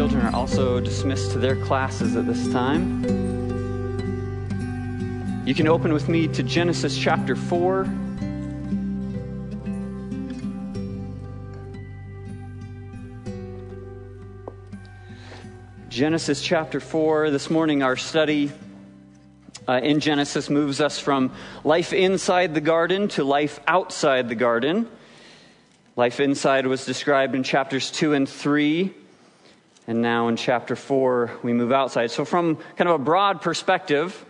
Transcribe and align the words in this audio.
children 0.00 0.24
are 0.24 0.34
also 0.34 0.80
dismissed 0.80 1.30
to 1.30 1.38
their 1.38 1.62
classes 1.66 2.16
at 2.16 2.26
this 2.26 2.50
time. 2.50 3.04
You 5.46 5.54
can 5.54 5.68
open 5.68 5.92
with 5.92 6.08
me 6.08 6.26
to 6.28 6.42
Genesis 6.42 6.96
chapter 6.96 7.36
4. 7.36 7.84
Genesis 15.90 16.40
chapter 16.40 16.80
4. 16.80 17.28
This 17.28 17.50
morning, 17.50 17.82
our 17.82 17.98
study 17.98 18.50
uh, 19.68 19.80
in 19.82 20.00
Genesis 20.00 20.48
moves 20.48 20.80
us 20.80 20.98
from 20.98 21.30
life 21.62 21.92
inside 21.92 22.54
the 22.54 22.62
garden 22.62 23.08
to 23.08 23.22
life 23.22 23.60
outside 23.66 24.30
the 24.30 24.34
garden. 24.34 24.88
Life 25.94 26.20
inside 26.20 26.66
was 26.66 26.86
described 26.86 27.34
in 27.34 27.42
chapters 27.42 27.90
2 27.90 28.14
and 28.14 28.26
3. 28.26 28.94
And 29.86 30.02
now 30.02 30.28
in 30.28 30.36
chapter 30.36 30.76
4, 30.76 31.38
we 31.42 31.52
move 31.52 31.72
outside. 31.72 32.10
So, 32.10 32.24
from 32.24 32.56
kind 32.76 32.88
of 32.88 33.00
a 33.00 33.04
broad 33.04 33.40
perspective, 33.40 34.24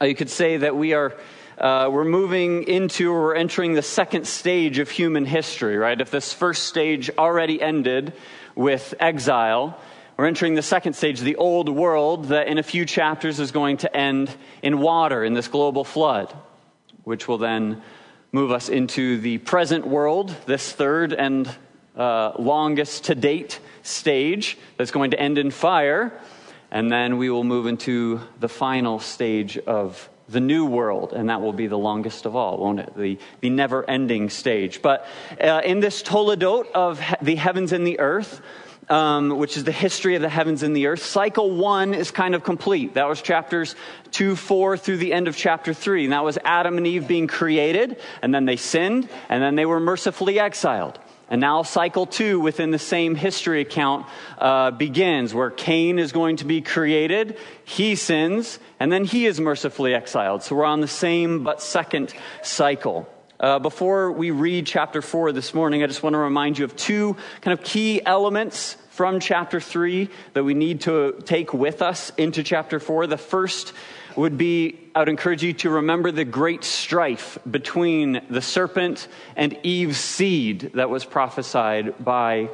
uh, 0.00 0.06
you 0.06 0.14
could 0.14 0.30
say 0.30 0.58
that 0.58 0.76
we 0.76 0.94
are. 0.94 1.14
Uh, 1.56 1.88
we're 1.88 2.04
moving 2.04 2.64
into 2.64 3.12
or 3.12 3.22
we're 3.26 3.34
entering 3.36 3.74
the 3.74 3.82
second 3.82 4.26
stage 4.26 4.80
of 4.80 4.90
human 4.90 5.24
history, 5.24 5.76
right? 5.76 6.00
If 6.00 6.10
this 6.10 6.32
first 6.32 6.64
stage 6.64 7.10
already 7.16 7.62
ended 7.62 8.12
with 8.56 8.92
exile, 8.98 9.78
we're 10.16 10.26
entering 10.26 10.54
the 10.54 10.62
second 10.62 10.94
stage, 10.94 11.20
the 11.20 11.36
old 11.36 11.68
world, 11.68 12.26
that 12.26 12.48
in 12.48 12.58
a 12.58 12.62
few 12.64 12.84
chapters 12.84 13.38
is 13.38 13.52
going 13.52 13.78
to 13.78 13.96
end 13.96 14.34
in 14.62 14.80
water, 14.80 15.22
in 15.22 15.34
this 15.34 15.46
global 15.46 15.84
flood, 15.84 16.32
which 17.04 17.28
will 17.28 17.38
then 17.38 17.82
move 18.32 18.50
us 18.50 18.68
into 18.68 19.18
the 19.18 19.38
present 19.38 19.86
world, 19.86 20.34
this 20.46 20.72
third 20.72 21.12
and 21.12 21.48
uh, 21.96 22.32
longest 22.36 23.04
to 23.04 23.14
date 23.14 23.60
stage 23.84 24.58
that's 24.76 24.90
going 24.90 25.12
to 25.12 25.20
end 25.20 25.38
in 25.38 25.52
fire. 25.52 26.12
And 26.72 26.90
then 26.90 27.18
we 27.18 27.30
will 27.30 27.44
move 27.44 27.68
into 27.68 28.20
the 28.40 28.48
final 28.48 28.98
stage 28.98 29.56
of 29.58 30.08
the 30.28 30.40
new 30.40 30.64
world, 30.64 31.12
and 31.12 31.28
that 31.28 31.40
will 31.40 31.52
be 31.52 31.68
the 31.68 31.78
longest 31.78 32.26
of 32.26 32.34
all, 32.34 32.58
won't 32.58 32.80
it? 32.80 32.96
The, 32.96 33.18
the 33.40 33.50
never 33.50 33.88
ending 33.88 34.30
stage. 34.30 34.82
But 34.82 35.06
uh, 35.38 35.60
in 35.64 35.80
this 35.80 36.02
Toledot 36.02 36.72
of 36.72 36.98
he- 36.98 37.14
the 37.22 37.36
heavens 37.36 37.72
and 37.72 37.86
the 37.86 38.00
earth, 38.00 38.40
um, 38.88 39.38
which 39.38 39.56
is 39.56 39.64
the 39.64 39.72
history 39.72 40.14
of 40.14 40.22
the 40.22 40.28
heavens 40.28 40.62
and 40.62 40.74
the 40.74 40.86
earth. 40.86 41.02
Cycle 41.02 41.50
one 41.50 41.94
is 41.94 42.10
kind 42.10 42.34
of 42.34 42.42
complete. 42.42 42.94
That 42.94 43.08
was 43.08 43.22
chapters 43.22 43.76
two, 44.10 44.34
four 44.34 44.76
through 44.76 44.96
the 44.96 45.12
end 45.12 45.28
of 45.28 45.36
chapter 45.36 45.74
three. 45.74 46.04
And 46.04 46.12
that 46.12 46.24
was 46.24 46.38
Adam 46.44 46.76
and 46.78 46.86
Eve 46.86 47.06
being 47.06 47.26
created, 47.26 48.00
and 48.20 48.34
then 48.34 48.46
they 48.46 48.56
sinned, 48.56 49.08
and 49.28 49.42
then 49.42 49.54
they 49.54 49.66
were 49.66 49.80
mercifully 49.80 50.40
exiled. 50.40 50.98
And 51.34 51.40
now, 51.40 51.62
cycle 51.62 52.06
two 52.06 52.38
within 52.38 52.70
the 52.70 52.78
same 52.78 53.16
history 53.16 53.60
account 53.60 54.06
uh, 54.38 54.70
begins, 54.70 55.34
where 55.34 55.50
Cain 55.50 55.98
is 55.98 56.12
going 56.12 56.36
to 56.36 56.44
be 56.44 56.60
created, 56.60 57.36
he 57.64 57.96
sins, 57.96 58.60
and 58.78 58.92
then 58.92 59.02
he 59.04 59.26
is 59.26 59.40
mercifully 59.40 59.96
exiled. 59.96 60.44
So 60.44 60.54
we're 60.54 60.64
on 60.64 60.80
the 60.80 60.86
same 60.86 61.42
but 61.42 61.60
second 61.60 62.14
cycle. 62.44 63.12
Uh, 63.40 63.58
before 63.58 64.12
we 64.12 64.30
read 64.30 64.64
chapter 64.64 65.02
4 65.02 65.32
this 65.32 65.54
morning, 65.54 65.82
I 65.82 65.88
just 65.88 66.04
want 66.04 66.14
to 66.14 66.18
remind 66.18 66.56
you 66.56 66.66
of 66.66 66.76
two 66.76 67.16
kind 67.40 67.58
of 67.58 67.64
key 67.64 68.00
elements 68.06 68.76
from 68.90 69.18
chapter 69.18 69.58
3 69.58 70.08
that 70.34 70.44
we 70.44 70.54
need 70.54 70.82
to 70.82 71.20
take 71.24 71.52
with 71.52 71.82
us 71.82 72.12
into 72.16 72.44
chapter 72.44 72.78
4. 72.78 73.08
The 73.08 73.18
first 73.18 73.72
would 74.14 74.38
be 74.38 74.83
I 74.94 75.00
would 75.00 75.08
encourage 75.08 75.42
you 75.42 75.52
to 75.54 75.70
remember 75.70 76.12
the 76.12 76.24
great 76.24 76.62
strife 76.62 77.36
between 77.50 78.24
the 78.30 78.40
serpent 78.40 79.08
and 79.34 79.58
Eve's 79.64 79.98
seed 79.98 80.70
that 80.74 80.88
was 80.88 81.04
prophesied 81.04 82.04
by 82.04 82.48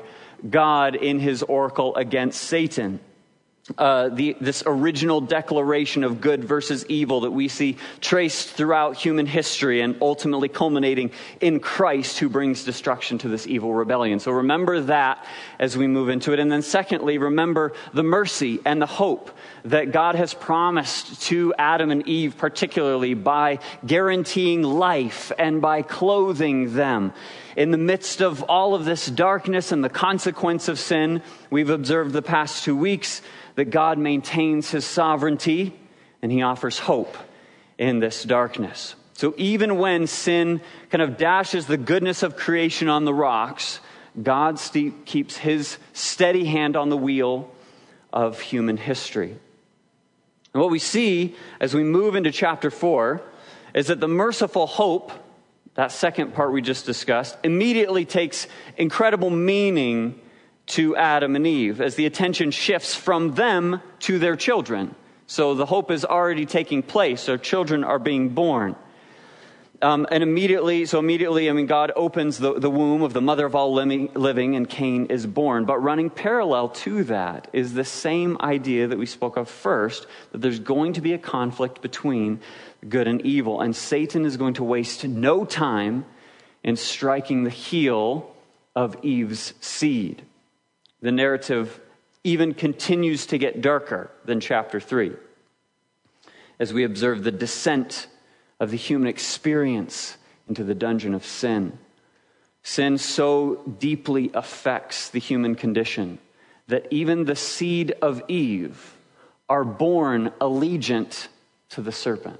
God 0.48 0.94
in 0.94 1.18
his 1.18 1.42
oracle 1.42 1.94
against 1.96 2.40
Satan 2.40 3.00
uh, 3.78 4.08
the, 4.08 4.36
this 4.40 4.62
original 4.66 5.20
declaration 5.20 6.04
of 6.04 6.20
good 6.20 6.44
versus 6.44 6.84
evil 6.88 7.20
that 7.20 7.30
we 7.30 7.48
see 7.48 7.76
traced 8.00 8.50
throughout 8.50 8.96
human 8.96 9.26
history 9.26 9.80
and 9.80 9.96
ultimately 10.00 10.48
culminating 10.48 11.10
in 11.40 11.60
Christ 11.60 12.18
who 12.18 12.28
brings 12.28 12.64
destruction 12.64 13.18
to 13.18 13.28
this 13.28 13.46
evil 13.46 13.72
rebellion. 13.72 14.18
So 14.18 14.32
remember 14.32 14.80
that 14.82 15.24
as 15.58 15.76
we 15.76 15.86
move 15.86 16.08
into 16.08 16.32
it. 16.32 16.38
And 16.38 16.50
then, 16.50 16.62
secondly, 16.62 17.18
remember 17.18 17.72
the 17.92 18.02
mercy 18.02 18.60
and 18.64 18.80
the 18.80 18.86
hope 18.86 19.30
that 19.64 19.92
God 19.92 20.14
has 20.14 20.34
promised 20.34 21.22
to 21.22 21.54
Adam 21.58 21.90
and 21.90 22.06
Eve, 22.08 22.36
particularly 22.38 23.14
by 23.14 23.58
guaranteeing 23.86 24.62
life 24.62 25.32
and 25.38 25.60
by 25.60 25.82
clothing 25.82 26.74
them. 26.74 27.12
In 27.56 27.72
the 27.72 27.78
midst 27.78 28.22
of 28.22 28.42
all 28.44 28.74
of 28.74 28.84
this 28.84 29.06
darkness 29.06 29.72
and 29.72 29.84
the 29.84 29.90
consequence 29.90 30.68
of 30.68 30.78
sin, 30.78 31.22
we've 31.50 31.68
observed 31.68 32.12
the 32.12 32.22
past 32.22 32.64
two 32.64 32.76
weeks 32.76 33.20
that 33.60 33.68
God 33.68 33.98
maintains 33.98 34.70
his 34.70 34.86
sovereignty 34.86 35.78
and 36.22 36.32
he 36.32 36.40
offers 36.40 36.78
hope 36.78 37.14
in 37.76 37.98
this 37.98 38.24
darkness. 38.24 38.94
So 39.12 39.34
even 39.36 39.76
when 39.76 40.06
sin 40.06 40.62
kind 40.88 41.02
of 41.02 41.18
dashes 41.18 41.66
the 41.66 41.76
goodness 41.76 42.22
of 42.22 42.36
creation 42.36 42.88
on 42.88 43.04
the 43.04 43.12
rocks, 43.12 43.80
God 44.22 44.58
st- 44.58 45.04
keeps 45.04 45.36
his 45.36 45.76
steady 45.92 46.46
hand 46.46 46.74
on 46.74 46.88
the 46.88 46.96
wheel 46.96 47.52
of 48.14 48.40
human 48.40 48.78
history. 48.78 49.36
And 50.54 50.62
what 50.62 50.70
we 50.70 50.78
see 50.78 51.36
as 51.60 51.74
we 51.74 51.84
move 51.84 52.14
into 52.14 52.32
chapter 52.32 52.70
4 52.70 53.20
is 53.74 53.88
that 53.88 54.00
the 54.00 54.08
merciful 54.08 54.68
hope, 54.68 55.12
that 55.74 55.92
second 55.92 56.32
part 56.32 56.50
we 56.50 56.62
just 56.62 56.86
discussed, 56.86 57.36
immediately 57.44 58.06
takes 58.06 58.46
incredible 58.78 59.28
meaning 59.28 60.18
to 60.70 60.96
Adam 60.96 61.36
and 61.36 61.46
Eve 61.46 61.80
as 61.80 61.96
the 61.96 62.06
attention 62.06 62.50
shifts 62.50 62.94
from 62.94 63.34
them 63.34 63.80
to 64.00 64.18
their 64.18 64.36
children. 64.36 64.94
So 65.26 65.54
the 65.54 65.66
hope 65.66 65.90
is 65.90 66.04
already 66.04 66.46
taking 66.46 66.82
place. 66.82 67.26
Their 67.26 67.38
children 67.38 67.84
are 67.84 67.98
being 67.98 68.30
born. 68.30 68.76
Um, 69.82 70.06
and 70.10 70.22
immediately, 70.22 70.84
so 70.84 70.98
immediately, 70.98 71.48
I 71.48 71.54
mean, 71.54 71.66
God 71.66 71.90
opens 71.96 72.38
the, 72.38 72.58
the 72.58 72.68
womb 72.68 73.02
of 73.02 73.14
the 73.14 73.22
mother 73.22 73.46
of 73.46 73.54
all 73.54 73.72
living, 73.72 74.10
living, 74.14 74.54
and 74.54 74.68
Cain 74.68 75.06
is 75.06 75.26
born. 75.26 75.64
But 75.64 75.78
running 75.78 76.10
parallel 76.10 76.68
to 76.68 77.04
that 77.04 77.48
is 77.54 77.72
the 77.72 77.84
same 77.84 78.36
idea 78.40 78.88
that 78.88 78.98
we 78.98 79.06
spoke 79.06 79.38
of 79.38 79.48
first 79.48 80.06
that 80.32 80.42
there's 80.42 80.58
going 80.58 80.92
to 80.94 81.00
be 81.00 81.14
a 81.14 81.18
conflict 81.18 81.80
between 81.80 82.40
good 82.86 83.08
and 83.08 83.22
evil. 83.22 83.62
And 83.62 83.74
Satan 83.74 84.26
is 84.26 84.36
going 84.36 84.54
to 84.54 84.64
waste 84.64 85.04
no 85.04 85.46
time 85.46 86.04
in 86.62 86.76
striking 86.76 87.44
the 87.44 87.50
heel 87.50 88.34
of 88.76 88.96
Eve's 89.02 89.54
seed 89.60 90.22
the 91.00 91.12
narrative 91.12 91.80
even 92.24 92.54
continues 92.54 93.26
to 93.26 93.38
get 93.38 93.62
darker 93.62 94.10
than 94.24 94.40
chapter 94.40 94.80
3 94.80 95.12
as 96.58 96.74
we 96.74 96.84
observe 96.84 97.24
the 97.24 97.32
descent 97.32 98.06
of 98.60 98.70
the 98.70 98.76
human 98.76 99.08
experience 99.08 100.18
into 100.48 100.62
the 100.62 100.74
dungeon 100.74 101.14
of 101.14 101.24
sin. 101.24 101.78
Sin 102.62 102.98
so 102.98 103.62
deeply 103.78 104.30
affects 104.34 105.08
the 105.08 105.18
human 105.18 105.54
condition 105.54 106.18
that 106.68 106.86
even 106.90 107.24
the 107.24 107.34
seed 107.34 107.92
of 108.02 108.22
Eve 108.28 108.96
are 109.48 109.64
born 109.64 110.30
allegiant 110.40 111.28
to 111.70 111.80
the 111.80 111.90
serpent. 111.90 112.38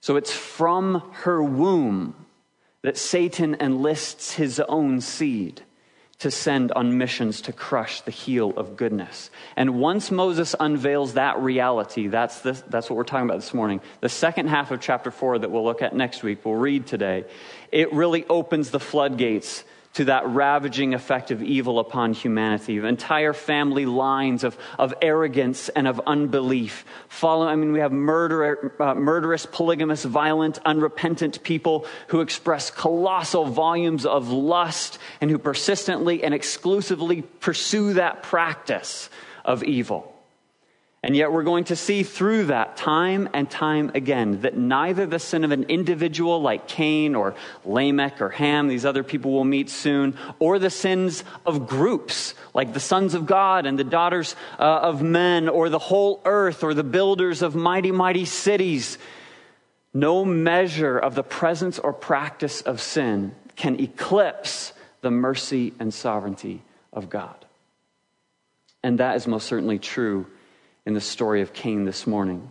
So 0.00 0.16
it's 0.16 0.32
from 0.32 1.12
her 1.12 1.42
womb 1.42 2.26
that 2.82 2.98
Satan 2.98 3.56
enlists 3.60 4.34
his 4.34 4.58
own 4.58 5.00
seed 5.00 5.62
to 6.22 6.30
send 6.30 6.70
on 6.70 6.98
missions 6.98 7.40
to 7.40 7.52
crush 7.52 8.00
the 8.02 8.12
heel 8.12 8.50
of 8.56 8.76
goodness. 8.76 9.28
And 9.56 9.80
once 9.80 10.12
Moses 10.12 10.54
unveils 10.60 11.14
that 11.14 11.36
reality, 11.40 12.06
that's, 12.06 12.42
the, 12.42 12.52
that's 12.68 12.88
what 12.88 12.96
we're 12.96 13.02
talking 13.02 13.28
about 13.28 13.40
this 13.40 13.52
morning. 13.52 13.80
The 14.02 14.08
second 14.08 14.46
half 14.46 14.70
of 14.70 14.80
chapter 14.80 15.10
4 15.10 15.40
that 15.40 15.50
we'll 15.50 15.64
look 15.64 15.82
at 15.82 15.96
next 15.96 16.22
week, 16.22 16.44
we'll 16.44 16.54
read 16.54 16.86
today, 16.86 17.24
it 17.72 17.92
really 17.92 18.24
opens 18.28 18.70
the 18.70 18.78
floodgates 18.78 19.64
to 19.94 20.06
that 20.06 20.26
ravaging 20.26 20.94
effect 20.94 21.30
of 21.30 21.42
evil 21.42 21.78
upon 21.78 22.12
humanity. 22.14 22.78
Entire 22.78 23.32
family 23.32 23.84
lines 23.84 24.42
of, 24.44 24.56
of 24.78 24.94
arrogance 25.02 25.68
and 25.70 25.86
of 25.86 26.00
unbelief. 26.06 26.84
Follow, 27.08 27.46
I 27.46 27.56
mean, 27.56 27.72
we 27.72 27.80
have 27.80 27.92
murder, 27.92 28.74
uh, 28.80 28.94
murderous, 28.94 29.44
polygamous, 29.44 30.04
violent, 30.04 30.58
unrepentant 30.64 31.42
people 31.42 31.86
who 32.08 32.20
express 32.20 32.70
colossal 32.70 33.44
volumes 33.44 34.06
of 34.06 34.30
lust 34.30 34.98
and 35.20 35.30
who 35.30 35.38
persistently 35.38 36.24
and 36.24 36.32
exclusively 36.32 37.22
pursue 37.22 37.94
that 37.94 38.22
practice 38.22 39.10
of 39.44 39.62
evil. 39.62 40.11
And 41.04 41.16
yet, 41.16 41.32
we're 41.32 41.42
going 41.42 41.64
to 41.64 41.74
see 41.74 42.04
through 42.04 42.46
that 42.46 42.76
time 42.76 43.28
and 43.32 43.50
time 43.50 43.90
again 43.92 44.42
that 44.42 44.56
neither 44.56 45.04
the 45.04 45.18
sin 45.18 45.42
of 45.42 45.50
an 45.50 45.64
individual 45.64 46.40
like 46.40 46.68
Cain 46.68 47.16
or 47.16 47.34
Lamech 47.64 48.20
or 48.20 48.28
Ham, 48.28 48.68
these 48.68 48.84
other 48.84 49.02
people 49.02 49.32
we'll 49.32 49.42
meet 49.42 49.68
soon, 49.68 50.16
or 50.38 50.60
the 50.60 50.70
sins 50.70 51.24
of 51.44 51.66
groups 51.66 52.34
like 52.54 52.72
the 52.72 52.78
sons 52.78 53.14
of 53.14 53.26
God 53.26 53.66
and 53.66 53.76
the 53.76 53.84
daughters 53.84 54.36
uh, 54.60 54.62
of 54.62 55.02
men, 55.02 55.48
or 55.48 55.68
the 55.70 55.80
whole 55.80 56.20
earth, 56.24 56.62
or 56.62 56.72
the 56.72 56.84
builders 56.84 57.42
of 57.42 57.56
mighty, 57.56 57.90
mighty 57.90 58.24
cities, 58.24 58.96
no 59.92 60.24
measure 60.24 60.96
of 60.96 61.16
the 61.16 61.24
presence 61.24 61.80
or 61.80 61.92
practice 61.92 62.60
of 62.60 62.80
sin 62.80 63.34
can 63.56 63.80
eclipse 63.80 64.72
the 65.00 65.10
mercy 65.10 65.72
and 65.80 65.92
sovereignty 65.92 66.62
of 66.92 67.10
God. 67.10 67.44
And 68.84 68.98
that 68.98 69.16
is 69.16 69.26
most 69.26 69.48
certainly 69.48 69.80
true 69.80 70.26
in 70.86 70.94
the 70.94 71.00
story 71.00 71.42
of 71.42 71.52
Cain 71.52 71.84
this 71.84 72.06
morning. 72.06 72.50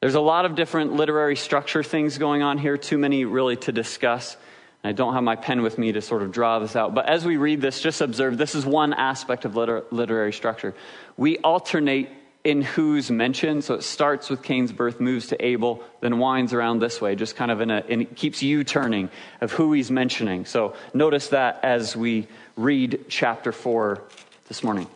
There's 0.00 0.14
a 0.14 0.20
lot 0.20 0.44
of 0.44 0.54
different 0.54 0.92
literary 0.92 1.36
structure 1.36 1.82
things 1.82 2.18
going 2.18 2.42
on 2.42 2.58
here, 2.58 2.76
too 2.76 2.98
many 2.98 3.24
really 3.24 3.56
to 3.56 3.72
discuss. 3.72 4.36
I 4.84 4.92
don't 4.92 5.14
have 5.14 5.24
my 5.24 5.34
pen 5.36 5.62
with 5.62 5.76
me 5.76 5.92
to 5.92 6.00
sort 6.00 6.22
of 6.22 6.30
draw 6.30 6.60
this 6.60 6.76
out, 6.76 6.94
but 6.94 7.06
as 7.06 7.24
we 7.24 7.36
read 7.36 7.60
this, 7.60 7.80
just 7.80 8.00
observe 8.00 8.38
this 8.38 8.54
is 8.54 8.64
one 8.64 8.94
aspect 8.94 9.44
of 9.44 9.56
liter- 9.56 9.84
literary 9.90 10.32
structure. 10.32 10.74
We 11.16 11.38
alternate 11.38 12.10
in 12.44 12.62
who's 12.62 13.10
mentioned, 13.10 13.64
so 13.64 13.74
it 13.74 13.82
starts 13.82 14.30
with 14.30 14.42
Cain's 14.42 14.72
birth, 14.72 15.00
moves 15.00 15.26
to 15.26 15.44
Abel, 15.44 15.82
then 16.00 16.18
winds 16.18 16.52
around 16.52 16.78
this 16.78 17.00
way, 17.00 17.16
just 17.16 17.34
kind 17.34 17.50
of 17.50 17.60
in 17.60 17.70
a, 17.70 17.84
and 17.88 18.02
it 18.02 18.16
keeps 18.16 18.42
you 18.42 18.62
turning 18.62 19.10
of 19.40 19.52
who 19.52 19.72
he's 19.72 19.90
mentioning. 19.90 20.44
So 20.44 20.74
notice 20.94 21.28
that 21.28 21.60
as 21.64 21.96
we 21.96 22.28
read 22.56 23.06
chapter 23.08 23.50
4 23.50 24.00
this 24.46 24.62
morning. 24.62 24.86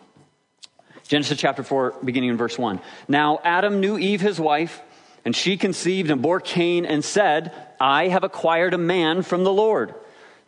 Genesis 1.09 1.39
chapter 1.39 1.63
4, 1.63 1.97
beginning 2.05 2.31
in 2.31 2.37
verse 2.37 2.59
1. 2.59 2.81
Now 3.09 3.41
Adam 3.45 3.81
knew 3.81 3.99
Eve, 3.99 4.21
his 4.21 4.41
wife 4.41 4.81
and 5.25 5.35
she 5.35 5.57
conceived 5.57 6.11
and 6.11 6.23
bore 6.23 6.41
Cain 6.41 6.85
and 6.85 7.05
said, 7.05 7.53
I 7.81 8.09
have 8.09 8.25
acquired 8.25 8.75
a 8.75 8.79
man 8.79 9.23
from 9.23 9.45
the 9.45 9.53
Lord. 9.53 9.95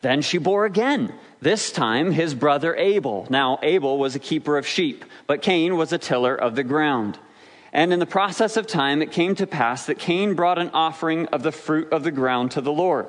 Then 0.00 0.20
she 0.20 0.38
bore 0.38 0.64
again, 0.64 1.14
this 1.40 1.72
time 1.72 2.12
his 2.12 2.34
brother 2.34 2.74
Abel. 2.76 3.26
Now, 3.30 3.58
Abel 3.62 3.98
was 3.98 4.14
a 4.14 4.20
keeper 4.20 4.58
of 4.58 4.66
sheep, 4.66 5.04
but 5.26 5.42
Cain 5.42 5.76
was 5.76 5.92
a 5.92 5.98
tiller 5.98 6.34
of 6.34 6.56
the 6.56 6.64
ground. 6.64 7.18
And 7.72 7.92
in 7.92 7.98
the 7.98 8.06
process 8.06 8.56
of 8.56 8.66
time, 8.66 9.02
it 9.02 9.12
came 9.12 9.34
to 9.36 9.46
pass 9.46 9.86
that 9.86 9.98
Cain 9.98 10.34
brought 10.34 10.58
an 10.58 10.70
offering 10.70 11.26
of 11.28 11.42
the 11.42 11.52
fruit 11.52 11.92
of 11.92 12.04
the 12.04 12.12
ground 12.12 12.52
to 12.52 12.60
the 12.60 12.72
Lord. 12.72 13.06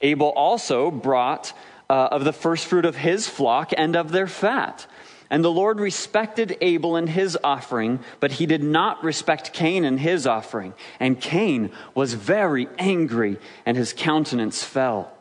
Abel 0.00 0.28
also 0.28 0.90
brought 0.90 1.52
uh, 1.90 2.08
of 2.12 2.24
the 2.24 2.32
first 2.32 2.66
fruit 2.66 2.84
of 2.84 2.96
his 2.96 3.26
flock 3.26 3.72
and 3.76 3.96
of 3.96 4.12
their 4.12 4.26
fat. 4.26 4.86
And 5.30 5.44
the 5.44 5.50
Lord 5.50 5.78
respected 5.78 6.56
Abel 6.60 6.96
and 6.96 7.08
his 7.08 7.36
offering, 7.44 8.00
but 8.18 8.32
he 8.32 8.46
did 8.46 8.62
not 8.62 9.04
respect 9.04 9.52
Cain 9.52 9.84
and 9.84 10.00
his 10.00 10.26
offering. 10.26 10.72
And 10.98 11.20
Cain 11.20 11.70
was 11.94 12.14
very 12.14 12.66
angry, 12.78 13.38
and 13.66 13.76
his 13.76 13.92
countenance 13.92 14.64
fell. 14.64 15.12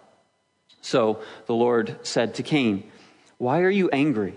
So 0.81 1.19
the 1.47 1.55
Lord 1.55 1.99
said 2.03 2.35
to 2.35 2.43
Cain, 2.43 2.89
Why 3.37 3.61
are 3.61 3.69
you 3.69 3.89
angry? 3.89 4.33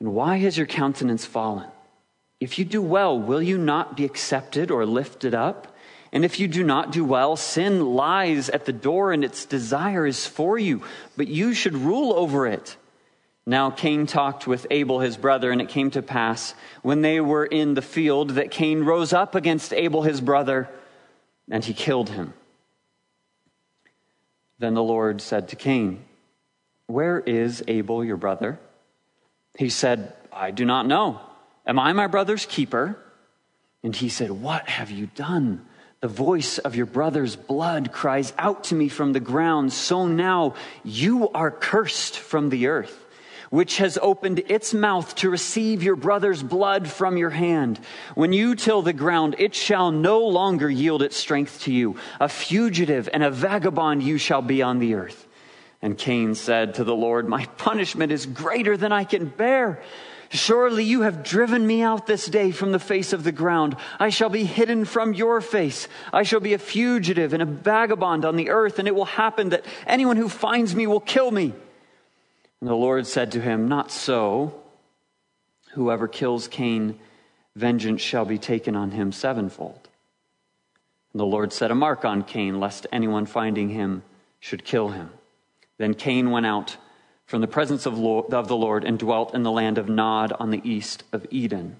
And 0.00 0.14
why 0.14 0.36
has 0.38 0.58
your 0.58 0.66
countenance 0.66 1.24
fallen? 1.24 1.70
If 2.38 2.58
you 2.58 2.66
do 2.66 2.82
well, 2.82 3.18
will 3.18 3.40
you 3.40 3.56
not 3.56 3.96
be 3.96 4.04
accepted 4.04 4.70
or 4.70 4.84
lifted 4.84 5.34
up? 5.34 5.74
And 6.12 6.24
if 6.24 6.38
you 6.38 6.46
do 6.46 6.62
not 6.62 6.92
do 6.92 7.04
well, 7.04 7.36
sin 7.36 7.94
lies 7.94 8.50
at 8.50 8.66
the 8.66 8.72
door, 8.72 9.12
and 9.12 9.24
its 9.24 9.46
desire 9.46 10.06
is 10.06 10.26
for 10.26 10.58
you, 10.58 10.82
but 11.16 11.26
you 11.26 11.54
should 11.54 11.74
rule 11.74 12.12
over 12.12 12.46
it. 12.46 12.76
Now 13.46 13.70
Cain 13.70 14.06
talked 14.06 14.46
with 14.46 14.66
Abel 14.70 15.00
his 15.00 15.16
brother, 15.16 15.50
and 15.50 15.60
it 15.60 15.68
came 15.68 15.90
to 15.90 16.02
pass, 16.02 16.54
when 16.82 17.02
they 17.02 17.20
were 17.20 17.44
in 17.44 17.74
the 17.74 17.82
field, 17.82 18.30
that 18.30 18.50
Cain 18.50 18.84
rose 18.84 19.12
up 19.12 19.34
against 19.34 19.72
Abel 19.74 20.02
his 20.02 20.20
brother, 20.20 20.68
and 21.50 21.62
he 21.62 21.74
killed 21.74 22.08
him. 22.08 22.32
Then 24.58 24.74
the 24.74 24.82
Lord 24.82 25.20
said 25.20 25.48
to 25.48 25.56
Cain, 25.56 26.02
Where 26.86 27.20
is 27.20 27.62
Abel 27.68 28.02
your 28.02 28.16
brother? 28.16 28.58
He 29.58 29.68
said, 29.68 30.14
I 30.32 30.50
do 30.50 30.64
not 30.64 30.86
know. 30.86 31.20
Am 31.66 31.78
I 31.78 31.92
my 31.92 32.06
brother's 32.06 32.46
keeper? 32.46 32.98
And 33.82 33.94
he 33.94 34.08
said, 34.08 34.30
What 34.30 34.68
have 34.68 34.90
you 34.90 35.06
done? 35.14 35.66
The 36.00 36.08
voice 36.08 36.58
of 36.58 36.76
your 36.76 36.86
brother's 36.86 37.36
blood 37.36 37.92
cries 37.92 38.32
out 38.38 38.64
to 38.64 38.74
me 38.74 38.88
from 38.88 39.12
the 39.12 39.20
ground. 39.20 39.72
So 39.72 40.06
now 40.06 40.54
you 40.82 41.28
are 41.30 41.50
cursed 41.50 42.18
from 42.18 42.48
the 42.48 42.66
earth 42.68 43.03
which 43.54 43.76
has 43.76 43.96
opened 44.02 44.40
its 44.48 44.74
mouth 44.74 45.14
to 45.14 45.30
receive 45.30 45.80
your 45.80 45.94
brother's 45.94 46.42
blood 46.42 46.88
from 46.88 47.16
your 47.16 47.30
hand. 47.30 47.78
When 48.16 48.32
you 48.32 48.56
till 48.56 48.82
the 48.82 48.92
ground, 48.92 49.36
it 49.38 49.54
shall 49.54 49.92
no 49.92 50.26
longer 50.26 50.68
yield 50.68 51.02
its 51.02 51.16
strength 51.16 51.60
to 51.60 51.72
you. 51.72 51.94
A 52.18 52.28
fugitive 52.28 53.08
and 53.12 53.22
a 53.22 53.30
vagabond 53.30 54.02
you 54.02 54.18
shall 54.18 54.42
be 54.42 54.60
on 54.60 54.80
the 54.80 54.94
earth. 54.94 55.28
And 55.80 55.96
Cain 55.96 56.34
said 56.34 56.74
to 56.74 56.82
the 56.82 56.96
Lord, 56.96 57.28
My 57.28 57.44
punishment 57.56 58.10
is 58.10 58.26
greater 58.26 58.76
than 58.76 58.90
I 58.90 59.04
can 59.04 59.26
bear. 59.26 59.80
Surely 60.30 60.82
you 60.82 61.02
have 61.02 61.22
driven 61.22 61.64
me 61.64 61.80
out 61.80 62.08
this 62.08 62.26
day 62.26 62.50
from 62.50 62.72
the 62.72 62.80
face 62.80 63.12
of 63.12 63.22
the 63.22 63.30
ground. 63.30 63.76
I 64.00 64.08
shall 64.08 64.30
be 64.30 64.42
hidden 64.42 64.84
from 64.84 65.14
your 65.14 65.40
face. 65.40 65.86
I 66.12 66.24
shall 66.24 66.40
be 66.40 66.54
a 66.54 66.58
fugitive 66.58 67.32
and 67.32 67.40
a 67.40 67.46
vagabond 67.46 68.24
on 68.24 68.34
the 68.34 68.50
earth, 68.50 68.80
and 68.80 68.88
it 68.88 68.96
will 68.96 69.04
happen 69.04 69.50
that 69.50 69.64
anyone 69.86 70.16
who 70.16 70.28
finds 70.28 70.74
me 70.74 70.88
will 70.88 70.98
kill 70.98 71.30
me. 71.30 71.52
And 72.64 72.70
the 72.70 72.76
Lord 72.76 73.06
said 73.06 73.30
to 73.32 73.42
him, 73.42 73.68
Not 73.68 73.90
so. 73.90 74.54
Whoever 75.72 76.08
kills 76.08 76.48
Cain, 76.48 76.98
vengeance 77.54 78.00
shall 78.00 78.24
be 78.24 78.38
taken 78.38 78.74
on 78.74 78.92
him 78.92 79.12
sevenfold. 79.12 79.86
And 81.12 81.20
the 81.20 81.26
Lord 81.26 81.52
set 81.52 81.70
a 81.70 81.74
mark 81.74 82.06
on 82.06 82.22
Cain, 82.22 82.60
lest 82.60 82.86
anyone 82.90 83.26
finding 83.26 83.68
him 83.68 84.02
should 84.40 84.64
kill 84.64 84.88
him. 84.88 85.10
Then 85.76 85.92
Cain 85.92 86.30
went 86.30 86.46
out 86.46 86.78
from 87.26 87.42
the 87.42 87.46
presence 87.46 87.84
of, 87.84 87.96
the 87.96 88.56
Lord 88.56 88.84
and 88.84 88.98
dwelt 88.98 89.34
in 89.34 89.42
the 89.42 89.52
land 89.52 89.76
of 89.76 89.90
Nod 89.90 90.32
on 90.40 90.48
the 90.48 90.62
east 90.64 91.04
of 91.12 91.26
Eden. 91.30 91.76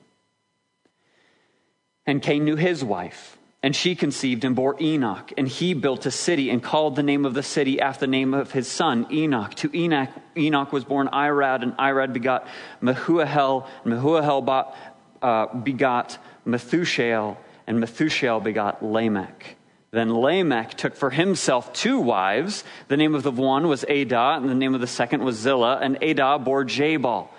And 2.05 2.21
Cain 2.21 2.45
knew 2.45 2.57
his 2.57 2.85
wife 2.85 3.39
and 3.65 3.75
she 3.75 3.95
conceived 3.95 4.45
and 4.45 4.55
bore 4.55 4.77
Enoch. 4.79 5.33
And 5.39 5.49
he 5.49 5.73
built 5.73 6.05
a 6.05 6.11
city 6.11 6.51
and 6.51 6.63
called 6.63 6.97
the 6.97 7.03
name 7.03 7.25
of 7.25 7.33
the 7.33 7.43
city 7.43 7.81
after 7.81 8.01
the 8.01 8.11
name 8.11 8.35
of 8.35 8.53
his 8.53 8.69
son, 8.69 9.07
Enoch. 9.11 9.55
To 9.55 9.75
Enoch, 9.75 10.11
Enoch 10.37 10.71
was 10.71 10.85
born 10.85 11.09
Irad, 11.09 11.63
and 11.63 11.73
Irad 11.79 12.13
begot 12.13 12.47
Mehuahel, 12.83 13.67
and 13.85 13.95
Mehuahel 13.95 14.75
uh, 15.23 15.47
begot 15.55 16.19
Methushael, 16.47 17.39
and 17.67 17.83
Methushael 17.83 18.45
begot 18.45 18.85
Lamech. 18.85 19.57
Then 19.93 20.13
Lamech 20.13 20.75
took 20.75 20.95
for 20.95 21.09
himself 21.09 21.73
two 21.73 21.99
wives. 22.01 22.65
The 22.89 22.99
name 22.99 23.15
of 23.15 23.23
the 23.23 23.31
one 23.31 23.67
was 23.67 23.83
Adah, 23.85 24.37
and 24.37 24.47
the 24.47 24.55
name 24.55 24.75
of 24.75 24.83
the 24.83 24.87
second 24.87 25.25
was 25.25 25.39
Zillah, 25.39 25.79
and 25.81 25.97
Adah 26.05 26.39
bore 26.39 26.65
Jabal. 26.65 27.31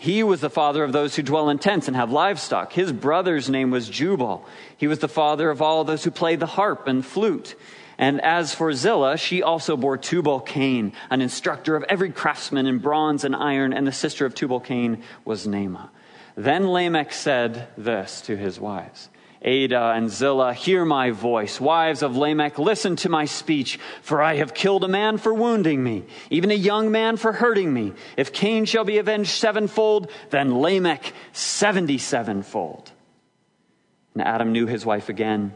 He 0.00 0.22
was 0.22 0.40
the 0.40 0.48
father 0.48 0.82
of 0.82 0.92
those 0.92 1.14
who 1.14 1.22
dwell 1.22 1.50
in 1.50 1.58
tents 1.58 1.86
and 1.86 1.94
have 1.94 2.10
livestock. 2.10 2.72
His 2.72 2.90
brother's 2.90 3.50
name 3.50 3.70
was 3.70 3.86
Jubal. 3.86 4.46
He 4.74 4.86
was 4.86 5.00
the 5.00 5.08
father 5.08 5.50
of 5.50 5.60
all 5.60 5.84
those 5.84 6.04
who 6.04 6.10
play 6.10 6.36
the 6.36 6.46
harp 6.46 6.88
and 6.88 7.04
flute. 7.04 7.54
And 7.98 8.18
as 8.22 8.54
for 8.54 8.72
Zillah, 8.72 9.18
she 9.18 9.42
also 9.42 9.76
bore 9.76 9.98
Tubal 9.98 10.40
Cain, 10.40 10.94
an 11.10 11.20
instructor 11.20 11.76
of 11.76 11.82
every 11.82 12.10
craftsman 12.10 12.64
in 12.66 12.78
bronze 12.78 13.24
and 13.24 13.36
iron, 13.36 13.74
and 13.74 13.86
the 13.86 13.92
sister 13.92 14.24
of 14.24 14.34
Tubal 14.34 14.60
Cain 14.60 15.02
was 15.26 15.46
Naamah. 15.46 15.90
Then 16.34 16.70
Lamech 16.70 17.12
said 17.12 17.68
this 17.76 18.22
to 18.22 18.38
his 18.38 18.58
wives 18.58 19.09
Adah 19.42 19.92
and 19.92 20.10
Zillah, 20.10 20.52
hear 20.52 20.84
my 20.84 21.12
voice. 21.12 21.60
Wives 21.60 22.02
of 22.02 22.16
Lamech, 22.16 22.58
listen 22.58 22.96
to 22.96 23.08
my 23.08 23.24
speech. 23.24 23.78
For 24.02 24.20
I 24.20 24.36
have 24.36 24.52
killed 24.52 24.84
a 24.84 24.88
man 24.88 25.16
for 25.16 25.32
wounding 25.32 25.82
me, 25.82 26.04
even 26.28 26.50
a 26.50 26.54
young 26.54 26.90
man 26.90 27.16
for 27.16 27.32
hurting 27.32 27.72
me. 27.72 27.94
If 28.18 28.32
Cain 28.32 28.66
shall 28.66 28.84
be 28.84 28.98
avenged 28.98 29.30
sevenfold, 29.30 30.10
then 30.28 30.60
Lamech 30.60 31.14
seventy 31.32 31.96
sevenfold. 31.96 32.90
And 34.14 34.22
Adam 34.22 34.52
knew 34.52 34.66
his 34.66 34.84
wife 34.84 35.08
again, 35.08 35.54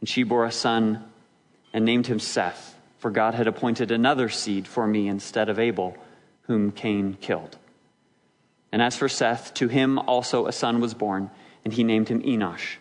and 0.00 0.08
she 0.08 0.22
bore 0.22 0.44
a 0.44 0.52
son 0.52 1.04
and 1.72 1.84
named 1.84 2.06
him 2.06 2.20
Seth, 2.20 2.78
for 2.98 3.10
God 3.10 3.34
had 3.34 3.48
appointed 3.48 3.90
another 3.90 4.28
seed 4.28 4.68
for 4.68 4.86
me 4.86 5.08
instead 5.08 5.48
of 5.48 5.58
Abel, 5.58 5.96
whom 6.42 6.70
Cain 6.70 7.16
killed. 7.20 7.56
And 8.70 8.80
as 8.80 8.96
for 8.96 9.08
Seth, 9.08 9.52
to 9.54 9.66
him 9.66 9.98
also 9.98 10.46
a 10.46 10.52
son 10.52 10.80
was 10.80 10.94
born, 10.94 11.30
and 11.64 11.72
he 11.72 11.82
named 11.82 12.08
him 12.08 12.22
Enosh. 12.22 12.76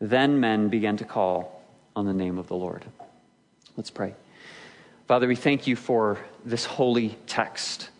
Then 0.00 0.40
men 0.40 0.68
began 0.68 0.96
to 0.98 1.04
call 1.04 1.62
on 1.96 2.06
the 2.06 2.12
name 2.12 2.38
of 2.38 2.48
the 2.48 2.56
Lord. 2.56 2.84
Let's 3.76 3.90
pray. 3.90 4.14
Father, 5.06 5.28
we 5.28 5.36
thank 5.36 5.66
you 5.66 5.76
for 5.76 6.18
this 6.44 6.64
holy 6.64 7.16
text. 7.26 7.90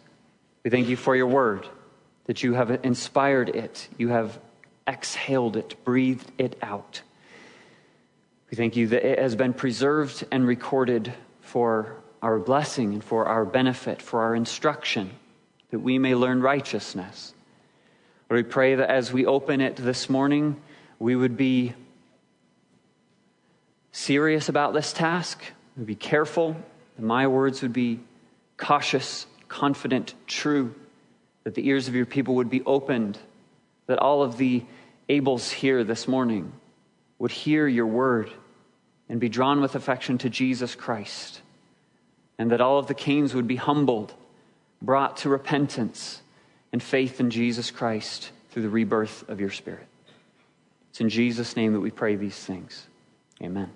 We 0.65 0.71
thank 0.71 0.89
you 0.89 0.97
for 0.97 1.15
your 1.15 1.27
word, 1.27 1.67
that 2.25 2.43
you 2.43 2.55
have 2.55 2.71
inspired 2.85 3.51
it, 3.51 3.89
you 3.99 4.09
have 4.09 4.39
exhaled 4.87 5.57
it, 5.57 5.77
breathed 5.85 6.31
it 6.39 6.57
out. 6.63 7.03
We 8.51 8.57
thank 8.57 8.77
you 8.77 8.89
that 8.89 9.05
it 9.05 9.19
has 9.19 9.37
been 9.37 9.53
preserved 9.53 10.25
and 10.31 10.47
recorded 10.47 11.13
for 11.41 11.97
our 12.23 12.39
blessing 12.39 12.95
and 12.95 13.05
for 13.05 13.27
our 13.27 13.45
benefit, 13.45 14.01
for 14.01 14.23
our 14.23 14.35
instruction, 14.35 15.11
that 15.71 15.81
we 15.81 15.99
may 15.99 16.15
learn 16.15 16.41
righteousness. 16.41 17.35
Lord, 18.31 18.47
we 18.47 18.51
pray 18.51 18.77
that 18.77 18.89
as 18.89 19.13
we 19.13 19.27
open 19.27 19.61
it 19.61 19.77
this 19.77 20.09
morning, 20.09 20.61
we 20.99 21.17
would 21.17 21.37
be 21.37 21.75
serious 23.95 24.49
about 24.49 24.75
this 24.75 24.93
task, 24.93 25.41
would 25.77 25.87
be 25.87 25.95
careful, 25.95 26.57
my 26.99 27.29
words 27.29 27.63
would 27.63 27.73
be 27.73 28.01
cautious, 28.57 29.25
confident, 29.47 30.15
true, 30.27 30.75
that 31.45 31.55
the 31.55 31.69
ears 31.69 31.87
of 31.87 31.95
your 31.95 32.05
people 32.05 32.35
would 32.35 32.51
be 32.51 32.61
opened, 32.65 33.17
that 33.87 34.01
all 34.01 34.25
of 34.25 34.37
the 34.37 34.65
Abels 35.09 35.49
here 35.49 35.85
this 35.85 36.09
morning 36.09 36.53
would 37.21 37.31
hear 37.31 37.69
your 37.69 37.87
word 37.87 38.31
and 39.09 39.21
be 39.21 39.29
drawn 39.29 39.61
with 39.61 39.77
affection 39.77 40.19
to 40.19 40.29
Jesus 40.29 40.75
Christ, 40.75 41.41
and 42.37 42.51
that 42.51 42.61
all 42.61 42.79
of 42.79 42.89
the 42.89 42.95
Cains 42.95 43.33
would 43.33 43.47
be 43.47 43.57
humbled, 43.57 44.13
brought 44.83 45.19
to 45.19 45.29
repentance 45.29 46.21
and 46.73 46.83
faith 46.83 47.21
in 47.21 47.31
Jesus 47.31 47.71
Christ 47.71 48.33
through 48.51 48.63
the 48.63 48.69
rebirth 48.69 49.29
of 49.29 49.41
your 49.41 49.51
spirit. 49.51 49.87
It's 50.91 51.01
in 51.01 51.11
Jesus' 51.11 51.55
name 51.55 51.75
that 51.75 51.81
we 51.81 51.93
pray 51.93 52.17
these 52.17 52.37
things. 52.37 52.89
Amen. 53.41 53.71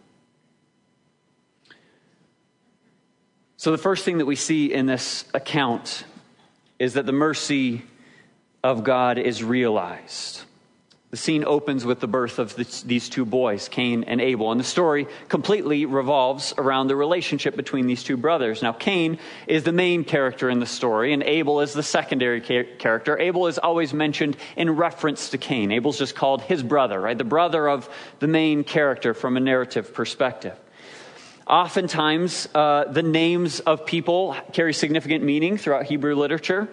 So, 3.59 3.73
the 3.73 3.79
first 3.79 4.05
thing 4.05 4.19
that 4.19 4.27
we 4.27 4.37
see 4.37 4.73
in 4.73 4.87
this 4.87 5.25
account 5.35 6.05
is 6.79 6.95
that 6.95 7.07
the 7.07 7.13
mercy 7.13 7.83
of 8.63 8.85
God 8.85 9.19
is 9.19 9.43
realized. 9.43 10.43
The 11.11 11.17
scene 11.17 11.43
opens 11.45 11.85
with 11.85 11.99
the 11.99 12.07
birth 12.07 12.39
of 12.39 12.55
this, 12.55 12.83
these 12.83 13.09
two 13.09 13.25
boys, 13.25 13.69
Cain 13.69 14.05
and 14.05 14.21
Abel. 14.21 14.53
And 14.53 14.61
the 14.61 14.65
story 14.65 15.09
completely 15.29 15.87
revolves 15.87 16.55
around 16.57 16.87
the 16.87 16.95
relationship 16.95 17.57
between 17.57 17.89
these 17.89 18.05
two 18.05 18.17
brothers. 18.17 18.63
Now, 18.63 18.75
Cain 18.75 19.19
is 19.49 19.65
the 19.65 19.73
main 19.73 20.05
character 20.05 20.49
in 20.49 20.61
the 20.61 20.67
story, 20.67 21.13
and 21.13 21.25
Abel 21.25 21.61
is 21.61 21.73
the 21.73 21.83
secondary 21.83 22.41
character. 22.41 23.19
Abel 23.19 23.49
is 23.49 23.59
always 23.59 23.93
mentioned 23.93 24.37
in 24.57 24.71
reference 24.77 25.31
to 25.31 25.39
Cain. 25.39 25.73
Abel's 25.73 25.99
just 25.99 26.15
called 26.15 26.43
his 26.43 26.63
brother, 26.63 27.01
right? 27.01 27.19
The 27.19 27.25
brother 27.25 27.69
of 27.69 27.89
the 28.21 28.29
main 28.29 28.63
character 28.63 29.15
from 29.15 29.37
a 29.37 29.41
narrative 29.41 29.93
perspective. 29.93 30.57
Oftentimes, 31.49 32.47
uh, 32.55 32.85
the 32.85 33.03
names 33.03 33.61
of 33.61 33.87
people 33.87 34.37
carry 34.53 34.75
significant 34.75 35.25
meaning 35.25 35.57
throughout 35.57 35.87
Hebrew 35.87 36.15
literature. 36.15 36.69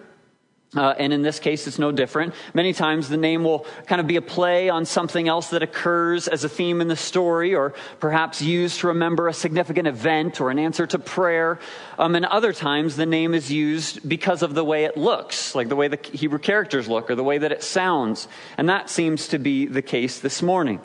Uh, 0.76 0.94
and 0.98 1.12
in 1.12 1.22
this 1.22 1.38
case, 1.38 1.66
it's 1.66 1.78
no 1.78 1.92
different. 1.92 2.34
Many 2.52 2.74
times 2.74 3.08
the 3.08 3.16
name 3.16 3.44
will 3.44 3.64
kind 3.86 4.00
of 4.00 4.06
be 4.06 4.16
a 4.16 4.22
play 4.22 4.68
on 4.68 4.84
something 4.84 5.28
else 5.28 5.50
that 5.50 5.62
occurs 5.62 6.28
as 6.28 6.44
a 6.44 6.48
theme 6.48 6.82
in 6.82 6.88
the 6.88 6.96
story, 6.96 7.54
or 7.54 7.72
perhaps 8.00 8.42
used 8.42 8.80
to 8.80 8.88
remember 8.88 9.28
a 9.28 9.32
significant 9.32 9.88
event 9.88 10.40
or 10.40 10.50
an 10.50 10.58
answer 10.58 10.86
to 10.88 10.98
prayer. 10.98 11.58
Um, 11.98 12.14
and 12.14 12.26
other 12.26 12.52
times 12.52 12.96
the 12.96 13.06
name 13.06 13.32
is 13.32 13.50
used 13.50 14.06
because 14.06 14.42
of 14.42 14.54
the 14.54 14.64
way 14.64 14.84
it 14.84 14.98
looks, 14.98 15.54
like 15.54 15.68
the 15.68 15.76
way 15.76 15.88
the 15.88 16.00
Hebrew 16.12 16.40
characters 16.40 16.88
look 16.88 17.10
or 17.10 17.14
the 17.14 17.24
way 17.24 17.38
that 17.38 17.52
it 17.52 17.62
sounds. 17.62 18.28
And 18.58 18.68
that 18.68 18.90
seems 18.90 19.28
to 19.28 19.38
be 19.38 19.64
the 19.64 19.82
case 19.82 20.18
this 20.18 20.42
morning. 20.42 20.80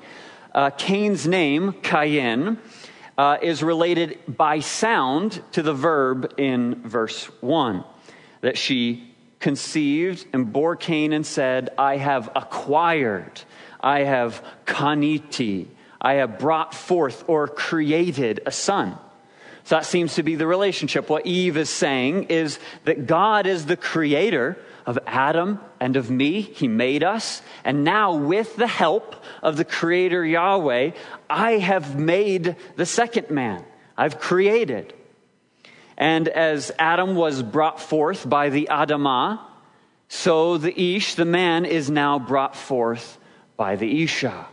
Uh, 0.54 0.70
Cain's 0.70 1.28
name, 1.28 1.74
Cain, 1.82 2.60
uh, 3.18 3.38
is 3.42 3.64
related 3.64 4.20
by 4.28 4.60
sound 4.60 5.42
to 5.52 5.62
the 5.62 5.74
verb 5.74 6.34
in 6.38 6.76
verse 6.84 7.26
1 7.42 7.84
that 8.42 8.58
she 8.58 9.14
conceived 9.40 10.26
and 10.34 10.52
bore 10.54 10.76
Cain 10.76 11.14
and 11.14 11.26
said, 11.26 11.70
I 11.78 11.98
have 11.98 12.30
acquired, 12.36 13.42
I 13.80 14.00
have 14.00 14.44
kaniti, 14.66 15.68
I 16.00 16.14
have 16.14 16.40
brought 16.40 16.74
forth 16.74 17.24
or 17.28 17.48
created 17.48 18.42
a 18.46 18.52
son. 18.52 18.98
So 19.64 19.76
that 19.76 19.86
seems 19.86 20.16
to 20.16 20.24
be 20.24 20.36
the 20.36 20.48
relationship. 20.48 21.10
What 21.10 21.26
Eve 21.26 21.58
is 21.58 21.70
saying 21.70 22.26
is 22.26 22.60
that 22.86 23.06
God 23.06 23.46
is 23.46 23.66
the 23.66 23.78
creator 23.78 24.58
of 24.86 25.00
Adam 25.06 25.60
and 25.80 25.96
of 25.96 26.10
me. 26.10 26.42
He 26.42 26.68
made 26.68 27.04
us. 27.04 27.42
And 27.64 27.84
now, 27.84 28.16
with 28.16 28.56
the 28.56 28.68
help 28.68 29.16
of 29.42 29.58
the 29.58 29.66
creator 29.66 30.26
Yahweh, 30.26 30.92
I 31.30 31.52
have 31.54 31.98
made 31.98 32.56
the 32.76 32.86
second 32.86 33.30
man. 33.30 33.64
I've 33.98 34.20
created. 34.20 34.94
And 35.98 36.28
as 36.28 36.72
Adam 36.80 37.16
was 37.16 37.44
brought 37.44 37.80
forth 37.80 38.28
by 38.28 38.50
the 38.50 38.70
Adamah, 38.72 39.40
so 40.08 40.58
the 40.58 40.96
Ish, 40.96 41.16
the 41.16 41.26
man, 41.26 41.66
is 41.66 41.90
now 41.90 42.20
brought 42.20 42.56
forth 42.56 43.18
by 43.56 43.76
the 43.76 44.04
Isha, 44.04 44.48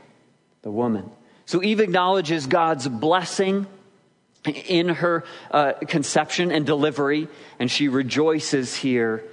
the 0.62 0.70
woman. 0.70 1.11
So 1.47 1.62
Eve 1.62 1.80
acknowledges 1.80 2.47
God's 2.47 2.87
blessing 2.87 3.66
in 4.44 4.90
her 4.90 5.25
uh, 5.50 5.73
conception 5.73 6.52
and 6.52 6.66
delivery, 6.66 7.28
and 7.58 7.70
she 7.70 7.88
rejoices 7.88 8.76
here 8.76 9.25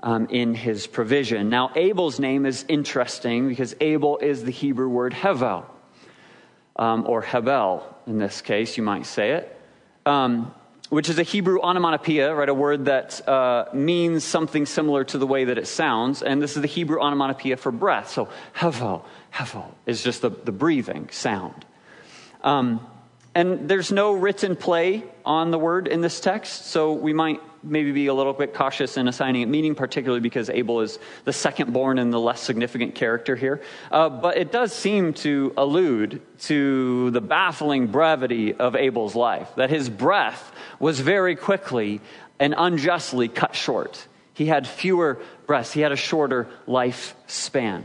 um, 0.00 0.26
in 0.30 0.54
his 0.54 0.86
provision. 0.86 1.48
Now, 1.48 1.70
Abel's 1.74 2.20
name 2.20 2.46
is 2.46 2.64
interesting 2.68 3.48
because 3.48 3.74
Abel 3.80 4.18
is 4.18 4.44
the 4.44 4.50
Hebrew 4.50 4.88
word 4.88 5.12
Hevel, 5.12 5.64
um, 6.76 7.04
or 7.06 7.22
Hebel 7.22 7.82
in 8.06 8.18
this 8.18 8.40
case, 8.40 8.76
you 8.76 8.82
might 8.82 9.06
say 9.06 9.32
it. 9.32 9.60
Um, 10.06 10.54
which 10.88 11.10
is 11.10 11.18
a 11.18 11.22
Hebrew 11.22 11.60
onomatopoeia, 11.60 12.34
right? 12.34 12.48
A 12.48 12.54
word 12.54 12.86
that 12.86 13.28
uh, 13.28 13.66
means 13.74 14.24
something 14.24 14.64
similar 14.64 15.04
to 15.04 15.18
the 15.18 15.26
way 15.26 15.44
that 15.44 15.58
it 15.58 15.66
sounds. 15.66 16.22
And 16.22 16.40
this 16.40 16.56
is 16.56 16.62
the 16.62 16.68
Hebrew 16.68 16.98
onomatopoeia 17.00 17.58
for 17.58 17.70
breath. 17.70 18.08
So, 18.08 18.30
hevel, 18.56 19.04
hevel 19.34 19.74
is 19.84 20.02
just 20.02 20.22
the, 20.22 20.30
the 20.30 20.52
breathing 20.52 21.10
sound. 21.10 21.66
Um, 22.42 22.86
and 23.34 23.68
there's 23.68 23.92
no 23.92 24.12
written 24.12 24.56
play 24.56 25.04
on 25.24 25.50
the 25.50 25.58
word 25.58 25.88
in 25.88 26.00
this 26.00 26.20
text, 26.20 26.66
so 26.66 26.92
we 26.92 27.12
might 27.12 27.40
maybe 27.62 27.92
be 27.92 28.06
a 28.06 28.14
little 28.14 28.32
bit 28.32 28.54
cautious 28.54 28.96
in 28.96 29.08
assigning 29.08 29.42
it 29.42 29.46
meaning, 29.46 29.74
particularly 29.74 30.20
because 30.20 30.48
Abel 30.48 30.80
is 30.80 30.98
the 31.24 31.32
second 31.32 31.72
born 31.72 31.98
and 31.98 32.12
the 32.12 32.20
less 32.20 32.40
significant 32.40 32.94
character 32.94 33.36
here. 33.36 33.60
Uh, 33.90 34.08
but 34.08 34.36
it 34.36 34.52
does 34.52 34.72
seem 34.72 35.12
to 35.12 35.52
allude 35.56 36.22
to 36.40 37.10
the 37.10 37.20
baffling 37.20 37.88
brevity 37.88 38.54
of 38.54 38.76
Abel's 38.76 39.14
life, 39.14 39.48
that 39.56 39.70
his 39.70 39.88
breath 39.88 40.52
was 40.78 41.00
very 41.00 41.36
quickly 41.36 42.00
and 42.38 42.54
unjustly 42.56 43.28
cut 43.28 43.54
short. 43.54 44.06
He 44.34 44.46
had 44.46 44.66
fewer 44.66 45.20
breaths, 45.46 45.72
he 45.72 45.80
had 45.80 45.92
a 45.92 45.96
shorter 45.96 46.48
lifespan 46.66 47.84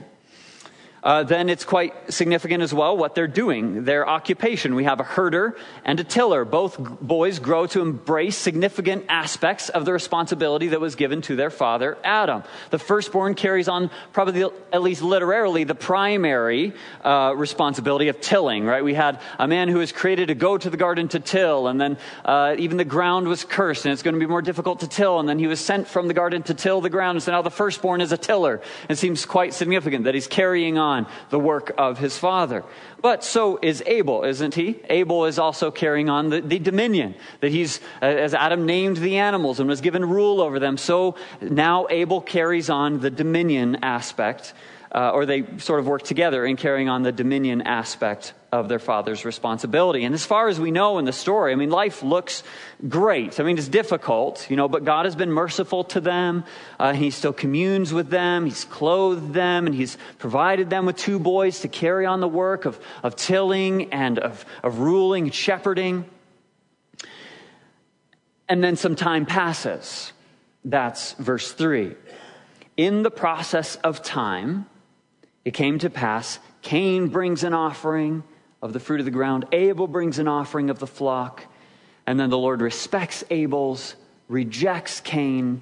uh, 1.04 1.24
then 1.24 1.50
it's 1.50 1.66
quite 1.66 1.94
significant 2.14 2.64
as 2.64 2.74
well 2.74 2.96
what 2.96 3.14
they're 3.14 3.28
doing, 3.28 3.84
their 3.84 4.08
occupation. 4.08 4.74
We 4.74 4.86
have 4.86 5.02
a 5.02 5.04
herder 5.04 5.58
and 5.84 6.00
a 6.00 6.04
tiller. 6.04 6.46
Both 6.46 6.78
boys 6.80 7.40
grow 7.40 7.68
to 7.68 7.82
embrace 7.82 8.38
significant 8.38 9.06
aspects 9.10 9.68
of 9.68 9.84
the 9.84 9.92
responsibility 9.92 10.70
that 10.70 10.80
was 10.80 10.96
given 10.96 11.22
to 11.24 11.36
their 11.36 11.50
father, 11.50 11.98
Adam. 12.06 12.44
The 12.70 12.80
firstborn 12.80 13.36
carries 13.36 13.68
on, 13.68 13.92
probably 14.14 14.44
at 14.72 14.82
least 14.82 15.02
literally, 15.02 15.66
the 15.66 15.76
primary 15.76 16.74
uh, 17.04 17.34
responsibility 17.36 18.08
of 18.08 18.22
tilling, 18.22 18.64
right? 18.64 18.84
We 18.84 18.94
had 18.94 19.20
a 19.38 19.48
man 19.48 19.68
who 19.68 19.80
was 19.80 19.92
created 19.92 20.30
to 20.30 20.36
go 20.36 20.58
to 20.58 20.70
the 20.70 20.78
garden 20.78 21.10
to 21.10 21.20
till, 21.20 21.68
and 21.68 21.82
then 21.82 21.98
uh, 22.24 22.56
even 22.58 22.78
the 22.78 22.86
ground 22.86 23.28
was 23.28 23.44
cursed, 23.44 23.86
and 23.86 23.92
it's 23.92 24.04
going 24.04 24.14
to 24.14 24.20
be 24.20 24.26
more 24.26 24.42
difficult 24.42 24.80
to 24.80 24.88
till, 24.88 25.20
and 25.20 25.28
then 25.28 25.38
he 25.38 25.48
was 25.48 25.60
sent 25.60 25.88
from 25.88 26.08
the 26.08 26.14
garden 26.14 26.44
to 26.44 26.54
till 26.54 26.80
the 26.80 26.90
ground, 26.90 27.18
and 27.18 27.24
so 27.24 27.34
now 27.34 27.42
the 27.42 27.52
firstborn 27.52 28.00
is 28.00 28.14
a 28.14 28.18
tiller. 28.18 28.62
It 28.88 28.98
seems 28.98 29.26
quite 29.26 29.54
significant 29.54 30.06
that 30.06 30.14
he's 30.14 30.28
carrying 30.28 30.78
on 30.78 30.93
on 30.94 31.08
the 31.30 31.40
work 31.40 31.74
of 31.78 31.98
his 31.98 32.18
father. 32.18 32.64
But 33.02 33.24
so 33.24 33.60
is 33.62 33.84
Abel, 33.86 34.24
isn't 34.24 34.56
he? 34.56 34.80
Abel 34.90 35.26
is 35.26 35.40
also 35.40 35.72
carrying 35.72 36.10
on 36.10 36.30
the, 36.30 36.42
the 36.42 36.60
dominion 36.60 37.16
that 37.42 37.52
he's, 37.52 37.80
uh, 38.02 38.06
as 38.06 38.34
Adam 38.34 38.66
named 38.66 38.98
the 38.98 39.18
animals 39.18 39.60
and 39.60 39.68
was 39.70 39.82
given 39.82 40.06
rule 40.06 40.42
over 40.42 40.60
them, 40.60 40.78
so 40.78 41.16
now 41.42 41.88
Abel 41.90 42.22
carries 42.22 42.70
on 42.70 43.00
the 43.00 43.10
dominion 43.10 43.80
aspect 43.84 44.54
uh, 44.94 45.12
or 45.12 45.26
they 45.26 45.44
sort 45.58 45.80
of 45.80 45.88
work 45.88 46.04
together 46.04 46.46
in 46.46 46.56
carrying 46.56 46.88
on 46.88 47.02
the 47.02 47.12
dominion 47.12 47.62
aspect 47.64 48.34
of 48.52 48.70
their 48.70 48.80
father's 48.80 49.26
responsibility. 49.26 50.04
And 50.04 50.14
as 50.14 50.26
far 50.26 50.48
as 50.48 50.60
we 50.60 50.70
know 50.70 51.00
in 51.00 51.06
the 51.06 51.12
story, 51.12 51.52
I 51.52 51.56
mean, 51.56 51.72
life 51.72 52.04
looks 52.04 52.44
great. 52.88 53.40
I 53.40 53.44
mean, 53.44 53.58
it's 53.58 53.68
difficult, 53.68 54.48
you 54.52 54.56
know, 54.56 54.68
but 54.68 54.86
God 54.86 55.06
has 55.06 55.16
been 55.16 55.32
merciful 55.32 55.84
to 55.86 56.00
them. 56.00 56.44
Uh, 56.80 56.94
he 56.94 57.10
still 57.10 57.34
communes 57.34 57.92
with 57.92 58.10
them. 58.10 58.46
He's 58.46 58.66
clothed 58.66 59.34
them 59.34 59.66
and 59.66 59.76
he's 59.76 59.98
provided 60.20 60.70
them 60.70 60.86
with 60.86 60.98
two 60.98 61.18
boys 61.18 61.62
to 61.62 61.68
carry 61.68 62.06
on 62.06 62.20
the 62.20 62.28
work 62.28 62.66
of, 62.66 62.80
of 63.02 63.16
tilling 63.16 63.92
and 63.92 64.20
of, 64.20 64.46
of 64.62 64.78
ruling 64.78 65.32
shepherding. 65.32 66.06
And 68.48 68.64
then 68.64 68.76
some 68.76 68.96
time 68.96 69.26
passes. 69.26 70.14
That's 70.64 71.14
verse 71.14 71.52
3. 71.52 71.96
In 72.78 73.02
the 73.02 73.12
process 73.12 73.78
of 73.78 74.04
time, 74.04 74.68
it 75.46 75.54
came 75.54 75.80
to 75.80 75.90
pass 75.90 76.40
Cain 76.64 77.10
brings 77.10 77.44
an 77.44 77.54
offering 77.54 78.24
of 78.62 78.72
the 78.74 78.80
fruit 78.80 79.02
of 79.02 79.06
the 79.06 79.12
ground, 79.12 79.46
Abel 79.52 79.88
brings 79.88 80.18
an 80.18 80.28
offering 80.28 80.70
of 80.70 80.80
the 80.80 80.88
flock, 80.88 81.44
and 82.08 82.18
then 82.18 82.30
the 82.30 82.38
Lord 82.38 82.62
respects 82.62 83.24
Abel's, 83.30 83.96
rejects 84.30 85.02
Cain, 85.02 85.62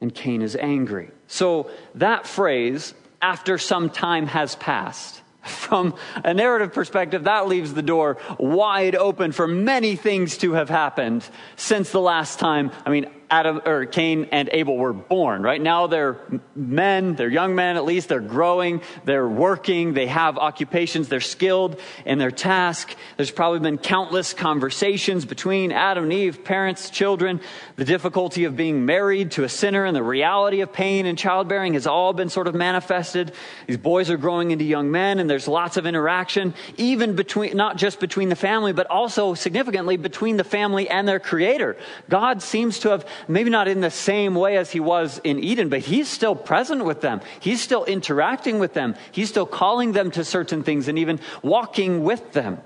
and 0.00 0.14
Cain 0.14 0.42
is 0.42 0.54
angry. 0.54 1.10
So 1.26 1.70
that 1.94 2.26
phrase, 2.26 2.92
after 3.22 3.56
some 3.56 3.88
time 3.88 4.26
has 4.26 4.54
passed, 4.56 5.22
from 5.42 5.94
a 6.22 6.34
narrative 6.34 6.74
perspective, 6.74 7.24
that 7.24 7.48
leaves 7.48 7.72
the 7.72 7.82
door 7.82 8.18
wide 8.38 8.94
open 8.94 9.32
for 9.32 9.48
many 9.48 9.96
things 9.96 10.36
to 10.38 10.52
have 10.52 10.68
happened 10.68 11.26
since 11.56 11.90
the 11.90 12.00
last 12.00 12.38
time. 12.38 12.70
I 12.84 12.90
mean, 12.90 13.10
Adam 13.30 13.60
or 13.66 13.84
Cain 13.84 14.28
and 14.32 14.48
Abel 14.52 14.76
were 14.76 14.92
born, 14.92 15.42
right? 15.42 15.60
Now 15.60 15.86
they're 15.86 16.18
men, 16.56 17.14
they're 17.14 17.28
young 17.28 17.54
men 17.54 17.76
at 17.76 17.84
least, 17.84 18.08
they're 18.08 18.20
growing, 18.20 18.80
they're 19.04 19.28
working, 19.28 19.92
they 19.92 20.06
have 20.06 20.38
occupations, 20.38 21.08
they're 21.08 21.20
skilled 21.20 21.78
in 22.06 22.18
their 22.18 22.30
task. 22.30 22.94
There's 23.16 23.30
probably 23.30 23.60
been 23.60 23.76
countless 23.78 24.32
conversations 24.32 25.24
between 25.24 25.72
Adam 25.72 26.04
and 26.04 26.12
Eve, 26.12 26.42
parents, 26.44 26.88
children. 26.88 27.40
The 27.76 27.84
difficulty 27.84 28.44
of 28.44 28.56
being 28.56 28.86
married 28.86 29.32
to 29.32 29.44
a 29.44 29.48
sinner 29.48 29.84
and 29.84 29.94
the 29.94 30.02
reality 30.02 30.62
of 30.62 30.72
pain 30.72 31.04
and 31.04 31.18
childbearing 31.18 31.74
has 31.74 31.86
all 31.86 32.12
been 32.14 32.30
sort 32.30 32.46
of 32.46 32.54
manifested. 32.54 33.32
These 33.66 33.76
boys 33.76 34.10
are 34.10 34.16
growing 34.16 34.52
into 34.52 34.64
young 34.64 34.90
men 34.90 35.18
and 35.18 35.28
there's 35.28 35.48
lots 35.48 35.76
of 35.76 35.86
interaction, 35.86 36.54
even 36.78 37.14
between, 37.14 37.56
not 37.56 37.76
just 37.76 38.00
between 38.00 38.30
the 38.30 38.36
family, 38.36 38.72
but 38.72 38.86
also 38.86 39.34
significantly 39.34 39.96
between 39.98 40.38
the 40.38 40.44
family 40.44 40.88
and 40.88 41.06
their 41.06 41.20
creator. 41.20 41.76
God 42.08 42.42
seems 42.42 42.78
to 42.80 42.90
have 42.90 43.06
maybe 43.26 43.50
not 43.50 43.68
in 43.68 43.80
the 43.80 43.90
same 43.90 44.34
way 44.34 44.56
as 44.56 44.70
he 44.70 44.80
was 44.80 45.20
in 45.24 45.38
Eden, 45.38 45.68
but 45.68 45.80
he's 45.80 46.08
still 46.08 46.36
present 46.36 46.84
with 46.84 47.00
them. 47.00 47.20
He's 47.40 47.60
still 47.60 47.84
interacting 47.84 48.58
with 48.58 48.74
them. 48.74 48.94
He's 49.10 49.28
still 49.28 49.46
calling 49.46 49.92
them 49.92 50.10
to 50.12 50.24
certain 50.24 50.62
things 50.62 50.88
and 50.88 50.98
even 50.98 51.20
walking 51.42 52.04
with 52.04 52.32
them. 52.32 52.60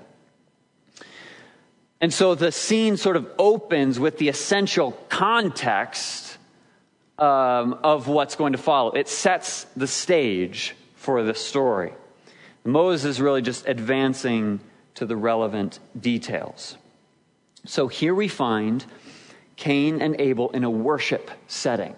And 2.01 2.13
so 2.13 2.35
the 2.35 2.51
scene 2.51 2.97
sort 2.97 3.15
of 3.15 3.29
opens 3.39 3.99
with 3.99 4.17
the 4.17 4.27
essential 4.27 4.91
context 5.07 6.37
um, 7.17 7.79
of 7.83 8.07
what's 8.07 8.35
going 8.35 8.51
to 8.51 8.57
follow. 8.57 8.91
It 8.91 9.07
sets 9.07 9.63
the 9.77 9.87
stage 9.87 10.75
for 10.95 11.23
the 11.23 11.33
story. 11.33 11.93
Moses 12.65 13.05
is 13.05 13.21
really 13.21 13.41
just 13.41 13.67
advancing 13.67 14.59
to 14.95 15.05
the 15.05 15.15
relevant 15.15 15.79
details. 15.99 16.77
So 17.65 17.87
here 17.87 18.13
we 18.13 18.27
find 18.27 18.85
Cain 19.55 20.01
and 20.01 20.19
Abel 20.19 20.49
in 20.51 20.63
a 20.63 20.69
worship 20.69 21.29
setting. 21.47 21.95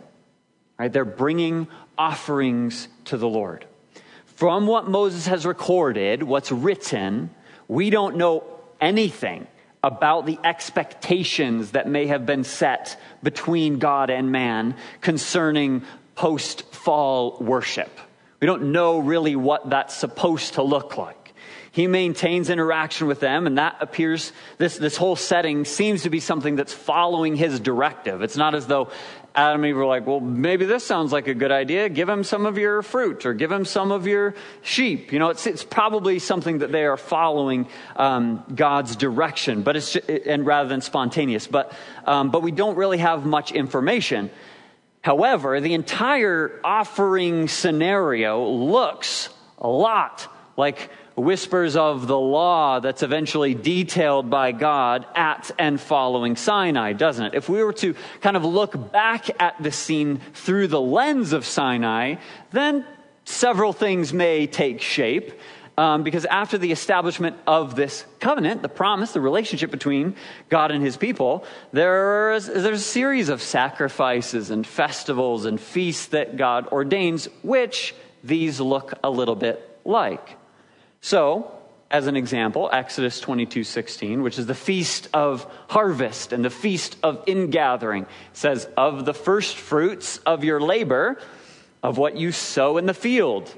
Right? 0.78 0.92
They're 0.92 1.06
bringing 1.06 1.68
offerings 1.98 2.88
to 3.06 3.18
the 3.18 3.28
Lord. 3.28 3.66
From 4.26 4.68
what 4.68 4.90
Moses 4.90 5.28
has 5.28 5.46
recorded, 5.46 6.24
what's 6.24 6.52
written, 6.52 7.30
we 7.68 7.90
don't 7.90 8.18
know 8.18 8.44
anything 8.82 9.48
about 9.84 10.26
the 10.26 10.38
expectations 10.44 11.72
that 11.72 11.88
may 11.88 12.08
have 12.08 12.26
been 12.26 12.44
set 12.44 13.00
between 13.24 13.80
God 13.80 14.10
and 14.10 14.32
man 14.32 14.76
concerning 15.00 15.84
post 16.16 16.64
fall 16.74 17.38
worship. 17.40 17.90
We 18.42 18.48
don't 18.48 18.72
know 18.72 19.00
really 19.00 19.36
what 19.36 19.70
that's 19.70 19.96
supposed 19.96 20.56
to 20.56 20.64
look 20.64 20.98
like. 20.98 21.25
He 21.76 21.88
maintains 21.88 22.50
interaction 22.50 23.08
with 23.08 23.20
them, 23.20 23.48
and 23.48 23.58
that 23.58 23.76
appears, 23.82 24.32
this, 24.58 24.78
this 24.78 24.96
whole 24.96 25.18
setting 25.18 25.66
seems 25.66 26.04
to 26.04 26.10
be 26.10 26.22
something 26.22 26.56
that's 26.56 26.72
following 26.72 27.36
his 27.36 27.60
directive. 27.60 28.22
It's 28.22 28.38
not 28.38 28.56
as 28.56 28.66
though 28.66 28.92
Adam 29.36 29.62
and 29.62 29.72
Eve 29.72 29.76
were 29.76 29.86
like, 29.86 30.08
well, 30.08 30.22
maybe 30.22 30.64
this 30.64 30.86
sounds 30.86 31.12
like 31.12 31.28
a 31.28 31.34
good 31.34 31.52
idea. 31.52 31.90
Give 31.90 32.08
him 32.08 32.24
some 32.24 32.46
of 32.46 32.58
your 32.58 32.82
fruit 32.82 33.26
or 33.26 33.34
give 33.34 33.52
him 33.52 33.66
some 33.66 33.92
of 33.92 34.08
your 34.08 34.36
sheep. 34.62 35.12
You 35.12 35.20
know, 35.20 35.28
it's, 35.28 35.46
it's 35.46 35.66
probably 35.66 36.20
something 36.20 36.60
that 36.60 36.72
they 36.72 36.86
are 36.86 36.96
following 36.96 37.68
um, 37.98 38.46
God's 38.56 38.96
direction, 38.96 39.62
but 39.62 39.76
it's 39.76 39.98
and 39.98 40.46
rather 40.46 40.70
than 40.70 40.80
spontaneous. 40.80 41.46
But, 41.46 41.74
um, 42.06 42.32
but 42.32 42.42
we 42.42 42.52
don't 42.52 42.78
really 42.78 43.00
have 43.00 43.26
much 43.26 43.52
information. 43.52 44.32
However, 45.02 45.60
the 45.60 45.74
entire 45.74 46.58
offering 46.64 47.50
scenario 47.50 48.48
looks 48.48 49.28
a 49.58 49.68
lot 49.68 50.26
like 50.56 50.90
whispers 51.16 51.76
of 51.76 52.08
the 52.08 52.20
law 52.20 52.80
that's 52.80 53.04
eventually 53.04 53.54
detailed 53.54 54.30
by 54.30 54.52
God 54.52 55.06
at 55.16 55.52
and 55.58 55.80
following 55.80 56.36
Sinai, 56.36 56.94
doesn't 56.94 57.28
it? 57.28 57.34
If 57.36 57.48
we 57.48 57.64
were 57.64 57.74
to 57.74 57.96
kind 58.22 58.36
of 58.36 58.44
look 58.44 58.92
back 58.92 59.42
at 59.42 59.62
the 59.62 59.72
scene 59.72 60.20
through 60.34 60.68
the 60.68 60.82
lens 60.82 61.32
of 61.32 61.46
Sinai, 61.46 62.16
then 62.52 62.86
several 63.24 63.74
things 63.74 64.14
may 64.14 64.48
take 64.48 64.82
shape. 64.82 65.32
Um, 65.78 66.04
because 66.04 66.24
after 66.24 66.58
the 66.58 66.72
establishment 66.72 67.36
of 67.46 67.76
this 67.76 68.06
covenant, 68.22 68.62
the 68.62 68.70
promise, 68.70 69.12
the 69.12 69.20
relationship 69.20 69.72
between 69.72 70.16
God 70.48 70.72
and 70.72 70.82
his 70.82 70.96
people, 70.96 71.44
there's, 71.74 72.46
there's 72.46 72.80
a 72.80 72.84
series 72.84 73.28
of 73.28 73.42
sacrifices 73.42 74.52
and 74.52 74.66
festivals 74.66 75.44
and 75.44 75.60
feasts 75.60 76.08
that 76.08 76.38
God 76.38 76.68
ordains, 76.68 77.28
which 77.44 77.94
these 78.24 78.62
look 78.62 78.94
a 79.04 79.10
little 79.10 79.36
bit 79.36 79.80
like. 79.84 80.38
So, 81.06 81.52
as 81.92 82.08
an 82.08 82.16
example, 82.16 82.68
Exodus 82.74 83.20
22 83.20 83.64
16, 83.64 84.24
which 84.24 84.40
is 84.40 84.48
the 84.48 84.56
feast 84.56 85.08
of 85.14 85.46
harvest 85.70 86.34
and 86.34 86.44
the 86.44 86.50
feast 86.50 86.98
of 87.04 87.24
ingathering, 87.28 88.08
says, 88.34 88.68
Of 88.76 89.06
the 89.06 89.14
first 89.14 89.56
fruits 89.56 90.18
of 90.26 90.44
your 90.44 90.60
labor, 90.60 91.22
of 91.84 92.00
what 92.00 92.18
you 92.18 92.32
sow 92.32 92.78
in 92.78 92.88
the 92.88 92.94
field. 92.96 93.54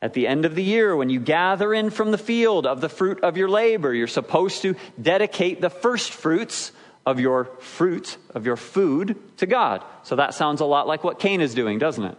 At 0.00 0.12
the 0.12 0.28
end 0.28 0.44
of 0.44 0.54
the 0.54 0.62
year, 0.62 0.94
when 0.94 1.10
you 1.10 1.18
gather 1.18 1.74
in 1.74 1.90
from 1.90 2.12
the 2.12 2.16
field 2.16 2.64
of 2.64 2.80
the 2.80 2.88
fruit 2.88 3.24
of 3.24 3.36
your 3.36 3.48
labor, 3.48 3.92
you're 3.92 4.06
supposed 4.06 4.62
to 4.62 4.76
dedicate 5.02 5.60
the 5.60 5.70
first 5.70 6.12
fruits 6.12 6.70
of 7.04 7.18
your 7.18 7.46
fruit, 7.58 8.18
of 8.36 8.46
your 8.46 8.56
food, 8.56 9.20
to 9.38 9.46
God. 9.46 9.82
So 10.04 10.14
that 10.14 10.32
sounds 10.32 10.60
a 10.60 10.64
lot 10.64 10.86
like 10.86 11.02
what 11.02 11.18
Cain 11.18 11.40
is 11.40 11.56
doing, 11.56 11.80
doesn't 11.80 12.04
it? 12.04 12.18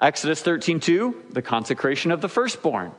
Exodus 0.00 0.42
13 0.42 0.78
2, 0.78 1.24
the 1.30 1.42
consecration 1.42 2.12
of 2.12 2.20
the 2.20 2.28
firstborn 2.28 2.92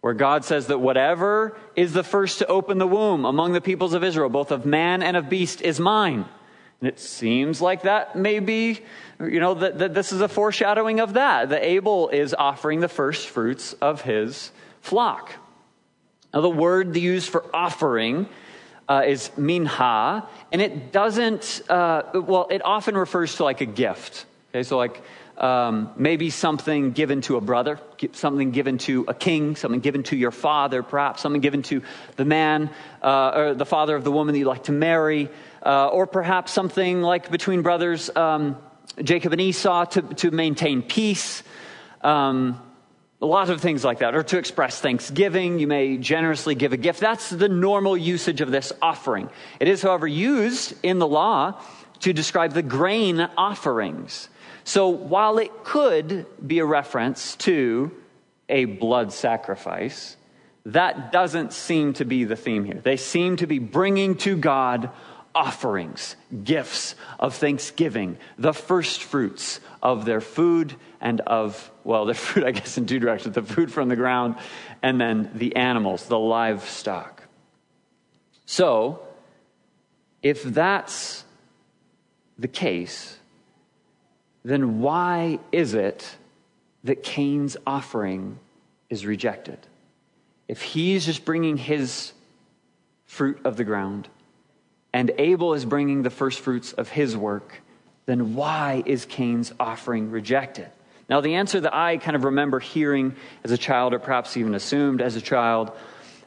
where 0.00 0.14
God 0.14 0.44
says 0.44 0.68
that 0.68 0.78
whatever 0.78 1.56
is 1.74 1.92
the 1.92 2.04
first 2.04 2.38
to 2.38 2.46
open 2.46 2.78
the 2.78 2.86
womb 2.86 3.24
among 3.24 3.52
the 3.52 3.60
peoples 3.60 3.94
of 3.94 4.04
Israel, 4.04 4.28
both 4.28 4.50
of 4.50 4.64
man 4.64 5.02
and 5.02 5.16
of 5.16 5.28
beast, 5.28 5.62
is 5.62 5.80
mine. 5.80 6.26
And 6.80 6.88
it 6.88 7.00
seems 7.00 7.60
like 7.62 7.82
that 7.82 8.16
may 8.16 8.38
be, 8.38 8.80
you 9.18 9.40
know, 9.40 9.54
that, 9.54 9.78
that 9.78 9.94
this 9.94 10.12
is 10.12 10.20
a 10.20 10.28
foreshadowing 10.28 11.00
of 11.00 11.14
that. 11.14 11.48
That 11.48 11.64
Abel 11.64 12.10
is 12.10 12.34
offering 12.34 12.80
the 12.80 12.88
first 12.88 13.28
fruits 13.28 13.72
of 13.74 14.02
his 14.02 14.52
flock. 14.82 15.32
Now, 16.34 16.42
the 16.42 16.50
word 16.50 16.94
used 16.96 17.30
for 17.30 17.44
offering 17.54 18.28
uh, 18.88 19.04
is 19.06 19.30
minha, 19.36 20.28
and 20.52 20.62
it 20.62 20.92
doesn't, 20.92 21.62
uh, 21.68 22.02
well, 22.14 22.46
it 22.50 22.62
often 22.64 22.96
refers 22.96 23.36
to 23.36 23.44
like 23.44 23.62
a 23.62 23.66
gift. 23.66 24.26
Okay, 24.50 24.62
so 24.62 24.76
like 24.76 25.02
um, 25.38 25.90
maybe 25.96 26.30
something 26.30 26.92
given 26.92 27.20
to 27.22 27.36
a 27.36 27.40
brother, 27.40 27.78
something 28.12 28.52
given 28.52 28.78
to 28.78 29.04
a 29.08 29.14
king, 29.14 29.56
something 29.56 29.80
given 29.80 30.02
to 30.04 30.16
your 30.16 30.30
father, 30.30 30.82
perhaps 30.82 31.22
something 31.22 31.40
given 31.40 31.62
to 31.62 31.82
the 32.16 32.24
man 32.24 32.70
uh, 33.02 33.32
or 33.34 33.54
the 33.54 33.66
father 33.66 33.94
of 33.96 34.04
the 34.04 34.12
woman 34.12 34.32
that 34.32 34.38
you'd 34.38 34.48
like 34.48 34.64
to 34.64 34.72
marry, 34.72 35.28
uh, 35.64 35.88
or 35.88 36.06
perhaps 36.06 36.52
something 36.52 37.02
like 37.02 37.30
between 37.30 37.62
brothers, 37.62 38.08
um, 38.16 38.56
Jacob 39.02 39.32
and 39.32 39.40
Esau, 39.40 39.84
to, 39.84 40.02
to 40.02 40.30
maintain 40.30 40.82
peace. 40.82 41.42
Um, 42.00 42.60
a 43.20 43.26
lot 43.26 43.48
of 43.48 43.60
things 43.60 43.82
like 43.82 44.00
that, 44.00 44.14
or 44.14 44.22
to 44.22 44.38
express 44.38 44.80
thanksgiving. 44.80 45.58
You 45.58 45.66
may 45.66 45.96
generously 45.96 46.54
give 46.54 46.72
a 46.72 46.76
gift. 46.76 47.00
That's 47.00 47.30
the 47.30 47.48
normal 47.48 47.96
usage 47.96 48.42
of 48.42 48.50
this 48.50 48.72
offering. 48.82 49.30
It 49.58 49.68
is, 49.68 49.82
however, 49.82 50.06
used 50.06 50.74
in 50.82 50.98
the 50.98 51.06
law 51.06 51.60
to 52.00 52.12
describe 52.12 52.52
the 52.52 52.62
grain 52.62 53.20
offerings. 53.36 54.28
So 54.66 54.88
while 54.88 55.38
it 55.38 55.62
could 55.62 56.26
be 56.44 56.58
a 56.58 56.64
reference 56.64 57.36
to 57.36 57.92
a 58.48 58.64
blood 58.64 59.12
sacrifice, 59.12 60.16
that 60.64 61.12
doesn't 61.12 61.52
seem 61.52 61.92
to 61.94 62.04
be 62.04 62.24
the 62.24 62.34
theme 62.34 62.64
here. 62.64 62.80
They 62.82 62.96
seem 62.96 63.36
to 63.36 63.46
be 63.46 63.60
bringing 63.60 64.16
to 64.16 64.36
God 64.36 64.90
offerings, 65.36 66.16
gifts 66.42 66.96
of 67.20 67.36
thanksgiving, 67.36 68.18
the 68.38 68.52
first 68.52 69.04
fruits 69.04 69.60
of 69.84 70.04
their 70.04 70.20
food 70.20 70.74
and 71.00 71.20
of, 71.20 71.70
well, 71.84 72.04
their 72.04 72.14
food, 72.16 72.42
I 72.42 72.50
guess, 72.50 72.76
in 72.76 72.86
two 72.86 72.98
directions 72.98 73.36
the 73.36 73.42
food 73.42 73.72
from 73.72 73.88
the 73.88 73.94
ground, 73.94 74.34
and 74.82 75.00
then 75.00 75.30
the 75.32 75.54
animals, 75.54 76.06
the 76.06 76.18
livestock. 76.18 77.22
So, 78.46 79.00
if 80.24 80.42
that's 80.42 81.24
the 82.36 82.48
case, 82.48 83.20
then 84.46 84.80
why 84.80 85.40
is 85.50 85.74
it 85.74 86.08
that 86.84 87.02
Cain's 87.02 87.56
offering 87.66 88.38
is 88.88 89.04
rejected? 89.04 89.58
If 90.46 90.62
he's 90.62 91.04
just 91.04 91.24
bringing 91.24 91.56
his 91.56 92.12
fruit 93.06 93.40
of 93.44 93.56
the 93.56 93.64
ground 93.64 94.08
and 94.92 95.10
Abel 95.18 95.54
is 95.54 95.64
bringing 95.64 96.04
the 96.04 96.10
first 96.10 96.38
fruits 96.38 96.72
of 96.72 96.88
his 96.88 97.16
work, 97.16 97.60
then 98.06 98.36
why 98.36 98.84
is 98.86 99.04
Cain's 99.04 99.52
offering 99.58 100.12
rejected? 100.12 100.68
Now, 101.10 101.20
the 101.20 101.34
answer 101.34 101.58
that 101.60 101.74
I 101.74 101.96
kind 101.96 102.14
of 102.14 102.22
remember 102.22 102.60
hearing 102.60 103.16
as 103.42 103.50
a 103.50 103.58
child, 103.58 103.94
or 103.94 103.98
perhaps 103.98 104.36
even 104.36 104.54
assumed 104.54 105.02
as 105.02 105.16
a 105.16 105.20
child, 105.20 105.72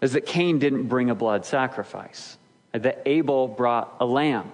is 0.02 0.12
that 0.12 0.26
Cain 0.26 0.60
didn't 0.60 0.88
bring 0.88 1.10
a 1.10 1.16
blood 1.16 1.46
sacrifice, 1.46 2.38
that 2.74 3.02
Abel 3.06 3.48
brought 3.48 3.96
a 4.02 4.06
lamb. 4.06 4.52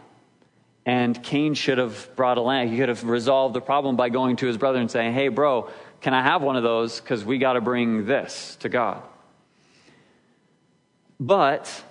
And 0.86 1.22
Cain 1.24 1.56
should 1.56 1.78
have 1.80 2.10
brought 2.16 2.38
a 2.38 2.42
lamb. 2.42 2.68
He 2.68 2.78
could 2.78 2.90
have 2.90 3.04
resolved 3.04 3.56
the 3.56 3.62
problem 3.62 3.96
by 3.96 4.10
going 4.10 4.36
to 4.38 4.46
his 4.46 4.58
brother 4.58 4.80
and 4.80 4.90
saying, 4.90 5.14
Hey, 5.14 5.30
bro, 5.30 5.70
can 6.02 6.14
I 6.14 6.22
have 6.22 6.44
one 6.44 6.56
of 6.56 6.64
those? 6.64 7.00
Because 7.00 7.26
we 7.26 7.40
got 7.40 7.54
to 7.54 7.62
bring 7.62 8.06
this 8.06 8.58
to 8.58 8.70
God. 8.70 9.02
But 11.20 11.84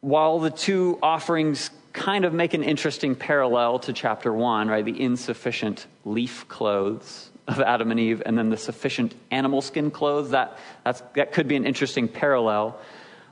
while 0.00 0.38
the 0.38 0.50
two 0.50 0.98
offerings 1.02 1.70
kind 1.92 2.26
of 2.26 2.34
make 2.34 2.52
an 2.52 2.62
interesting 2.62 3.14
parallel 3.14 3.78
to 3.80 3.92
chapter 3.92 4.32
one, 4.32 4.68
right? 4.68 4.84
The 4.84 5.00
insufficient 5.00 5.86
leaf 6.04 6.46
clothes 6.46 7.30
of 7.48 7.60
Adam 7.60 7.90
and 7.90 7.98
Eve, 7.98 8.22
and 8.26 8.36
then 8.36 8.50
the 8.50 8.56
sufficient 8.56 9.14
animal 9.30 9.62
skin 9.62 9.90
clothes. 9.90 10.30
That, 10.30 10.58
that 10.84 11.32
could 11.32 11.48
be 11.48 11.56
an 11.56 11.64
interesting 11.64 12.06
parallel. 12.08 12.78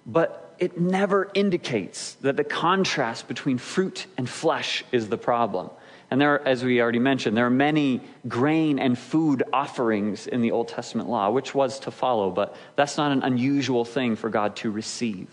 But 0.06 0.43
it 0.64 0.80
never 0.80 1.30
indicates 1.34 2.14
that 2.22 2.36
the 2.36 2.44
contrast 2.44 3.28
between 3.28 3.58
fruit 3.58 4.06
and 4.16 4.28
flesh 4.28 4.82
is 4.90 5.08
the 5.08 5.18
problem. 5.18 5.70
And 6.10 6.20
there, 6.20 6.46
as 6.46 6.64
we 6.64 6.80
already 6.80 6.98
mentioned, 6.98 7.36
there 7.36 7.46
are 7.46 7.50
many 7.50 8.00
grain 8.26 8.78
and 8.78 8.98
food 8.98 9.42
offerings 9.52 10.26
in 10.26 10.40
the 10.40 10.52
Old 10.52 10.68
Testament 10.68 11.08
law, 11.08 11.30
which 11.30 11.54
was 11.54 11.80
to 11.80 11.90
follow, 11.90 12.30
but 12.30 12.56
that's 12.76 12.96
not 12.96 13.12
an 13.12 13.22
unusual 13.22 13.84
thing 13.84 14.16
for 14.16 14.30
God 14.30 14.56
to 14.56 14.70
receive. 14.70 15.28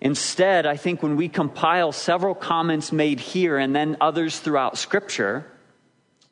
Instead, 0.00 0.66
I 0.66 0.76
think 0.76 1.02
when 1.02 1.16
we 1.16 1.28
compile 1.28 1.92
several 1.92 2.34
comments 2.34 2.92
made 2.92 3.20
here 3.20 3.56
and 3.56 3.74
then 3.74 3.96
others 4.00 4.38
throughout 4.38 4.76
Scripture, 4.76 5.46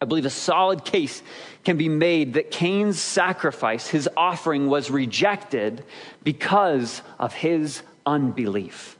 I 0.02 0.06
believe 0.06 0.26
a 0.26 0.30
solid 0.30 0.85
case 0.85 1.22
can 1.62 1.76
be 1.76 1.88
made 1.88 2.35
that 2.35 2.50
Cain's 2.50 2.98
sacrifice, 2.98 3.87
his 3.87 4.09
offering, 4.16 4.68
was 4.68 4.90
rejected 4.90 5.85
because 6.24 7.02
of 7.18 7.33
his 7.35 7.83
unbelief, 8.06 8.98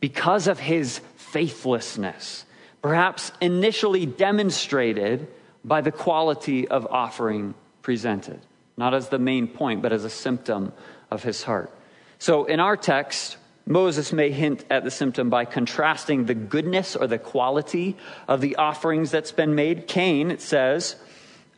because 0.00 0.46
of 0.46 0.58
his 0.58 1.00
faithlessness, 1.16 2.44
perhaps 2.82 3.32
initially 3.40 4.06
demonstrated 4.06 5.28
by 5.64 5.80
the 5.80 5.92
quality 5.92 6.68
of 6.68 6.86
offering 6.86 7.54
presented, 7.82 8.40
not 8.76 8.94
as 8.94 9.08
the 9.08 9.18
main 9.18 9.48
point, 9.48 9.82
but 9.82 9.92
as 9.92 10.04
a 10.04 10.10
symptom 10.10 10.72
of 11.10 11.22
his 11.22 11.42
heart. 11.42 11.72
So 12.18 12.44
in 12.44 12.60
our 12.60 12.76
text, 12.76 13.36
Moses 13.66 14.12
may 14.12 14.30
hint 14.30 14.64
at 14.70 14.84
the 14.84 14.90
symptom 14.90 15.28
by 15.28 15.44
contrasting 15.44 16.24
the 16.24 16.34
goodness 16.34 16.96
or 16.96 17.06
the 17.06 17.18
quality 17.18 17.96
of 18.26 18.40
the 18.40 18.56
offerings 18.56 19.10
that's 19.10 19.32
been 19.32 19.54
made. 19.54 19.86
Cain, 19.86 20.30
it 20.30 20.40
says, 20.40 20.96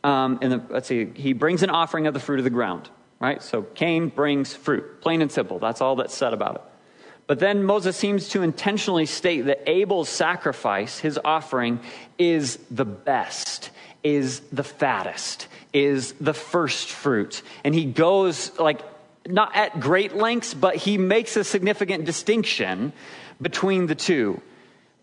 um, 0.03 0.39
in 0.41 0.49
the, 0.49 0.61
let's 0.69 0.87
see, 0.87 1.09
he 1.13 1.33
brings 1.33 1.63
an 1.63 1.69
offering 1.69 2.07
of 2.07 2.13
the 2.13 2.19
fruit 2.19 2.39
of 2.39 2.43
the 2.43 2.49
ground, 2.49 2.89
right? 3.19 3.41
So 3.41 3.61
Cain 3.61 4.09
brings 4.09 4.53
fruit, 4.53 4.99
plain 5.01 5.21
and 5.21 5.31
simple. 5.31 5.59
That's 5.59 5.79
all 5.79 5.95
that's 5.95 6.13
said 6.13 6.33
about 6.33 6.55
it. 6.55 6.61
But 7.31 7.39
then 7.39 7.63
Moses 7.63 7.95
seems 7.95 8.27
to 8.31 8.41
intentionally 8.41 9.05
state 9.05 9.43
that 9.43 9.63
Abel's 9.65 10.09
sacrifice, 10.09 10.99
his 10.99 11.17
offering, 11.23 11.79
is 12.17 12.59
the 12.69 12.83
best, 12.83 13.69
is 14.03 14.41
the 14.51 14.65
fattest, 14.65 15.47
is 15.71 16.11
the 16.19 16.33
first 16.33 16.89
fruit. 16.89 17.41
And 17.63 17.73
he 17.73 17.85
goes 17.85 18.59
like 18.59 18.81
not 19.25 19.55
at 19.55 19.79
great 19.79 20.13
lengths, 20.13 20.53
but 20.53 20.75
he 20.75 20.97
makes 20.97 21.37
a 21.37 21.45
significant 21.45 22.03
distinction 22.03 22.91
between 23.41 23.85
the 23.85 23.95
two. 23.95 24.41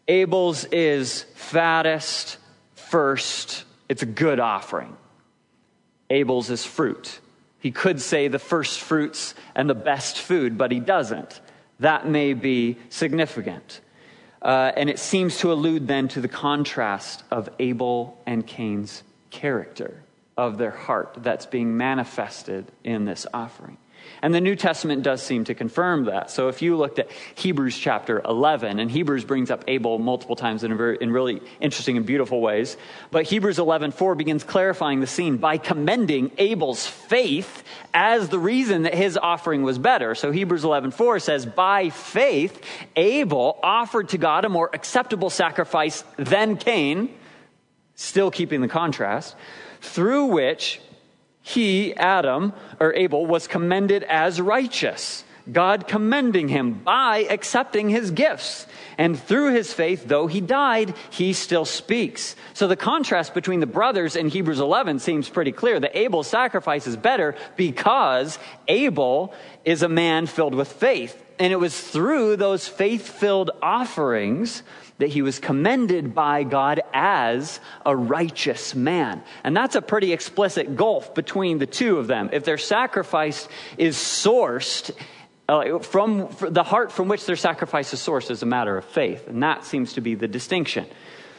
Abel's 0.06 0.66
is 0.66 1.22
fattest, 1.34 2.36
first, 2.74 3.64
it's 3.88 4.02
a 4.02 4.06
good 4.06 4.38
offering. 4.38 4.94
Abel's 6.10 6.50
is 6.50 6.62
fruit. 6.62 7.20
He 7.58 7.70
could 7.70 8.02
say 8.02 8.28
the 8.28 8.38
first 8.38 8.80
fruits 8.80 9.34
and 9.54 9.70
the 9.70 9.74
best 9.74 10.18
food, 10.18 10.58
but 10.58 10.70
he 10.70 10.78
doesn't. 10.78 11.40
That 11.80 12.08
may 12.08 12.34
be 12.34 12.76
significant. 12.88 13.80
Uh, 14.40 14.72
and 14.76 14.88
it 14.88 14.98
seems 14.98 15.38
to 15.38 15.52
allude 15.52 15.88
then 15.88 16.08
to 16.08 16.20
the 16.20 16.28
contrast 16.28 17.24
of 17.30 17.48
Abel 17.58 18.20
and 18.26 18.46
Cain's 18.46 19.02
character, 19.30 20.02
of 20.36 20.58
their 20.58 20.70
heart 20.70 21.18
that's 21.18 21.46
being 21.46 21.76
manifested 21.76 22.70
in 22.84 23.04
this 23.04 23.26
offering. 23.34 23.78
And 24.22 24.34
the 24.34 24.40
New 24.40 24.56
Testament 24.56 25.02
does 25.02 25.22
seem 25.22 25.44
to 25.44 25.54
confirm 25.54 26.04
that. 26.04 26.30
So 26.30 26.48
if 26.48 26.62
you 26.62 26.76
looked 26.76 26.98
at 26.98 27.10
Hebrews 27.34 27.78
chapter 27.78 28.20
11, 28.24 28.78
and 28.78 28.90
Hebrews 28.90 29.24
brings 29.24 29.50
up 29.50 29.64
Abel 29.68 29.98
multiple 29.98 30.36
times 30.36 30.64
in, 30.64 30.76
very, 30.76 30.98
in 31.00 31.12
really 31.12 31.40
interesting 31.60 31.96
and 31.96 32.04
beautiful 32.04 32.40
ways, 32.40 32.76
but 33.10 33.24
Hebrews 33.24 33.58
11:4 33.58 34.16
begins 34.16 34.44
clarifying 34.44 35.00
the 35.00 35.06
scene 35.06 35.36
by 35.36 35.58
commending 35.58 36.30
Abel's 36.38 36.86
faith 36.86 37.62
as 37.94 38.28
the 38.28 38.38
reason 38.38 38.82
that 38.82 38.94
his 38.94 39.16
offering 39.16 39.62
was 39.62 39.78
better. 39.78 40.14
So 40.14 40.30
Hebrews 40.30 40.64
11:4 40.64 41.18
says, 41.20 41.46
"By 41.46 41.90
faith 41.90 42.60
Abel 42.96 43.58
offered 43.62 44.08
to 44.10 44.18
God 44.18 44.44
a 44.44 44.48
more 44.48 44.70
acceptable 44.72 45.30
sacrifice 45.30 46.04
than 46.16 46.56
Cain, 46.56 47.10
still 47.94 48.30
keeping 48.30 48.60
the 48.60 48.68
contrast, 48.68 49.34
through 49.80 50.26
which 50.26 50.80
he, 51.48 51.94
Adam, 51.96 52.52
or 52.78 52.92
Abel, 52.94 53.24
was 53.24 53.48
commended 53.48 54.02
as 54.02 54.38
righteous. 54.38 55.24
God 55.50 55.88
commending 55.88 56.48
him 56.48 56.74
by 56.74 57.26
accepting 57.30 57.88
his 57.88 58.10
gifts. 58.10 58.66
And 58.98 59.18
through 59.18 59.54
his 59.54 59.72
faith, 59.72 60.06
though 60.06 60.26
he 60.26 60.42
died, 60.42 60.94
he 61.08 61.32
still 61.32 61.64
speaks. 61.64 62.36
So 62.52 62.68
the 62.68 62.76
contrast 62.76 63.32
between 63.32 63.60
the 63.60 63.66
brothers 63.66 64.14
in 64.14 64.28
Hebrews 64.28 64.60
11 64.60 64.98
seems 64.98 65.30
pretty 65.30 65.52
clear 65.52 65.80
that 65.80 65.96
Abel's 65.96 66.26
sacrifice 66.26 66.86
is 66.86 66.98
better 66.98 67.34
because 67.56 68.38
Abel 68.66 69.32
is 69.64 69.82
a 69.82 69.88
man 69.88 70.26
filled 70.26 70.54
with 70.54 70.70
faith. 70.70 71.24
And 71.38 71.52
it 71.52 71.56
was 71.56 71.80
through 71.80 72.36
those 72.36 72.66
faith 72.66 73.08
filled 73.08 73.50
offerings 73.62 74.62
that 74.98 75.10
he 75.10 75.22
was 75.22 75.38
commended 75.38 76.14
by 76.14 76.42
God 76.42 76.80
as 76.92 77.60
a 77.86 77.94
righteous 77.94 78.74
man. 78.74 79.22
And 79.44 79.56
that's 79.56 79.76
a 79.76 79.82
pretty 79.82 80.12
explicit 80.12 80.76
gulf 80.76 81.14
between 81.14 81.58
the 81.58 81.66
two 81.66 81.98
of 81.98 82.08
them. 82.08 82.30
If 82.32 82.44
their 82.44 82.58
sacrifice 82.58 83.48
is 83.76 83.96
sourced 83.96 84.90
uh, 85.48 85.78
from 85.78 86.28
the 86.40 86.62
heart 86.62 86.92
from 86.92 87.08
which 87.08 87.24
their 87.24 87.36
sacrifice 87.36 87.94
is 87.94 88.00
sourced 88.00 88.30
is 88.30 88.42
a 88.42 88.46
matter 88.46 88.76
of 88.76 88.84
faith, 88.84 89.28
and 89.28 89.42
that 89.42 89.64
seems 89.64 89.94
to 89.94 90.02
be 90.02 90.14
the 90.14 90.28
distinction. 90.28 90.84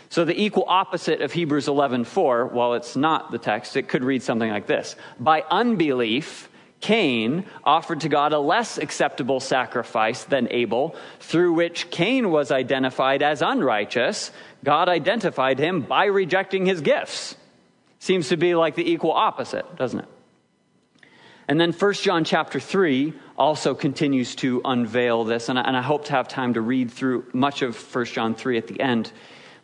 So 0.09 0.25
the 0.25 0.41
equal 0.41 0.65
opposite 0.67 1.21
of 1.21 1.31
Hebrews 1.31 1.67
11:4, 1.67 2.51
while 2.51 2.73
it's 2.73 2.95
not 2.95 3.31
the 3.31 3.37
text, 3.37 3.77
it 3.77 3.87
could 3.87 4.03
read 4.03 4.23
something 4.23 4.49
like 4.49 4.65
this: 4.65 4.95
By 5.19 5.43
unbelief 5.51 6.49
Cain 6.81 7.45
offered 7.63 8.01
to 8.01 8.09
God 8.09 8.31
a 8.31 8.39
less 8.39 8.77
acceptable 8.77 9.39
sacrifice 9.39 10.23
than 10.23 10.47
Abel, 10.51 10.95
through 11.19 11.53
which 11.53 11.89
Cain 11.89 12.31
was 12.31 12.51
identified 12.51 13.21
as 13.21 13.41
unrighteous. 13.41 14.31
God 14.63 14.87
identified 14.87 15.59
him 15.59 15.81
by 15.81 16.05
rejecting 16.05 16.65
his 16.65 16.81
gifts. 16.81 17.35
Seems 17.99 18.29
to 18.29 18.37
be 18.37 18.55
like 18.55 18.75
the 18.75 18.89
equal 18.89 19.11
opposite, 19.11 19.75
doesn't 19.75 19.99
it? 19.99 20.07
And 21.49 21.59
then 21.59 21.73
1 21.73 21.93
John 21.95 22.23
chapter 22.23 22.59
3 22.59 23.13
also 23.37 23.73
continues 23.73 24.35
to 24.35 24.61
unveil 24.63 25.23
this, 25.23 25.49
and 25.49 25.57
I, 25.57 25.63
and 25.63 25.75
I 25.75 25.81
hope 25.81 26.05
to 26.05 26.11
have 26.11 26.27
time 26.27 26.53
to 26.53 26.61
read 26.61 26.91
through 26.91 27.25
much 27.33 27.61
of 27.61 27.75
1 27.95 28.05
John 28.05 28.35
3 28.35 28.57
at 28.57 28.67
the 28.67 28.79
end 28.79 29.11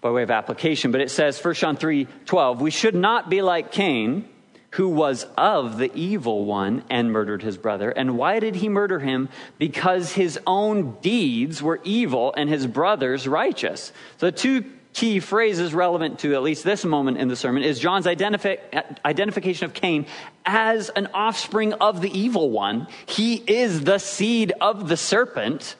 by 0.02 0.10
way 0.10 0.24
of 0.24 0.32
application. 0.32 0.92
But 0.92 1.02
it 1.02 1.12
says, 1.12 1.44
1 1.44 1.54
John 1.54 1.78
3 1.78 2.08
12, 2.26 2.62
we 2.62 2.72
should 2.72 2.96
not 2.96 3.30
be 3.30 3.42
like 3.42 3.72
Cain 3.72 4.28
who 4.76 4.90
was 4.90 5.26
of 5.38 5.78
the 5.78 5.90
evil 5.96 6.44
one 6.44 6.84
and 6.90 7.10
murdered 7.10 7.42
his 7.42 7.58
brother. 7.58 7.90
And 7.90 8.18
why 8.18 8.42
did 8.42 8.56
he 8.56 8.68
murder 8.68 9.00
him? 9.00 9.30
Because 9.58 10.12
his 10.14 10.38
own 10.46 10.98
deeds 11.02 11.64
were 11.64 11.80
evil 11.86 12.34
and 12.36 12.50
his 12.50 12.68
brother's 12.68 13.26
righteous. 13.26 13.94
So, 14.18 14.32
two 14.32 14.66
key 14.92 15.22
phrases 15.22 15.74
relevant 15.74 16.20
to 16.20 16.36
at 16.36 16.44
least 16.44 16.66
this 16.66 16.84
moment 16.84 17.18
in 17.18 17.30
the 17.30 17.38
sermon 17.38 17.64
is 17.64 17.80
John's 17.80 18.06
identifi- 18.06 18.60
identification 19.06 19.66
of 19.66 19.74
Cain 19.74 20.08
as 20.46 20.90
an 20.90 21.08
offspring 21.14 21.72
of 21.74 22.02
the 22.02 22.12
evil 22.18 22.50
one. 22.50 22.88
He 23.06 23.36
is 23.36 23.82
the 23.86 23.98
seed 23.98 24.52
of 24.60 24.90
the 24.90 24.98
serpent. 24.98 25.76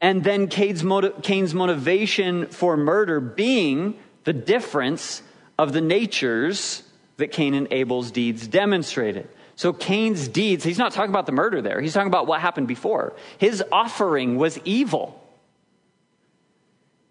And 0.00 0.22
then 0.22 0.46
Cain's, 0.46 0.84
motiv- 0.84 1.22
Cain's 1.22 1.52
motivation 1.52 2.46
for 2.46 2.76
murder 2.76 3.18
being 3.18 3.98
the 4.22 4.32
difference 4.32 5.22
of 5.58 5.72
the 5.72 5.80
natures 5.80 6.84
that 7.16 7.32
Cain 7.32 7.54
and 7.54 7.68
Abel's 7.70 8.10
deeds 8.10 8.46
demonstrated. 8.46 9.28
So 9.56 9.72
Cain's 9.72 10.26
deeds, 10.26 10.64
he's 10.64 10.78
not 10.78 10.92
talking 10.92 11.10
about 11.10 11.26
the 11.26 11.32
murder 11.32 11.62
there. 11.62 11.80
He's 11.80 11.94
talking 11.94 12.08
about 12.08 12.26
what 12.26 12.40
happened 12.40 12.66
before. 12.66 13.14
His 13.38 13.62
offering 13.70 14.36
was 14.36 14.58
evil, 14.64 15.20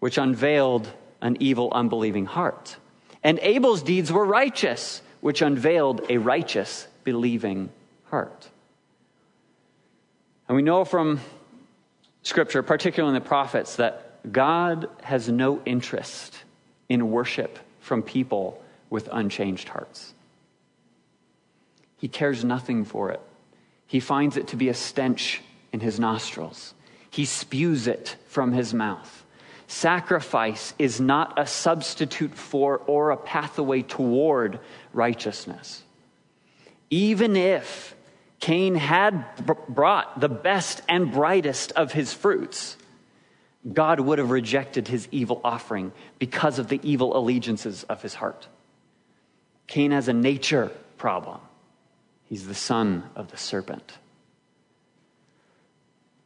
which 0.00 0.18
unveiled 0.18 0.90
an 1.22 1.38
evil, 1.40 1.70
unbelieving 1.72 2.26
heart. 2.26 2.76
And 3.22 3.38
Abel's 3.40 3.82
deeds 3.82 4.12
were 4.12 4.26
righteous, 4.26 5.00
which 5.22 5.40
unveiled 5.40 6.02
a 6.10 6.18
righteous, 6.18 6.86
believing 7.02 7.70
heart. 8.04 8.50
And 10.46 10.56
we 10.56 10.62
know 10.62 10.84
from 10.84 11.20
Scripture, 12.22 12.62
particularly 12.62 13.16
in 13.16 13.22
the 13.22 13.26
prophets, 13.26 13.76
that 13.76 14.30
God 14.30 14.88
has 15.02 15.30
no 15.30 15.62
interest 15.64 16.36
in 16.90 17.10
worship 17.10 17.58
from 17.80 18.02
people 18.02 18.62
with 18.90 19.08
unchanged 19.12 19.68
hearts. 19.68 20.14
He 21.96 22.08
cares 22.08 22.44
nothing 22.44 22.84
for 22.84 23.10
it. 23.10 23.20
He 23.86 24.00
finds 24.00 24.36
it 24.36 24.48
to 24.48 24.56
be 24.56 24.68
a 24.68 24.74
stench 24.74 25.42
in 25.72 25.80
his 25.80 25.98
nostrils. 26.00 26.74
He 27.10 27.24
spews 27.24 27.86
it 27.86 28.16
from 28.26 28.52
his 28.52 28.74
mouth. 28.74 29.24
Sacrifice 29.66 30.74
is 30.78 31.00
not 31.00 31.38
a 31.38 31.46
substitute 31.46 32.34
for 32.34 32.78
or 32.86 33.10
a 33.10 33.16
pathway 33.16 33.82
toward 33.82 34.60
righteousness. 34.92 35.82
Even 36.90 37.36
if 37.36 37.94
Cain 38.40 38.74
had 38.74 39.24
brought 39.68 40.20
the 40.20 40.28
best 40.28 40.82
and 40.88 41.10
brightest 41.10 41.72
of 41.72 41.92
his 41.92 42.12
fruits, 42.12 42.76
God 43.72 44.00
would 44.00 44.18
have 44.18 44.30
rejected 44.30 44.88
his 44.88 45.08
evil 45.10 45.40
offering 45.42 45.92
because 46.18 46.58
of 46.58 46.68
the 46.68 46.80
evil 46.82 47.16
allegiances 47.16 47.84
of 47.84 48.02
his 48.02 48.14
heart. 48.14 48.46
Cain 49.66 49.90
has 49.90 50.08
a 50.08 50.12
nature 50.12 50.70
problem. 50.98 51.40
He's 52.24 52.46
the 52.46 52.54
son 52.54 53.04
of 53.14 53.30
the 53.30 53.36
serpent. 53.36 53.98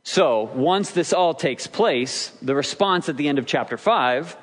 So, 0.03 0.45
once 0.55 0.93
this 0.93 1.13
all 1.13 1.35
takes 1.35 1.67
place, 1.67 2.33
the 2.41 2.55
response 2.55 3.09
at 3.09 3.17
the 3.17 3.29
end 3.29 3.39
of 3.39 3.47
chapter 3.47 3.77
5 3.77 4.37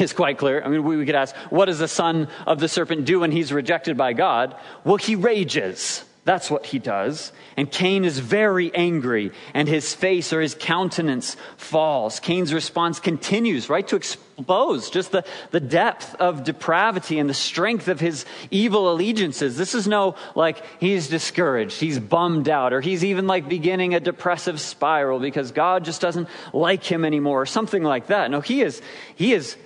is 0.00 0.12
quite 0.12 0.38
clear. 0.38 0.62
I 0.62 0.68
mean, 0.68 0.84
we 0.84 1.04
could 1.04 1.14
ask, 1.14 1.34
what 1.50 1.66
does 1.66 1.78
the 1.78 1.88
son 1.88 2.28
of 2.46 2.58
the 2.58 2.68
serpent 2.68 3.04
do 3.04 3.20
when 3.20 3.30
he's 3.30 3.52
rejected 3.52 3.96
by 3.96 4.14
God? 4.14 4.56
Well, 4.84 4.96
he 4.96 5.16
rages. 5.16 6.04
That's 6.28 6.50
what 6.50 6.66
he 6.66 6.78
does. 6.78 7.32
And 7.56 7.70
Cain 7.70 8.04
is 8.04 8.18
very 8.18 8.70
angry, 8.74 9.32
and 9.54 9.66
his 9.66 9.94
face 9.94 10.30
or 10.30 10.42
his 10.42 10.54
countenance 10.54 11.38
falls. 11.56 12.20
Cain's 12.20 12.52
response 12.52 13.00
continues, 13.00 13.70
right, 13.70 13.88
to 13.88 13.96
expose 13.96 14.90
just 14.90 15.10
the, 15.10 15.24
the 15.52 15.58
depth 15.58 16.14
of 16.16 16.44
depravity 16.44 17.18
and 17.18 17.30
the 17.30 17.34
strength 17.34 17.88
of 17.88 17.98
his 17.98 18.26
evil 18.50 18.92
allegiances. 18.92 19.56
This 19.56 19.74
is 19.74 19.88
no 19.88 20.16
like 20.34 20.62
he's 20.80 21.08
discouraged, 21.08 21.80
he's 21.80 21.98
bummed 21.98 22.50
out, 22.50 22.74
or 22.74 22.82
he's 22.82 23.06
even 23.06 23.26
like 23.26 23.48
beginning 23.48 23.94
a 23.94 24.00
depressive 24.00 24.60
spiral 24.60 25.20
because 25.20 25.50
God 25.50 25.82
just 25.82 26.02
doesn't 26.02 26.28
like 26.52 26.84
him 26.84 27.06
anymore, 27.06 27.40
or 27.40 27.46
something 27.46 27.82
like 27.82 28.08
that. 28.08 28.30
No, 28.30 28.42
he 28.42 28.60
is, 28.60 28.82
he 29.14 29.32
is 29.32 29.56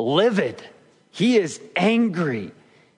livid, 0.00 0.60
he 1.12 1.36
is 1.36 1.60
angry. 1.76 2.50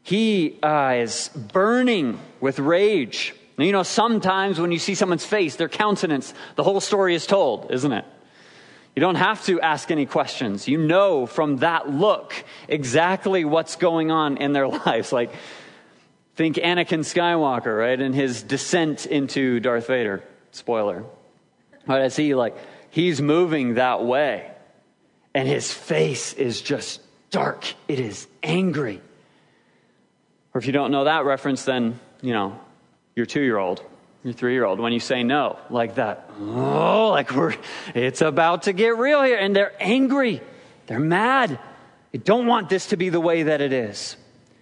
He 0.06 0.58
uh, 0.62 0.96
is 0.98 1.30
burning 1.34 2.20
with 2.44 2.58
rage. 2.58 3.34
Now, 3.56 3.64
you 3.64 3.72
know, 3.72 3.82
sometimes 3.82 4.60
when 4.60 4.70
you 4.70 4.78
see 4.78 4.94
someone's 4.94 5.24
face, 5.24 5.56
their 5.56 5.70
countenance, 5.70 6.34
the 6.56 6.62
whole 6.62 6.82
story 6.82 7.14
is 7.14 7.26
told, 7.26 7.70
isn't 7.70 7.90
it? 7.90 8.04
You 8.94 9.00
don't 9.00 9.14
have 9.14 9.42
to 9.46 9.62
ask 9.62 9.90
any 9.90 10.04
questions. 10.04 10.68
You 10.68 10.76
know 10.76 11.24
from 11.24 11.56
that 11.58 11.88
look 11.88 12.34
exactly 12.68 13.46
what's 13.46 13.76
going 13.76 14.10
on 14.10 14.36
in 14.36 14.52
their 14.52 14.68
lives. 14.86 15.10
Like, 15.10 15.32
think 16.36 16.56
Anakin 16.56 17.00
Skywalker, 17.00 17.78
right, 17.78 17.98
in 17.98 18.12
his 18.12 18.42
descent 18.42 19.06
into 19.06 19.58
Darth 19.58 19.86
Vader. 19.86 20.22
Spoiler. 20.50 21.02
Right, 21.86 22.02
as 22.02 22.14
he, 22.14 22.34
like, 22.34 22.58
he's 22.90 23.22
moving 23.22 23.74
that 23.74 24.04
way, 24.04 24.50
and 25.32 25.48
his 25.48 25.72
face 25.72 26.34
is 26.34 26.60
just 26.60 27.00
dark. 27.30 27.64
It 27.88 28.00
is 28.00 28.26
angry. 28.42 29.00
Or 30.52 30.58
if 30.58 30.66
you 30.66 30.74
don't 30.74 30.90
know 30.92 31.04
that 31.04 31.24
reference, 31.24 31.64
then, 31.64 31.98
you 32.24 32.32
know, 32.32 32.58
your 33.14 33.26
two 33.26 33.42
year 33.42 33.58
old, 33.58 33.82
your 34.24 34.32
three 34.32 34.54
year 34.54 34.64
old, 34.64 34.80
when 34.80 34.94
you 34.94 35.00
say 35.00 35.22
no, 35.22 35.58
like 35.68 35.96
that, 35.96 36.30
oh, 36.40 37.10
like 37.10 37.30
we're, 37.34 37.54
it's 37.94 38.22
about 38.22 38.62
to 38.62 38.72
get 38.72 38.96
real 38.96 39.22
here. 39.22 39.36
And 39.36 39.54
they're 39.54 39.74
angry, 39.78 40.40
they're 40.86 40.98
mad. 40.98 41.58
They 42.12 42.18
don't 42.18 42.46
want 42.46 42.70
this 42.70 42.86
to 42.86 42.96
be 42.96 43.10
the 43.10 43.20
way 43.20 43.42
that 43.44 43.60
it 43.60 43.72
is. 43.72 44.16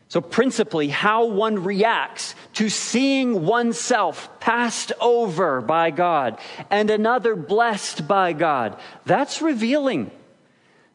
So, 0.08 0.20
principally, 0.20 0.88
how 0.88 1.26
one 1.26 1.62
reacts 1.62 2.34
to 2.54 2.68
seeing 2.68 3.46
oneself 3.46 4.40
passed 4.40 4.92
over 5.00 5.60
by 5.60 5.90
God 5.90 6.38
and 6.68 6.90
another 6.90 7.36
blessed 7.36 8.08
by 8.08 8.32
God, 8.32 8.78
that's 9.06 9.40
revealing. 9.40 10.10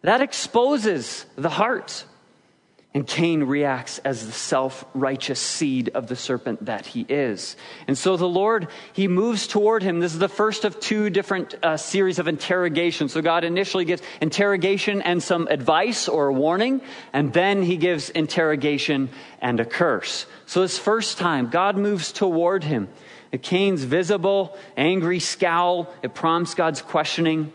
That 0.02 0.22
exposes 0.22 1.26
the 1.36 1.50
heart. 1.50 2.06
And 2.98 3.06
Cain 3.06 3.44
reacts 3.44 4.00
as 4.00 4.26
the 4.26 4.32
self 4.32 4.84
righteous 4.96 5.40
seed 5.40 5.90
of 5.94 6.08
the 6.08 6.16
serpent 6.16 6.66
that 6.66 6.88
he 6.88 7.06
is. 7.08 7.56
And 7.86 7.96
so 7.96 8.18
the 8.18 8.28
Lord, 8.28 8.70
he 8.92 9.08
moves 9.08 9.46
toward 9.46 9.84
him. 9.84 10.00
This 10.00 10.14
is 10.14 10.20
the 10.20 10.28
first 10.28 10.66
of 10.66 10.80
two 10.80 11.12
different 11.12 11.54
uh, 11.62 11.78
series 11.78 12.18
of 12.18 12.28
interrogations. 12.28 13.14
So 13.14 13.22
God 13.22 13.44
initially 13.44 13.86
gives 13.86 14.02
interrogation 14.20 15.04
and 15.04 15.22
some 15.22 15.48
advice 15.48 16.08
or 16.08 16.32
warning, 16.32 16.82
and 17.14 17.32
then 17.32 17.62
he 17.62 17.78
gives 17.78 18.10
interrogation 18.10 19.10
and 19.42 19.60
a 19.60 19.66
curse. 19.66 20.26
So 20.48 20.62
this 20.62 20.80
first 20.80 21.20
time, 21.20 21.52
God 21.52 21.78
moves 21.78 22.12
toward 22.12 22.64
him. 22.64 22.88
Cain's 23.44 23.84
visible, 23.84 24.58
angry 24.76 25.20
scowl, 25.20 25.94
it 26.02 26.16
prompts 26.16 26.56
God's 26.56 26.82
questioning. 26.82 27.54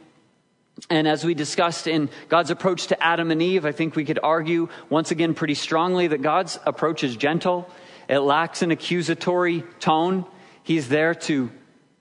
And 0.89 1.07
as 1.07 1.25
we 1.25 1.35
discussed 1.35 1.87
in 1.87 2.11
God's 2.29 2.51
approach 2.51 2.89
to 2.89 3.03
Adam 3.03 3.31
and 3.31 3.43
Eve, 3.43 3.65
I 3.65 3.73
think 3.73 3.95
we 3.95 4.05
could 4.05 4.19
argue 4.23 4.69
once 4.89 5.11
again 5.11 5.35
pretty 5.35 5.55
strongly 5.55 6.09
that 6.09 6.23
God's 6.23 6.59
approach 6.65 7.05
is 7.05 7.15
gentle. 7.17 7.69
It 8.09 8.21
lacks 8.21 8.63
an 8.63 8.71
accusatory 8.71 9.65
tone. 9.81 10.25
He's 10.63 10.89
there 10.89 11.15
to 11.15 11.51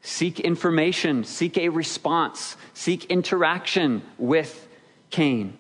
seek 0.02 0.40
information, 0.40 1.24
seek 1.24 1.58
a 1.58 1.70
response, 1.70 2.56
seek 2.74 3.06
interaction 3.06 4.02
with 4.18 4.68
Cain. 5.10 5.58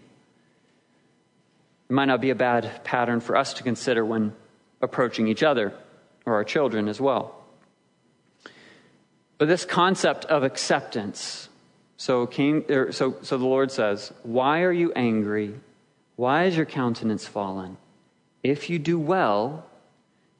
It 1.90 1.94
might 1.94 2.06
not 2.06 2.22
be 2.22 2.30
a 2.30 2.36
bad 2.36 2.84
pattern 2.84 3.20
for 3.20 3.36
us 3.36 3.54
to 3.56 3.64
consider 3.64 4.04
when 4.04 4.34
approaching 4.82 5.28
each 5.28 5.44
other 5.44 5.74
or 6.26 6.36
our 6.36 6.44
children 6.44 6.88
as 6.88 7.00
well. 7.00 7.36
But 9.38 9.48
this 9.48 9.66
concept 9.66 10.26
of 10.26 10.44
acceptance, 10.44 11.50
so, 12.02 12.26
King, 12.26 12.66
er, 12.68 12.92
so, 12.92 13.18
so 13.22 13.38
the 13.38 13.46
Lord 13.46 13.72
says, 13.72 14.12
Why 14.24 14.64
are 14.64 14.72
you 14.72 14.92
angry? 14.94 15.54
Why 16.16 16.46
is 16.46 16.58
your 16.58 16.66
countenance 16.66 17.28
fallen? 17.28 17.78
If 18.42 18.72
you 18.72 18.80
do 18.80 18.98
well, 18.98 19.68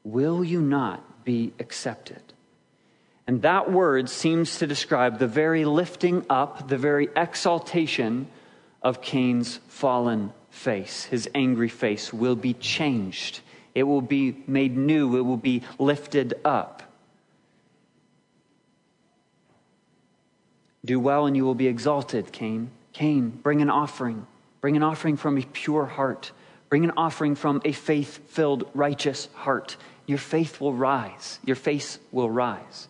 will 0.02 0.42
you 0.42 0.60
not 0.60 1.24
be 1.24 1.52
accepted? 1.60 2.20
And 3.28 3.42
that 3.42 3.70
word 3.70 4.10
seems 4.10 4.58
to 4.58 4.66
describe 4.66 5.20
the 5.20 5.28
very 5.28 5.64
lifting 5.64 6.26
up, 6.28 6.66
the 6.66 6.78
very 6.78 7.08
exaltation 7.14 8.26
of 8.82 9.00
Cain's 9.00 9.60
fallen 9.68 10.32
face. 10.50 11.04
His 11.04 11.30
angry 11.32 11.68
face 11.68 12.12
will 12.12 12.34
be 12.34 12.54
changed, 12.54 13.38
it 13.72 13.84
will 13.84 14.02
be 14.02 14.42
made 14.48 14.76
new, 14.76 15.16
it 15.16 15.22
will 15.22 15.36
be 15.36 15.62
lifted 15.78 16.34
up. 16.44 16.91
Do 20.84 20.98
well 20.98 21.26
and 21.26 21.36
you 21.36 21.44
will 21.44 21.54
be 21.54 21.68
exalted, 21.68 22.32
Cain. 22.32 22.70
Cain, 22.92 23.30
bring 23.30 23.62
an 23.62 23.70
offering. 23.70 24.26
Bring 24.60 24.76
an 24.76 24.82
offering 24.82 25.16
from 25.16 25.38
a 25.38 25.42
pure 25.42 25.86
heart. 25.86 26.32
Bring 26.68 26.84
an 26.84 26.92
offering 26.96 27.34
from 27.34 27.60
a 27.64 27.72
faith 27.72 28.28
filled, 28.28 28.68
righteous 28.74 29.28
heart. 29.34 29.76
Your 30.06 30.18
faith 30.18 30.60
will 30.60 30.72
rise. 30.74 31.38
Your 31.44 31.56
face 31.56 31.98
will 32.10 32.30
rise. 32.30 32.88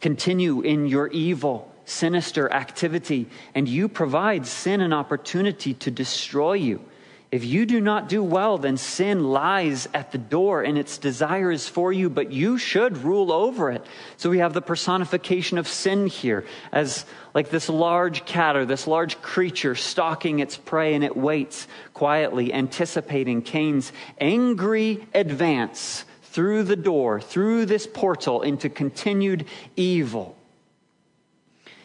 Continue 0.00 0.60
in 0.60 0.86
your 0.86 1.08
evil, 1.08 1.74
sinister 1.84 2.52
activity, 2.52 3.26
and 3.54 3.68
you 3.68 3.88
provide 3.88 4.46
sin 4.46 4.80
an 4.80 4.92
opportunity 4.92 5.74
to 5.74 5.90
destroy 5.90 6.52
you. 6.52 6.80
If 7.30 7.44
you 7.44 7.66
do 7.66 7.78
not 7.78 8.08
do 8.08 8.22
well, 8.22 8.56
then 8.56 8.78
sin 8.78 9.22
lies 9.22 9.86
at 9.92 10.12
the 10.12 10.18
door 10.18 10.62
and 10.62 10.78
its 10.78 10.96
desire 10.96 11.50
is 11.50 11.68
for 11.68 11.92
you, 11.92 12.08
but 12.08 12.32
you 12.32 12.56
should 12.56 12.96
rule 13.04 13.30
over 13.30 13.70
it. 13.70 13.84
So 14.16 14.30
we 14.30 14.38
have 14.38 14.54
the 14.54 14.62
personification 14.62 15.58
of 15.58 15.68
sin 15.68 16.06
here 16.06 16.46
as 16.72 17.04
like 17.34 17.50
this 17.50 17.68
large 17.68 18.24
cat 18.24 18.56
or 18.56 18.64
this 18.64 18.86
large 18.86 19.20
creature 19.20 19.74
stalking 19.74 20.38
its 20.38 20.56
prey 20.56 20.94
and 20.94 21.04
it 21.04 21.18
waits 21.18 21.68
quietly, 21.92 22.50
anticipating 22.54 23.42
Cain's 23.42 23.92
angry 24.18 25.06
advance 25.12 26.06
through 26.22 26.62
the 26.62 26.76
door, 26.76 27.20
through 27.20 27.66
this 27.66 27.86
portal 27.86 28.40
into 28.40 28.70
continued 28.70 29.44
evil. 29.76 30.34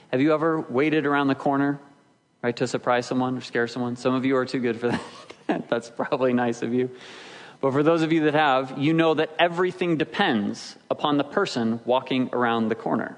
Have 0.10 0.22
you 0.22 0.34
ever 0.34 0.62
waited 0.62 1.06
around 1.06 1.28
the 1.28 1.36
corner, 1.36 1.82
right, 2.42 2.56
to 2.56 2.68
surprise 2.68 3.06
someone 3.06 3.38
or 3.38 3.42
scare 3.42 3.68
someone? 3.68 3.98
Some 3.98 4.14
of 4.14 4.24
you 4.24 4.38
are 4.38 4.46
too 4.46 4.60
good 4.60 4.80
for 4.80 4.88
that. 4.88 5.02
That's 5.70 5.90
probably 5.90 6.34
nice 6.34 6.62
of 6.62 6.74
you. 6.74 6.90
But 7.62 7.72
for 7.72 7.84
those 7.84 8.02
of 8.02 8.12
you 8.12 8.26
that 8.26 8.34
have, 8.34 8.78
you 8.78 8.94
know 8.94 9.14
that 9.14 9.30
everything 9.40 9.98
depends 9.98 10.76
upon 10.90 11.18
the 11.18 11.24
person 11.24 11.80
walking 11.86 12.30
around 12.34 12.68
the 12.68 12.76
corner. 12.76 13.18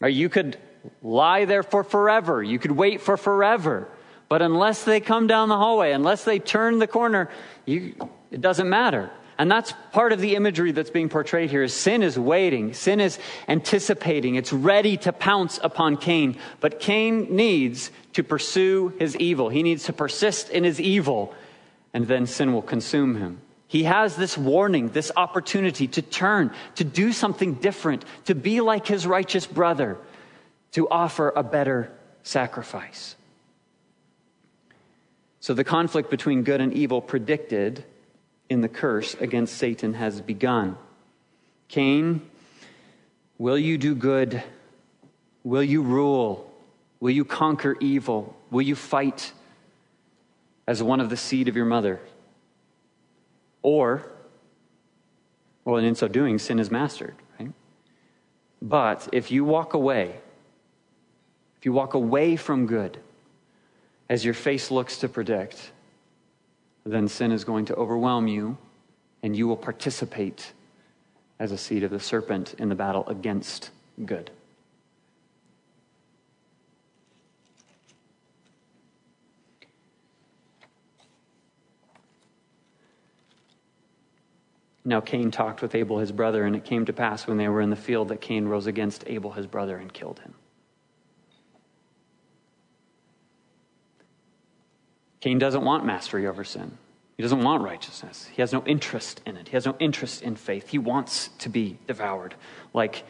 Right? 0.00 0.14
You 0.14 0.28
could 0.28 0.58
lie 1.02 1.44
there 1.44 1.62
for 1.62 1.84
forever. 1.84 2.42
You 2.42 2.58
could 2.58 2.72
wait 2.72 3.00
for 3.00 3.16
forever. 3.16 3.88
But 4.28 4.42
unless 4.42 4.84
they 4.84 5.00
come 5.00 5.26
down 5.26 5.48
the 5.48 5.56
hallway, 5.56 5.92
unless 5.92 6.24
they 6.24 6.38
turn 6.38 6.78
the 6.78 6.86
corner, 6.86 7.30
you, 7.66 7.94
it 8.30 8.40
doesn't 8.40 8.68
matter. 8.68 9.10
And 9.38 9.48
that's 9.48 9.72
part 9.92 10.12
of 10.12 10.20
the 10.20 10.34
imagery 10.34 10.72
that's 10.72 10.90
being 10.90 11.08
portrayed 11.08 11.50
here 11.50 11.62
is 11.62 11.72
sin 11.72 12.02
is 12.02 12.18
waiting. 12.18 12.74
Sin 12.74 12.98
is 12.98 13.20
anticipating. 13.46 14.34
It's 14.34 14.52
ready 14.52 14.96
to 14.98 15.12
pounce 15.12 15.60
upon 15.62 15.96
Cain. 15.96 16.36
But 16.60 16.80
Cain 16.80 17.36
needs 17.36 17.92
to 18.14 18.24
pursue 18.24 18.92
his 18.98 19.14
evil. 19.16 19.48
He 19.48 19.62
needs 19.62 19.84
to 19.84 19.92
persist 19.92 20.50
in 20.50 20.64
his 20.64 20.80
evil, 20.80 21.32
and 21.94 22.08
then 22.08 22.26
sin 22.26 22.52
will 22.52 22.62
consume 22.62 23.14
him. 23.14 23.40
He 23.68 23.84
has 23.84 24.16
this 24.16 24.36
warning, 24.36 24.88
this 24.88 25.12
opportunity 25.16 25.86
to 25.88 26.02
turn, 26.02 26.50
to 26.74 26.84
do 26.84 27.12
something 27.12 27.54
different, 27.54 28.04
to 28.24 28.34
be 28.34 28.60
like 28.60 28.88
his 28.88 29.06
righteous 29.06 29.46
brother, 29.46 29.98
to 30.72 30.88
offer 30.88 31.32
a 31.36 31.44
better 31.44 31.92
sacrifice. 32.24 33.14
So 35.38 35.54
the 35.54 35.64
conflict 35.64 36.10
between 36.10 36.42
good 36.42 36.60
and 36.60 36.72
evil 36.72 37.00
predicted 37.00 37.84
in 38.48 38.60
the 38.60 38.68
curse 38.68 39.14
against 39.14 39.56
Satan 39.56 39.94
has 39.94 40.20
begun. 40.20 40.76
Cain, 41.68 42.22
will 43.36 43.58
you 43.58 43.76
do 43.78 43.94
good? 43.94 44.42
Will 45.44 45.62
you 45.62 45.82
rule? 45.82 46.50
Will 47.00 47.10
you 47.10 47.24
conquer 47.24 47.76
evil? 47.80 48.36
Will 48.50 48.62
you 48.62 48.74
fight 48.74 49.32
as 50.66 50.82
one 50.82 51.00
of 51.00 51.10
the 51.10 51.16
seed 51.16 51.48
of 51.48 51.56
your 51.56 51.66
mother? 51.66 52.00
Or, 53.62 54.10
well, 55.64 55.76
and 55.76 55.86
in 55.86 55.94
so 55.94 56.08
doing, 56.08 56.38
sin 56.38 56.58
is 56.58 56.70
mastered, 56.70 57.14
right? 57.38 57.52
But 58.62 59.08
if 59.12 59.30
you 59.30 59.44
walk 59.44 59.74
away, 59.74 60.20
if 61.58 61.66
you 61.66 61.72
walk 61.72 61.94
away 61.94 62.36
from 62.36 62.66
good, 62.66 62.98
as 64.08 64.24
your 64.24 64.34
face 64.34 64.70
looks 64.70 64.98
to 64.98 65.08
predict, 65.08 65.70
then 66.92 67.08
sin 67.08 67.32
is 67.32 67.44
going 67.44 67.66
to 67.66 67.74
overwhelm 67.74 68.28
you 68.28 68.56
and 69.22 69.36
you 69.36 69.46
will 69.46 69.56
participate 69.56 70.52
as 71.38 71.52
a 71.52 71.58
seed 71.58 71.82
of 71.82 71.90
the 71.90 72.00
serpent 72.00 72.54
in 72.58 72.68
the 72.68 72.74
battle 72.74 73.06
against 73.08 73.70
good. 74.04 74.30
Now 84.84 85.02
Cain 85.02 85.30
talked 85.30 85.60
with 85.60 85.74
Abel 85.74 85.98
his 85.98 86.12
brother, 86.12 86.44
and 86.44 86.56
it 86.56 86.64
came 86.64 86.86
to 86.86 86.94
pass 86.94 87.26
when 87.26 87.36
they 87.36 87.46
were 87.48 87.60
in 87.60 87.68
the 87.68 87.76
field 87.76 88.08
that 88.08 88.22
Cain 88.22 88.46
rose 88.46 88.66
against 88.66 89.04
Abel 89.06 89.32
his 89.32 89.46
brother 89.46 89.76
and 89.76 89.92
killed 89.92 90.20
him. 90.20 90.34
Cain 95.28 95.38
doesn't 95.38 95.62
want 95.62 95.84
mastery 95.84 96.26
over 96.26 96.42
sin. 96.42 96.78
He 97.18 97.22
doesn't 97.22 97.42
want 97.42 97.62
righteousness. 97.62 98.26
He 98.32 98.40
has 98.40 98.50
no 98.50 98.62
interest 98.64 99.20
in 99.26 99.36
it. 99.36 99.48
He 99.48 99.52
has 99.56 99.66
no 99.66 99.76
interest 99.78 100.22
in 100.22 100.36
faith. 100.36 100.68
He 100.68 100.78
wants 100.78 101.28
to 101.40 101.50
be 101.50 101.76
devoured 101.86 102.34
like 102.72 103.04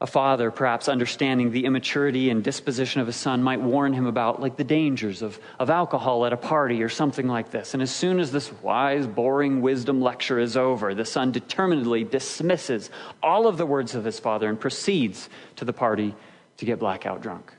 a 0.00 0.08
father, 0.08 0.50
perhaps 0.50 0.88
understanding 0.88 1.52
the 1.52 1.66
immaturity 1.66 2.30
and 2.30 2.42
disposition 2.42 3.00
of 3.00 3.06
his 3.06 3.14
son, 3.14 3.44
might 3.44 3.60
warn 3.60 3.92
him 3.92 4.08
about, 4.08 4.40
like 4.40 4.56
the 4.56 4.64
dangers 4.64 5.22
of, 5.22 5.38
of 5.60 5.70
alcohol 5.70 6.26
at 6.26 6.32
a 6.32 6.36
party 6.36 6.82
or 6.82 6.88
something 6.88 7.28
like 7.28 7.52
this. 7.52 7.74
And 7.74 7.82
as 7.84 7.94
soon 7.94 8.18
as 8.18 8.32
this 8.32 8.52
wise, 8.60 9.06
boring 9.06 9.62
wisdom 9.62 10.00
lecture 10.00 10.40
is 10.40 10.56
over, 10.56 10.96
the 10.96 11.04
son 11.04 11.30
determinedly 11.30 12.02
dismisses 12.02 12.90
all 13.22 13.46
of 13.46 13.56
the 13.56 13.66
words 13.66 13.94
of 13.94 14.04
his 14.04 14.18
father 14.18 14.48
and 14.48 14.58
proceeds 14.58 15.28
to 15.54 15.64
the 15.64 15.72
party 15.72 16.16
to 16.56 16.64
get 16.64 16.80
blackout 16.80 17.22
drunk. 17.22 17.52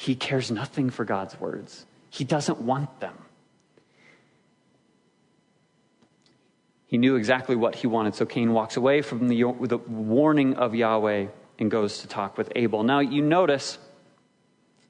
He 0.00 0.14
cares 0.14 0.50
nothing 0.50 0.88
for 0.88 1.04
God's 1.04 1.38
words, 1.38 1.84
he 2.08 2.24
doesn't 2.24 2.58
want 2.58 3.00
them. 3.00 3.18
He 6.86 6.96
knew 6.96 7.16
exactly 7.16 7.54
what 7.54 7.74
he 7.74 7.86
wanted. 7.86 8.14
So 8.14 8.24
Cain 8.24 8.54
walks 8.54 8.78
away 8.78 9.02
from 9.02 9.28
the, 9.28 9.42
the 9.60 9.76
warning 9.76 10.54
of 10.54 10.74
Yahweh 10.74 11.26
and 11.58 11.70
goes 11.70 11.98
to 11.98 12.08
talk 12.08 12.38
with 12.38 12.50
Abel. 12.56 12.82
Now, 12.82 13.00
you 13.00 13.20
notice 13.20 13.76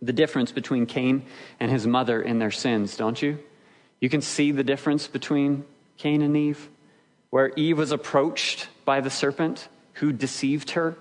the 0.00 0.12
difference 0.12 0.52
between 0.52 0.86
Cain 0.86 1.24
and 1.58 1.72
his 1.72 1.88
mother 1.88 2.22
in 2.22 2.38
their 2.38 2.52
sins, 2.52 2.96
don't 2.96 3.20
you? 3.20 3.40
You 4.00 4.08
can 4.08 4.20
see 4.20 4.52
the 4.52 4.64
difference 4.64 5.08
between 5.08 5.64
Cain 5.98 6.22
and 6.22 6.36
Eve, 6.36 6.70
where 7.30 7.50
Eve 7.56 7.78
was 7.78 7.90
approached 7.90 8.68
by 8.84 9.00
the 9.00 9.10
serpent 9.10 9.68
who 9.94 10.12
deceived 10.12 10.70
her. 10.70 10.96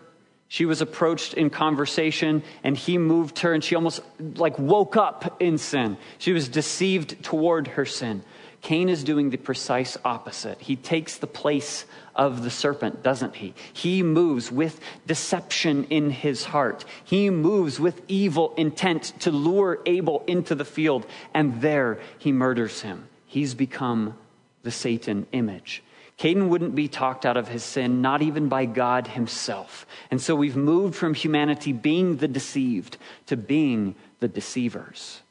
She 0.49 0.65
was 0.65 0.81
approached 0.81 1.35
in 1.35 1.51
conversation 1.51 2.43
and 2.63 2.75
he 2.75 2.97
moved 2.97 3.39
her 3.39 3.53
and 3.53 3.63
she 3.63 3.75
almost 3.75 4.01
like 4.19 4.57
woke 4.57 4.97
up 4.97 5.39
in 5.39 5.59
sin. 5.59 5.97
She 6.17 6.33
was 6.33 6.49
deceived 6.49 7.23
toward 7.23 7.67
her 7.69 7.85
sin. 7.85 8.23
Cain 8.61 8.89
is 8.89 9.03
doing 9.03 9.29
the 9.29 9.37
precise 9.37 9.95
opposite. 10.03 10.59
He 10.59 10.75
takes 10.75 11.17
the 11.17 11.27
place 11.27 11.85
of 12.15 12.43
the 12.43 12.49
serpent, 12.49 13.03
doesn't 13.03 13.35
he? 13.35 13.53
He 13.71 14.03
moves 14.03 14.51
with 14.51 14.79
deception 15.05 15.85
in 15.85 16.09
his 16.09 16.45
heart. 16.45 16.83
He 17.05 17.29
moves 17.29 17.79
with 17.79 18.01
evil 18.07 18.53
intent 18.57 19.13
to 19.19 19.31
lure 19.31 19.79
Abel 19.85 20.23
into 20.27 20.55
the 20.55 20.65
field, 20.65 21.05
and 21.33 21.61
there 21.61 21.99
he 22.17 22.31
murders 22.33 22.81
him. 22.81 23.07
He's 23.27 23.53
become 23.53 24.17
the 24.63 24.71
Satan 24.71 25.27
image. 25.31 25.81
Cain 26.19 26.49
wouldn't 26.49 26.75
be 26.75 26.89
talked 26.89 27.25
out 27.25 27.37
of 27.37 27.47
his 27.47 27.63
sin, 27.63 28.01
not 28.01 28.21
even 28.21 28.49
by 28.49 28.65
God 28.65 29.07
himself. 29.07 29.87
And 30.11 30.21
so 30.21 30.35
we've 30.35 30.57
moved 30.57 30.95
from 30.95 31.13
humanity 31.13 31.71
being 31.71 32.17
the 32.17 32.27
deceived 32.27 32.97
to 33.27 33.37
being 33.37 33.95
the 34.19 34.27
deceivers. 34.27 35.21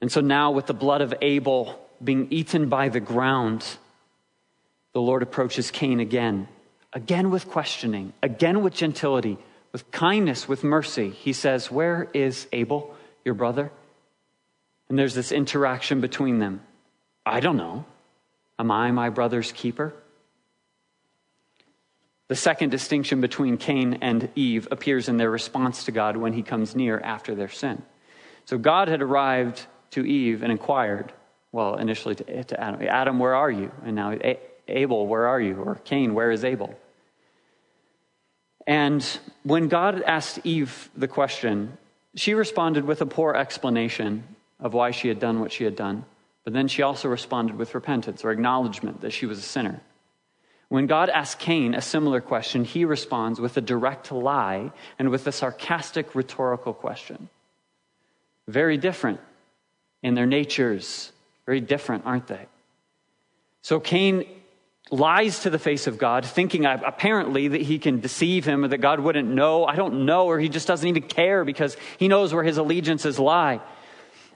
And 0.00 0.12
so 0.12 0.20
now, 0.20 0.52
with 0.52 0.66
the 0.66 0.72
blood 0.72 1.00
of 1.00 1.12
Abel 1.20 1.84
being 2.02 2.28
eaten 2.30 2.68
by 2.68 2.88
the 2.88 3.00
ground, 3.00 3.66
the 4.92 5.00
Lord 5.00 5.24
approaches 5.24 5.72
Cain 5.72 5.98
again, 5.98 6.46
again 6.92 7.32
with 7.32 7.50
questioning, 7.50 8.12
again 8.22 8.62
with 8.62 8.72
gentility, 8.72 9.36
with 9.72 9.90
kindness, 9.90 10.46
with 10.46 10.62
mercy. 10.62 11.10
He 11.10 11.32
says, 11.32 11.72
Where 11.72 12.08
is 12.14 12.46
Abel, 12.52 12.94
your 13.24 13.34
brother? 13.34 13.72
And 14.88 14.96
there's 14.96 15.14
this 15.14 15.32
interaction 15.32 16.00
between 16.00 16.38
them. 16.38 16.60
I 17.26 17.40
don't 17.40 17.56
know. 17.56 17.84
Am 18.58 18.70
I 18.70 18.90
my 18.90 19.08
brother's 19.10 19.52
keeper? 19.52 19.94
The 22.28 22.36
second 22.36 22.70
distinction 22.70 23.20
between 23.20 23.56
Cain 23.56 23.98
and 24.02 24.28
Eve 24.34 24.68
appears 24.70 25.08
in 25.08 25.16
their 25.16 25.30
response 25.30 25.84
to 25.84 25.92
God 25.92 26.16
when 26.16 26.34
he 26.34 26.42
comes 26.42 26.76
near 26.76 27.00
after 27.00 27.34
their 27.34 27.48
sin. 27.48 27.82
So 28.44 28.58
God 28.58 28.88
had 28.88 29.00
arrived 29.00 29.66
to 29.92 30.04
Eve 30.04 30.42
and 30.42 30.52
inquired, 30.52 31.12
well, 31.52 31.76
initially 31.76 32.14
to, 32.16 32.44
to 32.44 32.60
Adam, 32.60 32.82
Adam, 32.82 33.18
where 33.18 33.34
are 33.34 33.50
you? 33.50 33.70
And 33.84 33.96
now, 33.96 34.18
Abel, 34.68 35.06
where 35.06 35.26
are 35.26 35.40
you? 35.40 35.56
Or 35.56 35.76
Cain, 35.76 36.14
where 36.14 36.30
is 36.30 36.44
Abel? 36.44 36.78
And 38.66 39.02
when 39.44 39.68
God 39.68 40.02
asked 40.02 40.40
Eve 40.44 40.90
the 40.94 41.08
question, 41.08 41.78
she 42.14 42.34
responded 42.34 42.84
with 42.84 43.00
a 43.00 43.06
poor 43.06 43.34
explanation 43.34 44.24
of 44.60 44.74
why 44.74 44.90
she 44.90 45.08
had 45.08 45.18
done 45.18 45.40
what 45.40 45.52
she 45.52 45.64
had 45.64 45.76
done. 45.76 46.04
But 46.48 46.54
then 46.54 46.68
she 46.68 46.80
also 46.80 47.10
responded 47.10 47.56
with 47.56 47.74
repentance 47.74 48.24
or 48.24 48.30
acknowledgement 48.30 49.02
that 49.02 49.12
she 49.12 49.26
was 49.26 49.38
a 49.38 49.42
sinner. 49.42 49.82
When 50.70 50.86
God 50.86 51.10
asks 51.10 51.34
Cain 51.44 51.74
a 51.74 51.82
similar 51.82 52.22
question, 52.22 52.64
he 52.64 52.86
responds 52.86 53.38
with 53.38 53.58
a 53.58 53.60
direct 53.60 54.10
lie 54.10 54.72
and 54.98 55.10
with 55.10 55.26
a 55.26 55.30
sarcastic 55.30 56.14
rhetorical 56.14 56.72
question. 56.72 57.28
Very 58.46 58.78
different 58.78 59.20
in 60.02 60.14
their 60.14 60.24
natures. 60.24 61.12
Very 61.44 61.60
different, 61.60 62.06
aren't 62.06 62.28
they? 62.28 62.46
So 63.60 63.78
Cain 63.78 64.24
lies 64.90 65.40
to 65.40 65.50
the 65.50 65.58
face 65.58 65.86
of 65.86 65.98
God, 65.98 66.24
thinking 66.24 66.64
apparently 66.64 67.48
that 67.48 67.60
he 67.60 67.78
can 67.78 68.00
deceive 68.00 68.46
him 68.46 68.64
or 68.64 68.68
that 68.68 68.78
God 68.78 69.00
wouldn't 69.00 69.28
know. 69.28 69.66
I 69.66 69.76
don't 69.76 70.06
know, 70.06 70.24
or 70.24 70.38
he 70.38 70.48
just 70.48 70.66
doesn't 70.66 70.88
even 70.88 71.02
care 71.02 71.44
because 71.44 71.76
he 71.98 72.08
knows 72.08 72.32
where 72.32 72.42
his 72.42 72.56
allegiances 72.56 73.18
lie. 73.18 73.60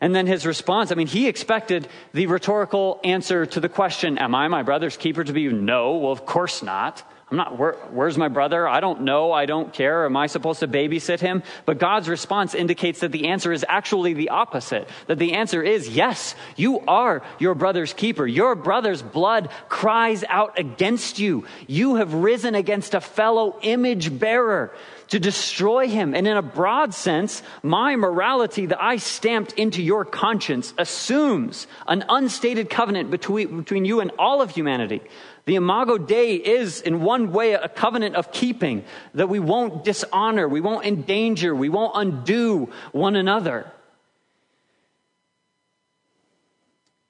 And 0.02 0.12
then 0.12 0.26
his 0.26 0.44
response 0.44 0.90
I 0.90 0.96
mean, 0.96 1.06
he 1.06 1.28
expected 1.28 1.88
the 2.12 2.26
rhetorical 2.26 3.00
answer 3.04 3.46
to 3.46 3.60
the 3.60 3.68
question, 3.68 4.18
Am 4.18 4.34
I 4.34 4.48
my 4.48 4.64
brother's 4.64 4.96
keeper 4.96 5.22
to 5.22 5.32
be? 5.32 5.46
No, 5.48 5.96
well, 5.96 6.12
of 6.12 6.26
course 6.26 6.62
not. 6.62 7.04
I'm 7.30 7.38
not, 7.38 7.56
where, 7.56 7.72
where's 7.92 8.18
my 8.18 8.28
brother? 8.28 8.68
I 8.68 8.80
don't 8.80 9.02
know. 9.02 9.32
I 9.32 9.46
don't 9.46 9.72
care. 9.72 10.04
Am 10.04 10.14
I 10.18 10.26
supposed 10.26 10.60
to 10.60 10.68
babysit 10.68 11.20
him? 11.20 11.42
But 11.64 11.78
God's 11.78 12.06
response 12.06 12.54
indicates 12.54 13.00
that 13.00 13.10
the 13.10 13.28
answer 13.28 13.52
is 13.52 13.64
actually 13.66 14.12
the 14.12 14.28
opposite. 14.28 14.86
That 15.06 15.18
the 15.18 15.32
answer 15.32 15.62
is 15.62 15.88
yes, 15.88 16.34
you 16.56 16.80
are 16.80 17.22
your 17.38 17.54
brother's 17.54 17.94
keeper. 17.94 18.26
Your 18.26 18.54
brother's 18.54 19.00
blood 19.00 19.48
cries 19.70 20.24
out 20.28 20.58
against 20.58 21.18
you. 21.20 21.46
You 21.66 21.94
have 21.94 22.12
risen 22.12 22.54
against 22.54 22.92
a 22.92 23.00
fellow 23.00 23.56
image 23.62 24.18
bearer 24.18 24.74
to 25.12 25.20
destroy 25.20 25.88
him. 25.88 26.14
And 26.14 26.26
in 26.26 26.38
a 26.38 26.42
broad 26.42 26.94
sense, 26.94 27.42
my 27.62 27.96
morality 27.96 28.64
that 28.64 28.82
I 28.82 28.96
stamped 28.96 29.52
into 29.58 29.82
your 29.82 30.06
conscience 30.06 30.72
assumes 30.78 31.66
an 31.86 32.02
unstated 32.08 32.70
covenant 32.70 33.10
between, 33.10 33.58
between 33.58 33.84
you 33.84 34.00
and 34.00 34.10
all 34.18 34.40
of 34.40 34.52
humanity. 34.52 35.02
The 35.44 35.56
Imago 35.56 35.98
Dei 35.98 36.36
is, 36.36 36.80
in 36.80 37.02
one 37.02 37.30
way, 37.30 37.52
a 37.52 37.68
covenant 37.68 38.16
of 38.16 38.32
keeping 38.32 38.84
that 39.12 39.28
we 39.28 39.38
won't 39.38 39.84
dishonor, 39.84 40.48
we 40.48 40.62
won't 40.62 40.86
endanger, 40.86 41.54
we 41.54 41.68
won't 41.68 41.92
undo 41.94 42.72
one 42.92 43.14
another. 43.14 43.70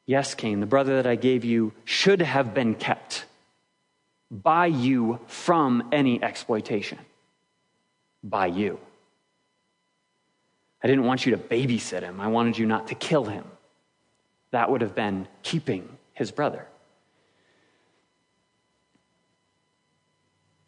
Yes, 0.07 0.35
Cain, 0.35 0.59
the 0.59 0.67
brother 0.67 0.97
that 0.97 1.07
I 1.07 1.15
gave 1.15 1.45
you 1.45 1.73
should 1.85 2.21
have 2.21 2.53
been 2.53 2.75
kept 2.75 3.27
by 4.29 4.67
you 4.67 5.21
from 5.29 5.89
any 5.93 6.21
exploitation. 6.21 6.99
By 8.23 8.47
you. 8.47 8.79
I 10.83 10.89
didn't 10.89 11.05
want 11.05 11.27
you 11.27 11.33
to 11.33 11.39
babysit 11.39 12.03
him, 12.03 12.21
I 12.21 12.29
wanted 12.29 12.59
you 12.59 12.67
not 12.67 12.89
to 12.89 12.95
kill 12.95 13.25
him. 13.25 13.45
That 14.51 14.71
would 14.71 14.83
have 14.83 14.95
been 14.95 15.29
keeping 15.43 15.89
his 16.13 16.31
brother. 16.31 16.67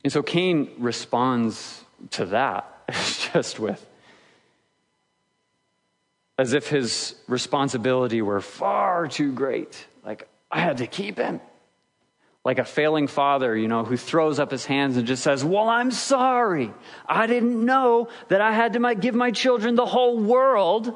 And 0.02 0.12
so 0.12 0.22
Cain 0.22 0.70
responds 0.78 1.82
to 2.10 2.26
that 2.26 2.88
just 3.32 3.58
with, 3.58 3.84
as 6.38 6.52
if 6.52 6.68
his 6.68 7.14
responsibility 7.26 8.20
were 8.20 8.40
far 8.40 9.08
too 9.08 9.32
great. 9.32 9.86
Like, 10.04 10.28
I 10.50 10.60
had 10.60 10.78
to 10.78 10.86
keep 10.86 11.16
him. 11.16 11.40
Like 12.44 12.58
a 12.58 12.64
failing 12.64 13.06
father, 13.06 13.56
you 13.56 13.68
know, 13.68 13.84
who 13.84 13.96
throws 13.96 14.38
up 14.38 14.50
his 14.50 14.66
hands 14.66 14.96
and 14.96 15.06
just 15.06 15.22
says, 15.22 15.42
Well, 15.42 15.68
I'm 15.68 15.90
sorry. 15.90 16.72
I 17.06 17.26
didn't 17.26 17.64
know 17.64 18.08
that 18.28 18.40
I 18.40 18.52
had 18.52 18.74
to 18.74 18.94
give 18.94 19.14
my 19.14 19.30
children 19.30 19.74
the 19.74 19.86
whole 19.86 20.18
world. 20.18 20.94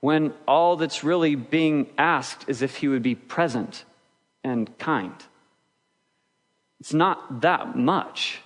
When 0.00 0.34
all 0.48 0.76
that's 0.76 1.04
really 1.04 1.36
being 1.36 1.88
asked 1.96 2.48
is 2.48 2.62
if 2.62 2.76
he 2.76 2.88
would 2.88 3.02
be 3.02 3.14
present 3.14 3.84
and 4.42 4.76
kind. 4.78 5.14
It's 6.80 6.92
not 6.92 7.42
that 7.42 7.76
much. 7.76 8.40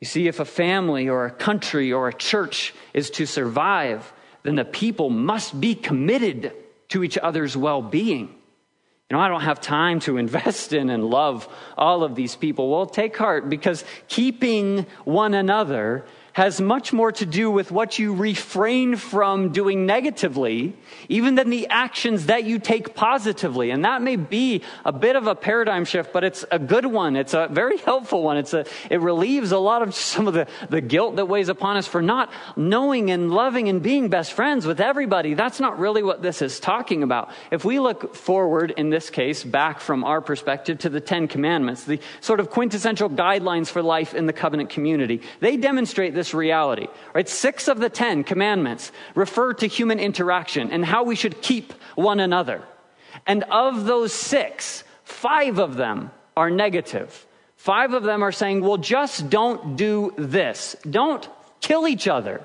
You 0.00 0.06
see, 0.06 0.28
if 0.28 0.40
a 0.40 0.44
family 0.44 1.08
or 1.08 1.24
a 1.24 1.30
country 1.30 1.92
or 1.92 2.08
a 2.08 2.12
church 2.12 2.74
is 2.92 3.08
to 3.12 3.26
survive, 3.26 4.12
then 4.42 4.56
the 4.56 4.64
people 4.64 5.08
must 5.08 5.58
be 5.58 5.74
committed 5.74 6.52
to 6.90 7.02
each 7.02 7.16
other's 7.16 7.56
well 7.56 7.80
being. 7.80 8.34
You 9.10 9.16
know, 9.16 9.22
I 9.22 9.28
don't 9.28 9.42
have 9.42 9.60
time 9.60 10.00
to 10.00 10.16
invest 10.24 10.72
in 10.72 10.90
and 10.90 11.04
love 11.04 11.48
all 11.76 12.02
of 12.02 12.14
these 12.14 12.36
people. 12.36 12.70
Well, 12.70 12.86
take 12.86 13.16
heart 13.16 13.48
because 13.48 13.84
keeping 14.08 14.86
one 15.04 15.34
another 15.34 16.04
has 16.36 16.60
much 16.60 16.92
more 16.92 17.10
to 17.10 17.24
do 17.24 17.50
with 17.50 17.72
what 17.72 17.98
you 17.98 18.14
refrain 18.14 18.94
from 18.94 19.52
doing 19.52 19.86
negatively, 19.86 20.76
even 21.08 21.34
than 21.34 21.48
the 21.48 21.66
actions 21.68 22.26
that 22.26 22.44
you 22.44 22.58
take 22.58 22.94
positively. 22.94 23.70
And 23.70 23.86
that 23.86 24.02
may 24.02 24.16
be 24.16 24.60
a 24.84 24.92
bit 24.92 25.16
of 25.16 25.26
a 25.26 25.34
paradigm 25.34 25.86
shift, 25.86 26.12
but 26.12 26.24
it's 26.24 26.44
a 26.50 26.58
good 26.58 26.84
one. 26.84 27.16
It's 27.16 27.32
a 27.32 27.48
very 27.50 27.78
helpful 27.88 28.22
one. 28.22 28.36
It's 28.36 28.52
a, 28.52 28.66
it 28.90 29.00
relieves 29.00 29.50
a 29.50 29.58
lot 29.58 29.80
of 29.80 29.94
some 29.94 30.28
of 30.28 30.34
the, 30.34 30.46
the 30.68 30.82
guilt 30.82 31.16
that 31.16 31.24
weighs 31.24 31.48
upon 31.48 31.78
us 31.78 31.86
for 31.86 32.02
not 32.02 32.30
knowing 32.54 33.10
and 33.10 33.30
loving 33.30 33.70
and 33.70 33.82
being 33.82 34.10
best 34.10 34.34
friends 34.34 34.66
with 34.66 34.78
everybody. 34.78 35.32
That's 35.32 35.58
not 35.58 35.78
really 35.78 36.02
what 36.02 36.20
this 36.20 36.42
is 36.42 36.60
talking 36.60 37.02
about. 37.02 37.30
If 37.50 37.64
we 37.64 37.80
look 37.80 38.14
forward, 38.14 38.74
in 38.76 38.90
this 38.90 39.08
case, 39.08 39.42
back 39.42 39.80
from 39.80 40.04
our 40.04 40.20
perspective 40.20 40.80
to 40.80 40.90
the 40.90 41.00
Ten 41.00 41.28
Commandments, 41.28 41.84
the 41.84 41.98
sort 42.20 42.40
of 42.40 42.50
quintessential 42.50 43.08
guidelines 43.08 43.68
for 43.68 43.82
life 43.82 44.12
in 44.12 44.26
the 44.26 44.34
covenant 44.34 44.68
community, 44.68 45.22
they 45.40 45.56
demonstrate 45.56 46.12
this 46.12 46.25
this 46.26 46.34
reality. 46.34 46.88
Right? 47.14 47.28
Six 47.28 47.68
of 47.68 47.78
the 47.78 47.88
Ten 47.88 48.24
Commandments 48.24 48.90
refer 49.14 49.54
to 49.54 49.66
human 49.66 50.00
interaction 50.00 50.72
and 50.72 50.84
how 50.84 51.04
we 51.04 51.14
should 51.14 51.40
keep 51.40 51.72
one 51.94 52.20
another. 52.20 52.62
And 53.26 53.44
of 53.44 53.84
those 53.84 54.12
six, 54.12 54.84
five 55.04 55.58
of 55.58 55.76
them 55.76 56.10
are 56.36 56.50
negative. 56.50 57.26
Five 57.56 57.94
of 57.94 58.02
them 58.02 58.22
are 58.22 58.32
saying, 58.32 58.60
well, 58.62 58.76
just 58.76 59.30
don't 59.30 59.76
do 59.76 60.12
this. 60.16 60.76
Don't 60.88 61.28
kill 61.60 61.86
each 61.88 62.08
other. 62.08 62.44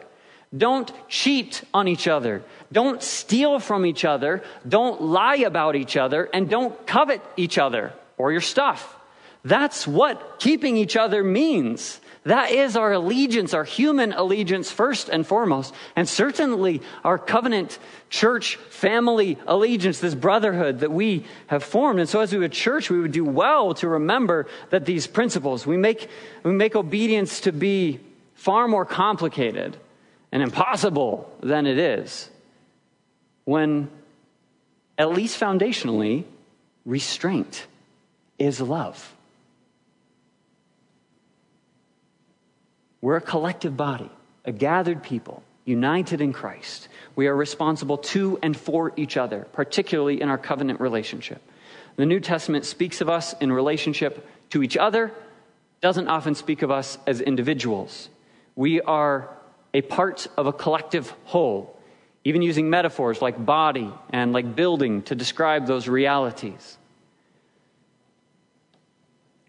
Don't 0.55 0.91
cheat 1.07 1.63
on 1.73 1.87
each 1.87 2.07
other. 2.07 2.43
Don't 2.71 3.01
steal 3.01 3.59
from 3.59 3.85
each 3.85 4.05
other. 4.05 4.43
Don't 4.67 5.01
lie 5.01 5.37
about 5.37 5.75
each 5.75 5.97
other. 5.97 6.29
And 6.33 6.49
don't 6.49 6.85
covet 6.85 7.21
each 7.37 7.57
other 7.57 7.93
or 8.17 8.31
your 8.31 8.41
stuff. 8.41 8.95
That's 9.43 9.87
what 9.87 10.39
keeping 10.39 10.77
each 10.77 10.95
other 10.95 11.23
means. 11.23 12.00
That 12.23 12.51
is 12.51 12.75
our 12.75 12.93
allegiance, 12.93 13.53
our 13.55 13.63
human 13.63 14.13
allegiance, 14.13 14.69
first 14.69 15.09
and 15.09 15.25
foremost, 15.25 15.73
and 15.95 16.07
certainly 16.07 16.81
our 17.03 17.17
covenant 17.17 17.79
church 18.09 18.57
family 18.57 19.39
allegiance, 19.47 19.99
this 19.99 20.13
brotherhood 20.13 20.81
that 20.81 20.91
we 20.91 21.25
have 21.47 21.63
formed. 21.63 21.99
And 21.99 22.07
so, 22.07 22.19
as 22.19 22.31
we 22.31 22.37
would 22.37 22.51
church, 22.51 22.91
we 22.91 22.99
would 22.99 23.11
do 23.11 23.25
well 23.25 23.73
to 23.75 23.87
remember 23.87 24.45
that 24.69 24.85
these 24.85 25.07
principles, 25.07 25.65
we 25.65 25.77
make, 25.77 26.09
we 26.43 26.51
make 26.51 26.75
obedience 26.75 27.41
to 27.41 27.51
be 27.51 27.99
far 28.35 28.67
more 28.67 28.85
complicated 28.85 29.77
and 30.31 30.43
impossible 30.43 31.31
than 31.41 31.65
it 31.65 31.79
is 31.79 32.29
when, 33.45 33.89
at 34.95 35.09
least 35.09 35.39
foundationally, 35.39 36.25
restraint 36.85 37.65
is 38.37 38.61
love. 38.61 39.15
We're 43.01 43.17
a 43.17 43.21
collective 43.21 43.75
body, 43.75 44.11
a 44.45 44.51
gathered 44.51 45.01
people, 45.03 45.43
united 45.65 46.21
in 46.21 46.33
Christ. 46.33 46.87
We 47.15 47.27
are 47.27 47.35
responsible 47.35 47.97
to 47.97 48.39
and 48.41 48.55
for 48.55 48.93
each 48.95 49.17
other, 49.17 49.47
particularly 49.53 50.21
in 50.21 50.29
our 50.29 50.37
covenant 50.37 50.79
relationship. 50.79 51.41
The 51.95 52.05
New 52.05 52.19
Testament 52.19 52.65
speaks 52.65 53.01
of 53.01 53.09
us 53.09 53.33
in 53.41 53.51
relationship 53.51 54.25
to 54.51 54.63
each 54.63 54.77
other, 54.77 55.11
doesn't 55.81 56.07
often 56.07 56.35
speak 56.35 56.61
of 56.61 56.71
us 56.71 56.97
as 57.07 57.21
individuals. 57.21 58.09
We 58.55 58.81
are 58.81 59.29
a 59.73 59.81
part 59.81 60.27
of 60.37 60.45
a 60.45 60.53
collective 60.53 61.09
whole, 61.25 61.75
even 62.23 62.41
using 62.41 62.69
metaphors 62.69 63.21
like 63.21 63.43
body 63.43 63.91
and 64.11 64.31
like 64.31 64.55
building 64.55 65.01
to 65.03 65.15
describe 65.15 65.65
those 65.65 65.87
realities. 65.87 66.77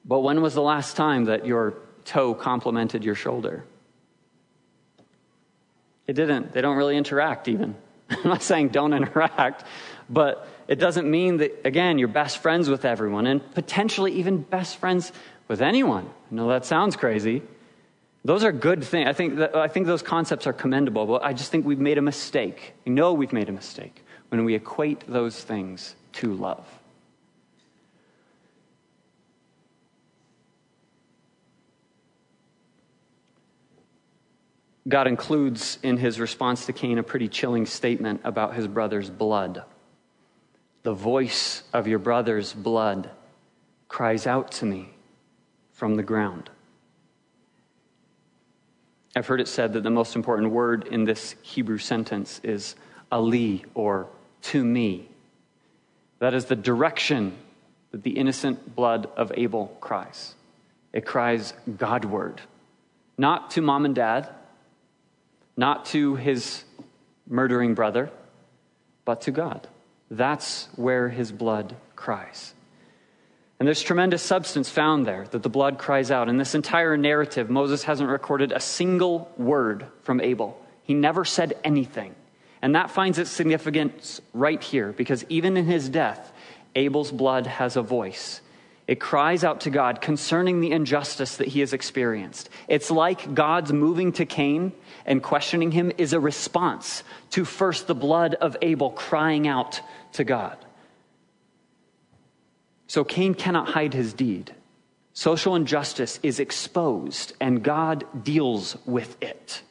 But 0.04 0.20
when 0.20 0.40
was 0.40 0.54
the 0.54 0.62
last 0.62 0.96
time 0.96 1.26
that 1.26 1.46
your 1.46 1.74
toe 2.04 2.34
complemented 2.34 3.04
your 3.04 3.14
shoulder. 3.14 3.64
It 6.06 6.14
didn't. 6.14 6.52
They 6.52 6.60
don't 6.60 6.76
really 6.76 6.96
interact, 6.96 7.48
even. 7.48 7.76
I'm 8.10 8.24
not 8.24 8.42
saying 8.42 8.68
don't 8.68 8.92
interact, 8.92 9.64
but 10.10 10.46
it 10.68 10.78
doesn't 10.78 11.10
mean 11.10 11.38
that, 11.38 11.60
again, 11.64 11.98
you're 11.98 12.08
best 12.08 12.38
friends 12.38 12.68
with 12.68 12.84
everyone 12.84 13.26
and 13.26 13.54
potentially 13.54 14.12
even 14.12 14.42
best 14.42 14.76
friends 14.76 15.12
with 15.48 15.62
anyone. 15.62 16.08
I 16.30 16.34
know 16.34 16.48
that 16.48 16.64
sounds 16.64 16.96
crazy. 16.96 17.42
Those 18.24 18.44
are 18.44 18.52
good 18.52 18.84
things. 18.84 19.08
I 19.08 19.12
think, 19.12 19.36
that, 19.36 19.56
I 19.56 19.68
think 19.68 19.86
those 19.86 20.02
concepts 20.02 20.46
are 20.46 20.52
commendable, 20.52 21.06
but 21.06 21.24
I 21.24 21.32
just 21.32 21.50
think 21.50 21.66
we've 21.66 21.78
made 21.78 21.98
a 21.98 22.02
mistake. 22.02 22.74
We 22.84 22.92
know 22.92 23.12
we've 23.12 23.32
made 23.32 23.48
a 23.48 23.52
mistake 23.52 24.04
when 24.28 24.44
we 24.44 24.54
equate 24.54 25.04
those 25.06 25.42
things 25.42 25.96
to 26.14 26.32
love. 26.34 26.66
God 34.88 35.06
includes 35.06 35.78
in 35.82 35.96
his 35.96 36.18
response 36.18 36.66
to 36.66 36.72
Cain 36.72 36.98
a 36.98 37.02
pretty 37.02 37.28
chilling 37.28 37.66
statement 37.66 38.20
about 38.24 38.54
his 38.54 38.66
brother's 38.66 39.10
blood. 39.10 39.62
The 40.82 40.92
voice 40.92 41.62
of 41.72 41.86
your 41.86 42.00
brother's 42.00 42.52
blood 42.52 43.10
cries 43.88 44.26
out 44.26 44.50
to 44.52 44.66
me 44.66 44.90
from 45.72 45.94
the 45.94 46.02
ground. 46.02 46.50
I've 49.14 49.26
heard 49.26 49.40
it 49.40 49.48
said 49.48 49.74
that 49.74 49.82
the 49.82 49.90
most 49.90 50.16
important 50.16 50.50
word 50.50 50.88
in 50.88 51.04
this 51.04 51.36
Hebrew 51.42 51.78
sentence 51.78 52.40
is 52.42 52.74
ali, 53.12 53.64
or 53.74 54.08
to 54.42 54.64
me. 54.64 55.08
That 56.18 56.34
is 56.34 56.46
the 56.46 56.56
direction 56.56 57.36
that 57.90 58.02
the 58.02 58.16
innocent 58.16 58.74
blood 58.74 59.08
of 59.16 59.30
Abel 59.36 59.76
cries. 59.80 60.34
It 60.92 61.04
cries 61.04 61.52
Godward, 61.76 62.40
not 63.18 63.50
to 63.52 63.60
mom 63.60 63.84
and 63.84 63.94
dad, 63.94 64.30
not 65.56 65.86
to 65.86 66.16
his 66.16 66.64
murdering 67.26 67.74
brother, 67.74 68.10
but 69.04 69.22
to 69.22 69.30
God. 69.30 69.68
That's 70.10 70.68
where 70.76 71.08
his 71.08 71.32
blood 71.32 71.74
cries. 71.96 72.54
And 73.58 73.66
there's 73.66 73.82
tremendous 73.82 74.22
substance 74.22 74.68
found 74.68 75.06
there 75.06 75.24
that 75.30 75.42
the 75.42 75.48
blood 75.48 75.78
cries 75.78 76.10
out. 76.10 76.28
In 76.28 76.36
this 76.36 76.54
entire 76.54 76.96
narrative, 76.96 77.48
Moses 77.48 77.84
hasn't 77.84 78.10
recorded 78.10 78.50
a 78.50 78.60
single 78.60 79.30
word 79.36 79.86
from 80.02 80.20
Abel. 80.20 80.60
He 80.82 80.94
never 80.94 81.24
said 81.24 81.54
anything. 81.62 82.14
And 82.60 82.74
that 82.74 82.90
finds 82.90 83.18
its 83.18 83.30
significance 83.30 84.20
right 84.32 84.62
here, 84.62 84.92
because 84.92 85.24
even 85.28 85.56
in 85.56 85.66
his 85.66 85.88
death, 85.88 86.32
Abel's 86.74 87.12
blood 87.12 87.46
has 87.46 87.76
a 87.76 87.82
voice. 87.82 88.40
It 88.88 88.98
cries 88.98 89.44
out 89.44 89.60
to 89.62 89.70
God 89.70 90.00
concerning 90.00 90.60
the 90.60 90.72
injustice 90.72 91.36
that 91.36 91.48
he 91.48 91.60
has 91.60 91.72
experienced. 91.72 92.50
It's 92.66 92.90
like 92.90 93.32
God's 93.32 93.72
moving 93.72 94.12
to 94.14 94.26
Cain 94.26 94.72
and 95.06 95.22
questioning 95.22 95.72
him 95.72 95.92
is 95.98 96.12
a 96.12 96.20
response 96.20 97.02
to 97.30 97.44
first 97.44 97.86
the 97.86 97.94
blood 97.94 98.34
of 98.34 98.56
Abel 98.62 98.90
crying 98.90 99.46
out 99.48 99.80
to 100.12 100.24
God. 100.24 100.56
So 102.86 103.04
Cain 103.04 103.34
cannot 103.34 103.68
hide 103.68 103.94
his 103.94 104.12
deed. 104.12 104.54
Social 105.14 105.54
injustice 105.56 106.18
is 106.22 106.40
exposed, 106.40 107.34
and 107.40 107.62
God 107.62 108.04
deals 108.24 108.76
with 108.86 109.16
it. 109.22 109.62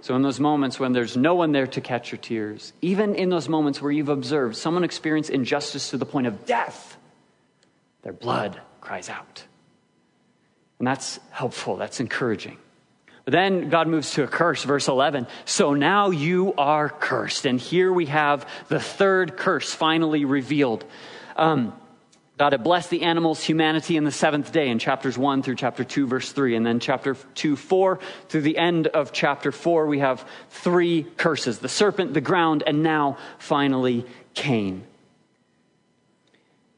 So, 0.00 0.16
in 0.16 0.22
those 0.22 0.40
moments 0.40 0.80
when 0.80 0.92
there's 0.92 1.16
no 1.16 1.36
one 1.36 1.52
there 1.52 1.68
to 1.68 1.80
catch 1.80 2.10
your 2.10 2.18
tears, 2.18 2.72
even 2.82 3.14
in 3.14 3.28
those 3.28 3.48
moments 3.48 3.80
where 3.80 3.92
you've 3.92 4.08
observed 4.08 4.56
someone 4.56 4.82
experience 4.82 5.28
injustice 5.28 5.90
to 5.90 5.96
the 5.96 6.04
point 6.04 6.26
of 6.26 6.44
death, 6.44 6.96
their 8.02 8.12
blood 8.12 8.60
cries 8.80 9.08
out. 9.08 9.44
And 10.80 10.88
that's 10.88 11.20
helpful, 11.30 11.76
that's 11.76 12.00
encouraging. 12.00 12.58
Then 13.24 13.68
God 13.68 13.86
moves 13.86 14.12
to 14.12 14.24
a 14.24 14.26
curse, 14.26 14.64
verse 14.64 14.88
11. 14.88 15.26
So 15.44 15.74
now 15.74 16.10
you 16.10 16.54
are 16.54 16.88
cursed. 16.88 17.46
And 17.46 17.60
here 17.60 17.92
we 17.92 18.06
have 18.06 18.48
the 18.68 18.80
third 18.80 19.36
curse 19.36 19.72
finally 19.72 20.24
revealed. 20.24 20.84
Um, 21.36 21.72
God 22.38 22.52
had 22.52 22.64
blessed 22.64 22.90
the 22.90 23.02
animals, 23.02 23.44
humanity, 23.44 23.96
in 23.96 24.04
the 24.04 24.10
seventh 24.10 24.50
day 24.50 24.68
in 24.68 24.80
chapters 24.80 25.16
1 25.16 25.42
through 25.42 25.54
chapter 25.54 25.84
2, 25.84 26.06
verse 26.08 26.32
3. 26.32 26.56
And 26.56 26.66
then 26.66 26.80
chapter 26.80 27.14
2, 27.14 27.54
4 27.54 28.00
through 28.28 28.40
the 28.40 28.58
end 28.58 28.88
of 28.88 29.12
chapter 29.12 29.52
4, 29.52 29.86
we 29.86 30.00
have 30.00 30.26
three 30.50 31.04
curses 31.16 31.60
the 31.60 31.68
serpent, 31.68 32.14
the 32.14 32.20
ground, 32.20 32.64
and 32.66 32.82
now 32.82 33.18
finally 33.38 34.04
Cain. 34.34 34.84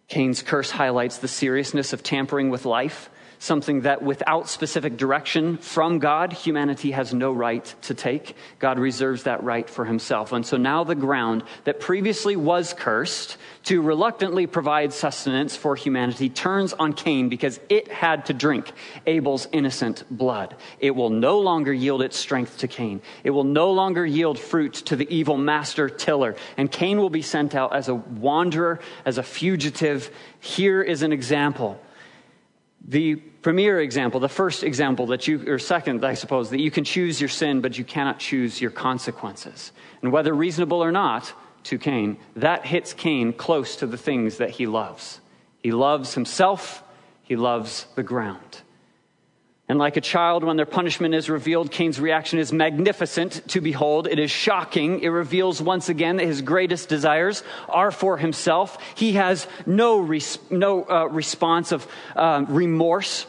Cain's 0.08 0.42
curse 0.42 0.70
highlights 0.70 1.18
the 1.18 1.28
seriousness 1.28 1.94
of 1.94 2.02
tampering 2.02 2.50
with 2.50 2.66
life 2.66 3.08
something 3.44 3.82
that 3.82 4.02
without 4.02 4.48
specific 4.48 4.96
direction 4.96 5.58
from 5.58 5.98
God, 5.98 6.32
humanity 6.32 6.92
has 6.92 7.12
no 7.12 7.30
right 7.30 7.74
to 7.82 7.92
take. 7.92 8.36
God 8.58 8.78
reserves 8.78 9.24
that 9.24 9.44
right 9.44 9.68
for 9.68 9.84
himself. 9.84 10.32
And 10.32 10.46
so 10.46 10.56
now 10.56 10.82
the 10.82 10.94
ground 10.94 11.44
that 11.64 11.78
previously 11.78 12.36
was 12.36 12.72
cursed 12.72 13.36
to 13.64 13.82
reluctantly 13.82 14.46
provide 14.46 14.94
sustenance 14.94 15.56
for 15.56 15.76
humanity 15.76 16.30
turns 16.30 16.72
on 16.72 16.94
Cain 16.94 17.28
because 17.28 17.60
it 17.68 17.88
had 17.92 18.26
to 18.26 18.32
drink 18.32 18.72
Abel's 19.06 19.46
innocent 19.52 20.04
blood. 20.10 20.56
It 20.80 20.92
will 20.92 21.10
no 21.10 21.38
longer 21.38 21.72
yield 21.72 22.00
its 22.00 22.16
strength 22.16 22.58
to 22.58 22.68
Cain. 22.68 23.02
It 23.24 23.30
will 23.30 23.44
no 23.44 23.72
longer 23.72 24.06
yield 24.06 24.38
fruit 24.38 24.72
to 24.86 24.96
the 24.96 25.14
evil 25.14 25.36
master 25.36 25.90
tiller. 25.90 26.34
And 26.56 26.72
Cain 26.72 26.98
will 26.98 27.10
be 27.10 27.22
sent 27.22 27.54
out 27.54 27.74
as 27.74 27.88
a 27.88 27.94
wanderer, 27.94 28.80
as 29.04 29.18
a 29.18 29.22
fugitive. 29.22 30.10
Here 30.40 30.80
is 30.80 31.02
an 31.02 31.12
example 31.12 31.78
the 32.86 33.16
premier 33.16 33.80
example, 33.80 34.20
the 34.20 34.28
first 34.28 34.62
example 34.62 35.06
that 35.06 35.26
you, 35.26 35.42
or 35.50 35.58
second, 35.58 36.04
I 36.04 36.14
suppose, 36.14 36.50
that 36.50 36.60
you 36.60 36.70
can 36.70 36.84
choose 36.84 37.20
your 37.20 37.28
sin, 37.28 37.60
but 37.60 37.78
you 37.78 37.84
cannot 37.84 38.18
choose 38.18 38.60
your 38.60 38.70
consequences. 38.70 39.72
And 40.02 40.12
whether 40.12 40.34
reasonable 40.34 40.82
or 40.82 40.92
not 40.92 41.32
to 41.64 41.78
Cain, 41.78 42.18
that 42.36 42.66
hits 42.66 42.92
Cain 42.92 43.32
close 43.32 43.76
to 43.76 43.86
the 43.86 43.96
things 43.96 44.36
that 44.36 44.50
he 44.50 44.66
loves. 44.66 45.20
He 45.62 45.72
loves 45.72 46.14
himself, 46.14 46.82
he 47.22 47.36
loves 47.36 47.86
the 47.94 48.02
ground. 48.02 48.60
And 49.66 49.78
like 49.78 49.96
a 49.96 50.02
child, 50.02 50.44
when 50.44 50.58
their 50.58 50.66
punishment 50.66 51.14
is 51.14 51.30
revealed, 51.30 51.70
Cain's 51.70 51.98
reaction 51.98 52.38
is 52.38 52.52
magnificent 52.52 53.48
to 53.48 53.62
behold. 53.62 54.06
It 54.06 54.18
is 54.18 54.30
shocking. 54.30 55.00
It 55.00 55.08
reveals 55.08 55.62
once 55.62 55.88
again 55.88 56.16
that 56.16 56.26
his 56.26 56.42
greatest 56.42 56.90
desires 56.90 57.42
are 57.70 57.90
for 57.90 58.18
himself. 58.18 58.76
He 58.94 59.12
has 59.12 59.46
no, 59.64 60.00
res- 60.00 60.38
no 60.50 60.84
uh, 60.84 61.06
response 61.06 61.72
of 61.72 61.86
uh, 62.14 62.44
remorse. 62.46 63.26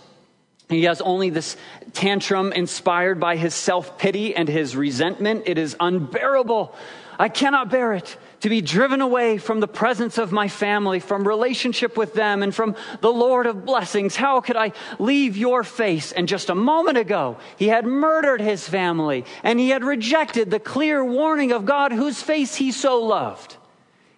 He 0.68 0.84
has 0.84 1.00
only 1.00 1.30
this 1.30 1.56
tantrum 1.94 2.52
inspired 2.52 3.18
by 3.18 3.38
his 3.38 3.54
self 3.54 3.98
pity 3.98 4.36
and 4.36 4.50
his 4.50 4.76
resentment. 4.76 5.44
It 5.46 5.58
is 5.58 5.78
unbearable. 5.80 6.76
I 7.18 7.30
cannot 7.30 7.70
bear 7.70 7.94
it 7.94 8.18
to 8.46 8.50
be 8.50 8.62
driven 8.62 9.02
away 9.02 9.40
from 9.40 9.60
the 9.60 9.68
presence 9.68 10.20
of 10.20 10.32
my 10.32 10.48
family, 10.48 11.00
from 11.00 11.28
relationship 11.28 11.98
with 11.98 12.14
them, 12.14 12.44
and 12.44 12.54
from 12.54 12.76
the 13.02 13.12
Lord 13.12 13.48
of 13.48 13.66
blessings. 13.66 14.16
How 14.16 14.40
could 14.40 14.56
I 14.56 14.72
leave 15.00 15.36
your 15.36 15.64
face? 15.64 16.12
And 16.12 16.28
just 16.28 16.52
a 16.52 16.54
moment 16.54 17.00
ago, 17.00 17.38
he 17.58 17.70
had 17.70 17.88
murdered 17.88 18.42
his 18.42 18.70
family, 18.70 19.26
and 19.42 19.60
he 19.60 19.70
had 19.70 19.84
rejected 19.84 20.52
the 20.52 20.60
clear 20.60 21.04
warning 21.04 21.54
of 21.54 21.66
God, 21.66 21.92
whose 21.92 22.22
face 22.22 22.54
he 22.54 22.72
so 22.72 23.02
loved. 23.02 23.58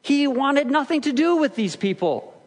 He 0.02 0.28
wanted 0.28 0.68
nothing 0.68 1.00
to 1.04 1.14
do 1.14 1.38
with 1.38 1.56
these 1.56 1.78
people. 1.78 2.38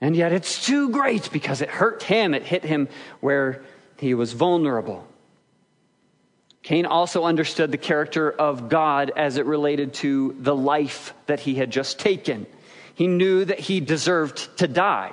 And 0.00 0.16
yet 0.16 0.32
it's 0.32 0.66
too 0.66 0.88
great 0.88 1.30
because 1.30 1.60
it 1.60 1.70
hurt 1.70 2.02
him, 2.02 2.34
it 2.34 2.42
hit 2.42 2.64
him 2.64 2.88
where 3.20 3.62
he 3.96 4.12
was 4.12 4.32
vulnerable. 4.32 5.06
Cain 6.64 6.86
also 6.86 7.24
understood 7.24 7.70
the 7.70 7.78
character 7.78 8.30
of 8.30 8.70
God 8.70 9.12
as 9.14 9.36
it 9.36 9.44
related 9.44 9.92
to 9.94 10.34
the 10.40 10.56
life 10.56 11.12
that 11.26 11.40
he 11.40 11.54
had 11.54 11.70
just 11.70 11.98
taken. 11.98 12.46
He 12.94 13.06
knew 13.06 13.44
that 13.44 13.60
he 13.60 13.80
deserved 13.80 14.56
to 14.58 14.66
die. 14.66 15.12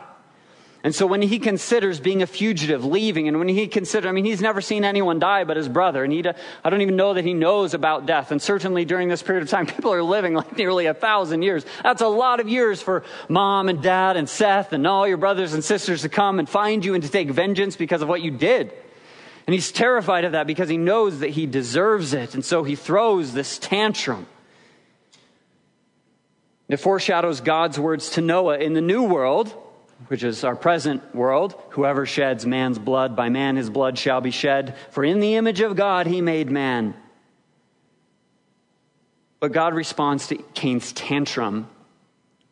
And 0.83 0.95
so 0.95 1.05
when 1.05 1.21
he 1.21 1.39
considers 1.39 1.99
being 1.99 2.21
a 2.21 2.27
fugitive, 2.27 2.85
leaving, 2.85 3.27
and 3.27 3.37
when 3.37 3.49
he 3.49 3.67
considers, 3.67 4.07
I 4.07 4.13
mean, 4.13 4.23
he's 4.23 4.41
never 4.41 4.61
seen 4.61 4.85
anyone 4.85 5.19
die 5.19 5.43
but 5.43 5.57
his 5.57 5.67
brother, 5.67 6.05
and 6.05 6.11
he, 6.11 6.23
I 6.63 6.69
don't 6.69 6.81
even 6.81 6.95
know 6.95 7.13
that 7.13 7.25
he 7.25 7.33
knows 7.33 7.73
about 7.73 8.05
death. 8.05 8.31
And 8.31 8.41
certainly 8.41 8.85
during 8.85 9.09
this 9.09 9.21
period 9.21 9.43
of 9.43 9.49
time, 9.49 9.65
people 9.67 9.93
are 9.93 10.01
living 10.01 10.33
like 10.33 10.57
nearly 10.57 10.85
a 10.85 10.93
thousand 10.93 11.41
years. 11.41 11.65
That's 11.83 12.01
a 12.01 12.07
lot 12.07 12.39
of 12.39 12.47
years 12.47 12.81
for 12.81 13.03
mom 13.27 13.67
and 13.67 13.83
dad 13.83 14.15
and 14.15 14.27
Seth 14.27 14.71
and 14.71 14.87
all 14.87 15.05
your 15.05 15.17
brothers 15.17 15.53
and 15.53 15.63
sisters 15.63 16.03
to 16.03 16.09
come 16.09 16.39
and 16.39 16.47
find 16.47 16.83
you 16.85 16.93
and 16.93 17.03
to 17.03 17.09
take 17.09 17.29
vengeance 17.29 17.75
because 17.75 18.01
of 18.01 18.07
what 18.07 18.21
you 18.21 18.31
did. 18.31 18.71
And 19.47 19.53
he's 19.53 19.71
terrified 19.71 20.25
of 20.25 20.33
that 20.33 20.47
because 20.47 20.69
he 20.69 20.77
knows 20.77 21.19
that 21.19 21.31
he 21.31 21.45
deserves 21.45 22.13
it. 22.13 22.35
And 22.35 22.45
so 22.45 22.63
he 22.63 22.75
throws 22.75 23.33
this 23.33 23.57
tantrum. 23.57 24.27
It 26.67 26.77
foreshadows 26.77 27.41
God's 27.41 27.77
words 27.79 28.11
to 28.11 28.21
Noah 28.21 28.59
in 28.59 28.73
the 28.73 28.81
new 28.81 29.03
world, 29.03 29.49
which 30.07 30.23
is 30.23 30.43
our 30.43 30.55
present 30.55 31.13
world. 31.13 31.61
Whoever 31.71 32.05
sheds 32.05 32.45
man's 32.45 32.79
blood, 32.79 33.15
by 33.15 33.29
man 33.29 33.57
his 33.57 33.69
blood 33.69 33.97
shall 33.97 34.21
be 34.21 34.31
shed. 34.31 34.75
For 34.91 35.03
in 35.03 35.19
the 35.19 35.35
image 35.35 35.59
of 35.59 35.75
God 35.75 36.07
he 36.07 36.21
made 36.21 36.49
man. 36.49 36.93
But 39.41 39.51
God 39.51 39.73
responds 39.73 40.27
to 40.27 40.37
Cain's 40.53 40.93
tantrum 40.93 41.67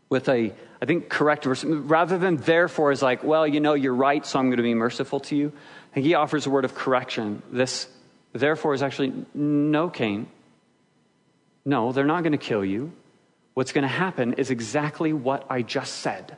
with 0.09 0.27
a, 0.27 0.53
I 0.81 0.85
think, 0.85 1.07
correct 1.07 1.45
verse. 1.45 1.63
Rather 1.63 2.17
than 2.17 2.37
therefore 2.37 2.91
is 2.91 3.01
like, 3.01 3.23
well, 3.23 3.47
you 3.47 3.59
know, 3.59 3.75
you're 3.75 3.95
right, 3.95 4.25
so 4.25 4.39
I'm 4.39 4.47
going 4.47 4.57
to 4.57 4.63
be 4.63 4.73
merciful 4.73 5.19
to 5.21 5.35
you. 5.35 5.53
Think 5.93 6.05
he 6.05 6.13
offers 6.13 6.45
a 6.45 6.49
word 6.49 6.65
of 6.65 6.75
correction. 6.75 7.41
This, 7.51 7.87
therefore, 8.33 8.73
is 8.73 8.83
actually 8.83 9.25
no, 9.33 9.89
Cain. 9.89 10.27
No, 11.65 11.91
they're 11.91 12.05
not 12.05 12.23
going 12.23 12.31
to 12.31 12.37
kill 12.37 12.63
you. 12.63 12.91
What's 13.53 13.71
going 13.71 13.83
to 13.83 13.87
happen 13.87 14.33
is 14.33 14.51
exactly 14.51 15.13
what 15.13 15.45
I 15.49 15.61
just 15.61 15.97
said. 15.97 16.37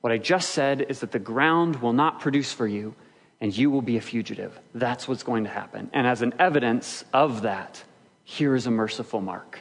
What 0.00 0.12
I 0.12 0.18
just 0.18 0.50
said 0.50 0.86
is 0.88 1.00
that 1.00 1.12
the 1.12 1.18
ground 1.18 1.76
will 1.76 1.92
not 1.92 2.20
produce 2.20 2.52
for 2.52 2.66
you, 2.66 2.94
and 3.40 3.56
you 3.56 3.70
will 3.70 3.82
be 3.82 3.96
a 3.96 4.00
fugitive. 4.00 4.58
That's 4.74 5.06
what's 5.06 5.22
going 5.22 5.44
to 5.44 5.50
happen. 5.50 5.90
And 5.92 6.06
as 6.06 6.22
an 6.22 6.34
evidence 6.38 7.04
of 7.12 7.42
that, 7.42 7.82
here 8.24 8.54
is 8.54 8.66
a 8.66 8.70
merciful 8.70 9.20
mark. 9.20 9.60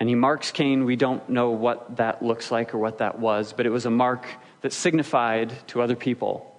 And 0.00 0.08
he 0.08 0.14
marks 0.14 0.50
Cain. 0.50 0.84
We 0.84 0.96
don't 0.96 1.26
know 1.28 1.50
what 1.50 1.96
that 1.96 2.22
looks 2.22 2.50
like 2.50 2.74
or 2.74 2.78
what 2.78 2.98
that 2.98 3.18
was, 3.18 3.52
but 3.52 3.66
it 3.66 3.70
was 3.70 3.86
a 3.86 3.90
mark 3.90 4.26
that 4.62 4.72
signified 4.72 5.54
to 5.68 5.82
other 5.82 5.96
people 5.96 6.53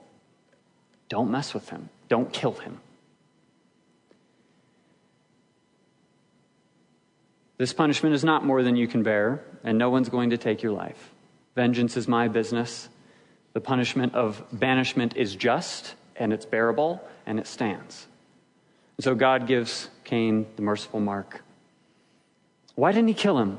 don't 1.10 1.32
mess 1.32 1.54
with 1.54 1.70
him, 1.70 1.90
don't 2.10 2.32
kill 2.32 2.54
him. 2.54 2.80
This 7.58 7.72
punishment 7.72 8.16
is 8.16 8.24
not 8.24 8.44
more 8.44 8.64
than 8.64 8.76
you 8.76 8.88
can 8.88 9.04
bear, 9.04 9.42
and 9.64 9.78
no 9.78 9.90
one's 9.90 10.10
going 10.10 10.32
to 10.32 10.38
take 10.38 10.62
your 10.62 10.74
life. 10.74 11.12
Vengeance 11.56 11.96
is 11.96 12.08
my 12.08 12.28
business. 12.28 12.90
The 13.54 13.62
punishment 13.62 14.14
of 14.14 14.44
banishment 14.52 15.16
is 15.16 15.36
just, 15.36 15.96
and 16.18 16.34
it's 16.34 16.46
bearable, 16.46 17.02
and 17.26 17.40
it 17.40 17.48
stands. 17.48 18.08
And 18.98 19.06
so 19.06 19.16
God 19.16 19.48
gives 19.48 19.90
Cain 20.04 20.46
the 20.58 20.62
merciful 20.62 21.00
mark. 21.00 21.44
Why 22.76 22.92
didn't 22.92 23.08
he 23.08 23.14
kill 23.14 23.40
him? 23.40 23.58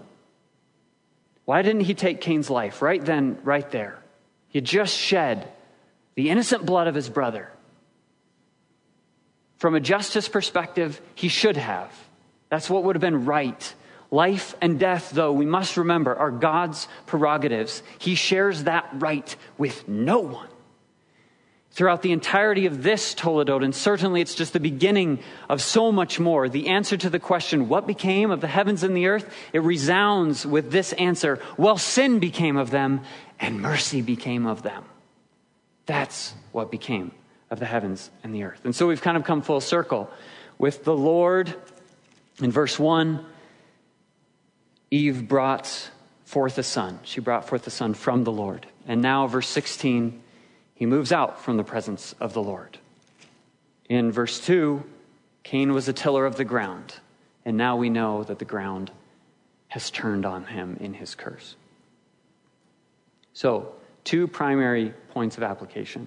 Why 1.46 1.62
didn't 1.62 1.82
he 1.82 1.94
take 1.94 2.20
Cain's 2.20 2.50
life 2.50 2.82
right 2.82 3.02
then, 3.02 3.38
right 3.44 3.70
there? 3.70 3.98
He 4.48 4.60
just 4.60 4.94
shed 4.94 5.50
the 6.16 6.30
innocent 6.30 6.66
blood 6.66 6.88
of 6.88 6.94
his 6.94 7.08
brother. 7.08 7.50
From 9.58 9.74
a 9.74 9.80
justice 9.80 10.28
perspective, 10.28 11.00
he 11.14 11.28
should 11.28 11.56
have. 11.56 11.92
That's 12.48 12.68
what 12.68 12.84
would 12.84 12.96
have 12.96 13.00
been 13.00 13.24
right. 13.24 13.74
Life 14.10 14.54
and 14.60 14.78
death, 14.78 15.10
though, 15.10 15.32
we 15.32 15.46
must 15.46 15.76
remember, 15.76 16.14
are 16.14 16.30
God's 16.30 16.88
prerogatives. 17.06 17.82
He 17.98 18.14
shares 18.14 18.64
that 18.64 18.88
right 18.94 19.34
with 19.58 19.88
no 19.88 20.20
one. 20.20 20.48
Throughout 21.72 22.00
the 22.00 22.12
entirety 22.12 22.64
of 22.64 22.82
this 22.82 23.14
Toledot, 23.14 23.62
and 23.62 23.74
certainly 23.74 24.22
it's 24.22 24.34
just 24.34 24.54
the 24.54 24.60
beginning 24.60 25.18
of 25.50 25.60
so 25.60 25.92
much 25.92 26.18
more, 26.18 26.48
the 26.48 26.68
answer 26.68 26.96
to 26.96 27.10
the 27.10 27.18
question, 27.18 27.68
what 27.68 27.86
became 27.86 28.30
of 28.30 28.40
the 28.40 28.46
heavens 28.46 28.82
and 28.82 28.96
the 28.96 29.08
earth, 29.08 29.30
it 29.52 29.62
resounds 29.62 30.46
with 30.46 30.70
this 30.70 30.94
answer, 30.94 31.38
well, 31.58 31.76
sin 31.76 32.18
became 32.18 32.56
of 32.56 32.70
them, 32.70 33.02
and 33.38 33.60
mercy 33.60 34.00
became 34.00 34.46
of 34.46 34.62
them. 34.62 34.84
That's 35.86 36.34
what 36.52 36.70
became 36.70 37.12
of 37.50 37.60
the 37.60 37.66
heavens 37.66 38.10
and 38.22 38.34
the 38.34 38.42
earth. 38.42 38.60
And 38.64 38.74
so 38.74 38.86
we've 38.86 39.00
kind 39.00 39.16
of 39.16 39.24
come 39.24 39.40
full 39.40 39.60
circle 39.60 40.10
with 40.58 40.84
the 40.84 40.96
Lord. 40.96 41.54
In 42.42 42.50
verse 42.50 42.78
1, 42.78 43.24
Eve 44.90 45.28
brought 45.28 45.90
forth 46.24 46.58
a 46.58 46.62
son. 46.62 46.98
She 47.04 47.20
brought 47.20 47.48
forth 47.48 47.66
a 47.66 47.70
son 47.70 47.94
from 47.94 48.24
the 48.24 48.32
Lord. 48.32 48.66
And 48.86 49.00
now, 49.00 49.26
verse 49.26 49.48
16, 49.48 50.22
he 50.74 50.86
moves 50.86 51.12
out 51.12 51.40
from 51.40 51.56
the 51.56 51.64
presence 51.64 52.14
of 52.20 52.32
the 52.32 52.42
Lord. 52.42 52.78
In 53.88 54.10
verse 54.10 54.44
2, 54.44 54.82
Cain 55.44 55.72
was 55.72 55.88
a 55.88 55.92
tiller 55.92 56.26
of 56.26 56.36
the 56.36 56.44
ground. 56.44 56.94
And 57.44 57.56
now 57.56 57.76
we 57.76 57.90
know 57.90 58.24
that 58.24 58.40
the 58.40 58.44
ground 58.44 58.90
has 59.68 59.90
turned 59.90 60.26
on 60.26 60.44
him 60.44 60.76
in 60.80 60.94
his 60.94 61.14
curse. 61.14 61.54
So, 63.32 63.74
two 64.06 64.28
primary 64.28 64.94
points 65.10 65.36
of 65.36 65.42
application. 65.42 66.06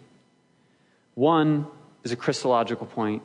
One 1.15 1.67
is 2.03 2.13
a 2.13 2.15
Christological 2.15 2.87
point, 2.87 3.21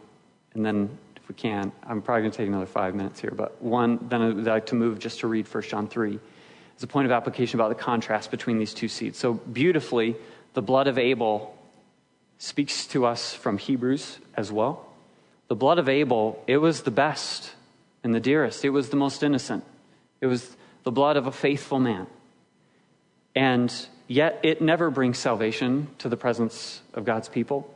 and 0.52 0.66
then 0.66 0.98
if 1.16 1.28
we 1.28 1.34
can, 1.36 1.70
I'm 1.84 2.02
probably 2.02 2.22
going 2.22 2.32
to 2.32 2.36
take 2.36 2.48
another 2.48 2.66
five 2.66 2.94
minutes 2.94 3.20
here, 3.20 3.30
but 3.30 3.62
one, 3.62 4.00
then 4.10 4.20
I'd 4.20 4.36
like 4.38 4.66
to 4.66 4.74
move 4.74 4.98
just 4.98 5.20
to 5.20 5.28
read 5.28 5.46
1 5.46 5.62
John 5.62 5.88
3 5.88 6.18
as 6.76 6.82
a 6.82 6.88
point 6.88 7.06
of 7.06 7.12
application 7.12 7.58
about 7.58 7.68
the 7.68 7.82
contrast 7.82 8.32
between 8.32 8.58
these 8.58 8.74
two 8.74 8.88
seeds. 8.88 9.16
So 9.16 9.34
beautifully, 9.34 10.16
the 10.54 10.62
blood 10.62 10.88
of 10.88 10.98
Abel 10.98 11.56
speaks 12.38 12.86
to 12.88 13.06
us 13.06 13.32
from 13.32 13.58
Hebrews 13.58 14.18
as 14.36 14.50
well. 14.50 14.88
The 15.46 15.54
blood 15.54 15.78
of 15.78 15.88
Abel, 15.88 16.42
it 16.48 16.56
was 16.56 16.82
the 16.82 16.90
best 16.90 17.52
and 18.02 18.12
the 18.12 18.20
dearest, 18.20 18.64
it 18.64 18.70
was 18.70 18.88
the 18.88 18.96
most 18.96 19.22
innocent, 19.22 19.64
it 20.20 20.26
was 20.26 20.56
the 20.82 20.90
blood 20.90 21.16
of 21.16 21.28
a 21.28 21.32
faithful 21.32 21.78
man. 21.78 22.08
And 23.36 23.72
yet 24.06 24.40
it 24.42 24.60
never 24.60 24.90
brings 24.90 25.18
salvation 25.18 25.88
to 25.98 26.08
the 26.08 26.16
presence 26.16 26.80
of 26.92 27.04
God's 27.04 27.28
people. 27.28 27.72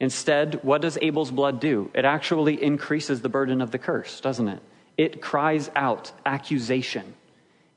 Instead, 0.00 0.62
what 0.62 0.82
does 0.82 0.98
Abel's 1.00 1.30
blood 1.30 1.60
do? 1.60 1.90
It 1.94 2.04
actually 2.04 2.62
increases 2.62 3.20
the 3.20 3.28
burden 3.28 3.60
of 3.60 3.70
the 3.70 3.78
curse, 3.78 4.20
doesn't 4.20 4.48
it? 4.48 4.60
It 4.96 5.20
cries 5.20 5.70
out 5.74 6.12
accusation, 6.24 7.14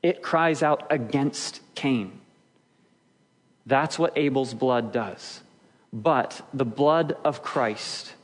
it 0.02 0.22
cries 0.22 0.62
out 0.62 0.86
against 0.90 1.60
Cain. 1.74 2.20
That's 3.66 3.98
what 3.98 4.16
Abel's 4.16 4.54
blood 4.54 4.92
does. 4.92 5.42
But 5.92 6.40
the 6.54 6.64
blood 6.64 7.16
of 7.24 7.42
Christ 7.42 8.14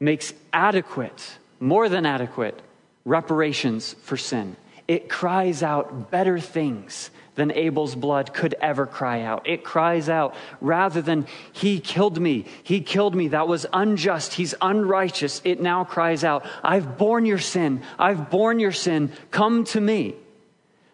makes 0.00 0.32
adequate, 0.52 1.38
more 1.60 1.88
than 1.88 2.06
adequate, 2.06 2.60
reparations 3.04 3.94
for 4.02 4.16
sin. 4.16 4.56
It 4.88 5.08
cries 5.08 5.62
out 5.62 6.10
better 6.10 6.38
things 6.38 7.10
than 7.34 7.50
Abel's 7.50 7.94
blood 7.94 8.34
could 8.34 8.54
ever 8.60 8.86
cry 8.86 9.22
out. 9.22 9.48
It 9.48 9.64
cries 9.64 10.08
out 10.08 10.34
rather 10.60 11.00
than, 11.00 11.26
He 11.52 11.80
killed 11.80 12.20
me, 12.20 12.44
He 12.62 12.80
killed 12.80 13.14
me, 13.14 13.28
that 13.28 13.48
was 13.48 13.66
unjust, 13.72 14.34
He's 14.34 14.54
unrighteous. 14.60 15.40
It 15.44 15.60
now 15.60 15.84
cries 15.84 16.24
out, 16.24 16.44
I've 16.62 16.98
borne 16.98 17.24
your 17.24 17.38
sin, 17.38 17.82
I've 17.98 18.30
borne 18.30 18.58
your 18.58 18.72
sin, 18.72 19.12
come 19.30 19.64
to 19.64 19.80
me. 19.80 20.14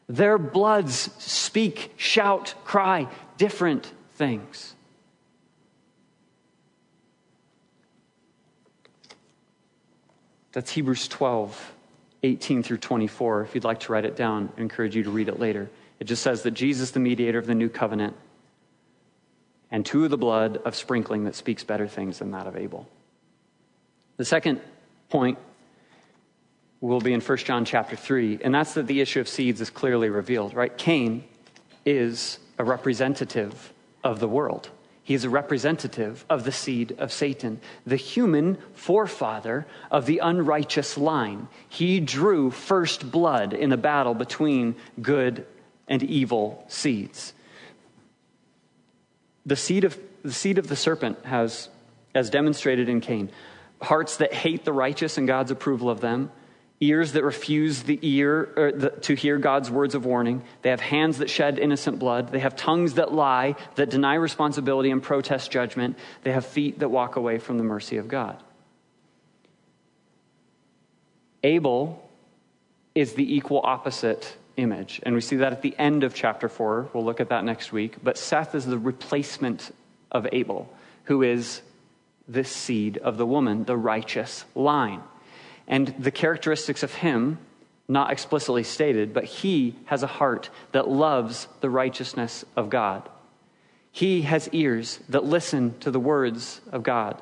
Their 0.09 0.39
bloods 0.39 1.11
speak, 1.19 1.93
shout, 1.97 2.55
cry 2.65 3.09
different 3.37 3.91
things. 4.15 4.75
That's 10.53 10.71
Hebrews 10.73 11.09
12, 11.09 11.73
18 12.23 12.63
through 12.63 12.79
24. 12.79 13.43
If 13.43 13.55
you'd 13.55 13.65
like 13.65 13.81
to 13.81 13.93
write 13.93 14.05
it 14.05 14.17
down, 14.17 14.53
I 14.57 14.61
encourage 14.61 14.97
you 14.97 15.05
to 15.05 15.11
read 15.11 15.29
it 15.29 15.39
later. 15.39 15.71
It 16.01 16.05
just 16.05 16.23
says 16.23 16.43
that 16.43 16.53
Jesus, 16.53 16.93
the 16.93 17.01
mediator 17.01 17.39
of 17.39 17.47
the 17.47 17.55
new 17.55 17.69
covenant, 17.69 18.15
and 19.71 19.85
to 19.87 20.09
the 20.09 20.17
blood 20.17 20.59
of 20.65 20.75
sprinkling 20.75 21.25
that 21.25 21.35
speaks 21.35 21.65
better 21.65 21.87
things 21.87 22.21
than 22.21 22.31
that 22.31 22.47
of 22.47 22.57
Abel. 22.57 22.89
The 24.17 24.25
second 24.25 24.61
point 25.11 25.39
will 26.81 27.01
be 27.01 27.13
in 27.13 27.21
1 27.21 27.39
John 27.39 27.65
chapter 27.65 27.97
3, 27.97 28.41
and 28.43 28.55
that's 28.55 28.75
that 28.75 28.87
the 28.87 29.01
issue 29.01 29.21
of 29.21 29.29
seeds 29.29 29.61
is 29.61 29.71
clearly 29.71 30.09
revealed, 30.09 30.55
right? 30.55 30.77
Cain 30.77 31.25
is 31.85 32.39
a 32.59 32.65
representative 32.65 33.73
of 34.05 34.21
the 34.21 34.29
world. 34.29 34.71
He 35.03 35.15
is 35.15 35.25
a 35.25 35.31
representative 35.31 36.25
of 36.29 36.45
the 36.45 36.53
seed 36.53 36.95
of 36.99 37.13
Satan, 37.13 37.61
the 37.87 37.97
human 37.97 38.59
forefather 38.75 39.67
of 39.91 40.07
the 40.07 40.19
unrighteous 40.19 40.99
line. 40.99 41.49
He 41.69 41.99
drew 41.99 42.51
first 42.51 43.11
blood 43.11 43.55
in 43.55 43.71
the 43.71 43.77
battle 43.77 44.15
between 44.15 44.77
good 45.01 45.47
and 45.89 46.03
evil 46.03 46.65
seeds. 46.69 47.33
The 49.47 49.57
seed 49.57 49.85
of 49.85 49.99
the, 50.23 50.33
seed 50.33 50.59
of 50.59 50.69
the 50.69 50.77
serpent 50.77 51.25
has, 51.25 51.69
as 52.15 52.31
demonstrated 52.31 52.89
in 52.89 53.01
Cain, 53.01 53.31
hearts 53.81 54.19
that 54.19 54.33
hate 54.33 54.65
the 54.65 54.73
righteous 54.73 55.17
and 55.17 55.27
God's 55.27 55.51
approval 55.51 55.89
of 55.89 56.01
them, 56.01 56.31
ears 56.81 57.13
that 57.13 57.25
refuse 57.25 57.83
the 57.83 57.99
ear 58.03 58.49
er, 58.57 58.73
the, 58.73 58.91
to 58.91 59.15
hear 59.15 59.39
God's 59.39 59.71
words 59.71 59.95
of 59.95 60.05
warning. 60.05 60.43
They 60.63 60.71
have 60.71 60.81
hands 60.81 61.19
that 61.19 61.31
shed 61.31 61.59
innocent 61.59 61.99
blood. 61.99 62.31
They 62.31 62.39
have 62.41 62.57
tongues 62.57 62.95
that 62.95 63.13
lie, 63.13 63.57
that 63.77 63.91
deny 63.91 64.15
responsibility 64.15 64.91
and 64.91 65.03
protest 65.03 65.51
judgment. 65.51 65.97
They 66.23 66.33
have 66.33 66.47
feet 66.47 66.81
that 66.81 66.91
walk 66.91 67.17
away 67.17 67.39
from 67.39 67.59
the 67.59 67.65
mercy 67.65 67.97
of 67.97 68.09
God. 68.09 68.43
Abel 71.43 72.09
is 72.95 73.15
the 73.15 73.37
equal 73.37 73.61
opposite 73.63 74.37
image. 74.59 75.01
And 75.05 75.15
we 75.15 75.21
see 75.21 75.37
that 75.37 75.53
at 75.53 75.63
the 75.63 75.75
end 75.79 76.05
of 76.05 76.15
chapter 76.15 76.49
4. 76.49 76.91
We'll 76.93 77.05
look 77.05 77.21
at 77.21 77.31
that 77.31 77.45
next 77.45 77.73
week. 77.73 77.97
But 78.03 78.19
Seth 78.19 78.55
is 78.55 78.67
the 78.67 78.79
replacement 78.79 79.75
of 80.11 80.27
Abel, 80.33 80.71
who 81.05 81.23
is 81.23 81.63
this 82.27 82.51
seed 82.51 82.99
of 82.99 83.17
the 83.17 83.27
woman, 83.27 83.65
the 83.65 83.77
righteous 83.77 84.45
line. 84.55 85.01
And 85.67 85.95
the 85.99 86.11
characteristics 86.11 86.83
of 86.83 86.95
him, 86.95 87.39
not 87.89 88.11
explicitly 88.11 88.65
stated, 88.65 89.15
but 89.15 89.25
he 89.25 89.77
has 89.87 90.03
a 90.03 90.07
heart 90.07 90.51
that 90.73 90.89
loves 90.89 91.49
the 91.61 91.71
righteousness 91.71 92.45
of 92.57 92.69
God. 92.69 93.09
He 93.93 94.23
has 94.23 94.49
ears 94.53 95.01
that 95.09 95.25
listen 95.25 95.79
to 95.81 95.91
the 95.91 96.01
words 96.01 96.61
of 96.71 96.83
God. 96.83 97.21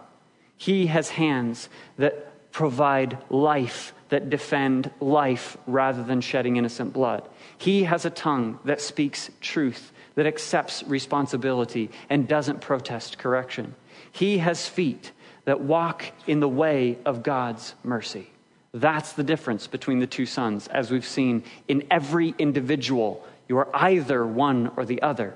He 0.56 0.86
has 0.86 1.10
hands 1.10 1.68
that 1.98 2.50
provide 2.50 3.18
life 3.30 3.92
that 4.08 4.30
defend 4.30 4.90
life 5.00 5.56
rather 5.66 6.02
than 6.02 6.20
shedding 6.20 6.56
innocent 6.56 6.92
blood. 6.92 7.28
He 7.58 7.84
has 7.84 8.04
a 8.04 8.10
tongue 8.10 8.58
that 8.64 8.80
speaks 8.80 9.30
truth, 9.40 9.92
that 10.14 10.26
accepts 10.26 10.82
responsibility, 10.84 11.90
and 12.08 12.28
doesn't 12.28 12.60
protest 12.60 13.18
correction. 13.18 13.74
He 14.12 14.38
has 14.38 14.68
feet 14.68 15.12
that 15.44 15.60
walk 15.60 16.04
in 16.26 16.40
the 16.40 16.48
way 16.48 16.98
of 17.04 17.22
God's 17.22 17.74
mercy. 17.82 18.30
That's 18.72 19.12
the 19.12 19.22
difference 19.22 19.66
between 19.66 20.00
the 20.00 20.06
two 20.06 20.26
sons, 20.26 20.68
as 20.68 20.90
we've 20.90 21.06
seen 21.06 21.44
in 21.66 21.86
every 21.90 22.34
individual. 22.38 23.24
You 23.48 23.58
are 23.58 23.68
either 23.72 24.26
one 24.26 24.70
or 24.76 24.84
the 24.84 25.02
other. 25.02 25.34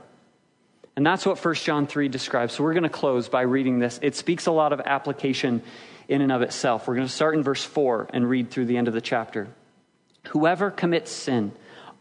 And 0.97 1.07
that's 1.07 1.25
what 1.25 1.43
1 1.43 1.55
John 1.55 1.87
3 1.87 2.09
describes. 2.09 2.53
So 2.53 2.65
we're 2.65 2.75
going 2.75 2.83
to 2.83 2.91
close 2.91 3.29
by 3.29 3.43
reading 3.43 3.79
this. 3.79 3.99
It 4.03 4.15
speaks 4.17 4.47
a 4.47 4.51
lot 4.51 4.73
of 4.73 4.81
application 4.81 5.63
in 6.11 6.21
and 6.21 6.33
of 6.33 6.43
itself. 6.43 6.89
We're 6.89 6.97
going 6.97 7.07
to 7.07 7.13
start 7.13 7.37
in 7.37 7.43
verse 7.45 7.65
4 7.65 8.09
and 8.13 8.29
read 8.29 8.51
through 8.51 8.67
the 8.67 8.77
end 8.77 8.89
of 8.89 8.95
the 8.95 9.01
chapter. 9.01 9.47
Whoever 10.31 10.71
commits 10.71 11.13
sin 11.13 11.53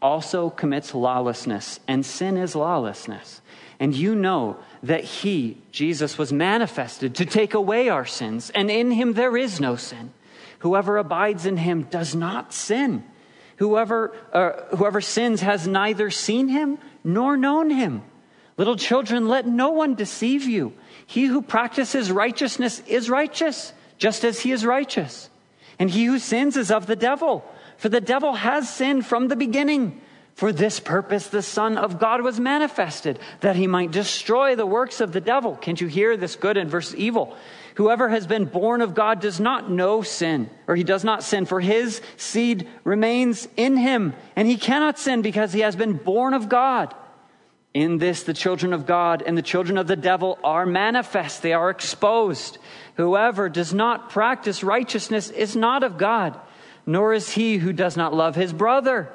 also 0.02 0.50
commits 0.50 0.94
lawlessness, 0.94 1.78
and 1.86 2.04
sin 2.04 2.36
is 2.36 2.56
lawlessness. 2.56 3.40
And 3.78 3.94
you 3.94 4.16
know 4.16 4.58
that 4.82 5.04
he, 5.04 5.58
Jesus, 5.70 6.18
was 6.18 6.32
manifested 6.32 7.14
to 7.14 7.24
take 7.24 7.54
away 7.54 7.88
our 7.88 8.04
sins, 8.04 8.50
and 8.50 8.68
in 8.68 8.90
him 8.90 9.12
there 9.12 9.36
is 9.36 9.60
no 9.60 9.76
sin. 9.76 10.12
Whoever 10.58 10.98
abides 10.98 11.46
in 11.46 11.56
him 11.56 11.84
does 11.84 12.14
not 12.14 12.52
sin. 12.52 13.04
Whoever, 13.56 14.12
uh, 14.32 14.76
whoever 14.76 15.00
sins 15.00 15.40
has 15.42 15.68
neither 15.68 16.10
seen 16.10 16.48
him 16.48 16.78
nor 17.04 17.36
known 17.36 17.70
him. 17.70 18.02
Little 18.56 18.76
children, 18.76 19.28
let 19.28 19.46
no 19.46 19.70
one 19.70 19.94
deceive 19.94 20.44
you. 20.44 20.72
He 21.06 21.26
who 21.26 21.42
practices 21.42 22.10
righteousness 22.10 22.82
is 22.86 23.08
righteous 23.08 23.72
just 24.00 24.24
as 24.24 24.40
he 24.40 24.50
is 24.50 24.66
righteous. 24.66 25.30
And 25.78 25.90
he 25.90 26.06
who 26.06 26.18
sins 26.18 26.56
is 26.56 26.72
of 26.72 26.86
the 26.86 26.96
devil, 26.96 27.44
for 27.76 27.88
the 27.88 28.00
devil 28.00 28.32
has 28.32 28.68
sinned 28.68 29.06
from 29.06 29.28
the 29.28 29.36
beginning. 29.36 30.00
For 30.34 30.52
this 30.52 30.80
purpose, 30.80 31.26
the 31.26 31.42
Son 31.42 31.76
of 31.76 31.98
God 31.98 32.22
was 32.22 32.40
manifested, 32.40 33.18
that 33.40 33.56
he 33.56 33.66
might 33.66 33.90
destroy 33.90 34.56
the 34.56 34.66
works 34.66 35.00
of 35.00 35.12
the 35.12 35.20
devil. 35.20 35.54
Can't 35.54 35.80
you 35.80 35.86
hear 35.86 36.16
this 36.16 36.34
good 36.34 36.56
and 36.56 36.70
versus 36.70 36.96
evil? 36.96 37.36
Whoever 37.74 38.08
has 38.08 38.26
been 38.26 38.46
born 38.46 38.80
of 38.80 38.94
God 38.94 39.20
does 39.20 39.38
not 39.38 39.70
know 39.70 40.00
sin, 40.00 40.48
or 40.66 40.76
he 40.76 40.84
does 40.84 41.04
not 41.04 41.22
sin, 41.22 41.44
for 41.44 41.60
his 41.60 42.00
seed 42.16 42.68
remains 42.84 43.48
in 43.56 43.76
him, 43.76 44.14
and 44.34 44.48
he 44.48 44.56
cannot 44.56 44.98
sin 44.98 45.20
because 45.20 45.52
he 45.52 45.60
has 45.60 45.76
been 45.76 45.92
born 45.92 46.32
of 46.32 46.48
God. 46.48 46.94
In 47.74 47.98
this, 47.98 48.22
the 48.22 48.34
children 48.34 48.72
of 48.72 48.86
God 48.86 49.22
and 49.24 49.36
the 49.38 49.42
children 49.42 49.78
of 49.78 49.86
the 49.86 49.96
devil 49.96 50.38
are 50.42 50.66
manifest, 50.66 51.42
they 51.42 51.52
are 51.52 51.70
exposed. 51.70 52.58
Whoever 53.00 53.48
does 53.48 53.72
not 53.72 54.10
practice 54.10 54.62
righteousness 54.62 55.30
is 55.30 55.56
not 55.56 55.82
of 55.84 55.96
God, 55.96 56.38
nor 56.84 57.14
is 57.14 57.30
he 57.30 57.56
who 57.56 57.72
does 57.72 57.96
not 57.96 58.12
love 58.12 58.34
his 58.34 58.52
brother. 58.52 59.10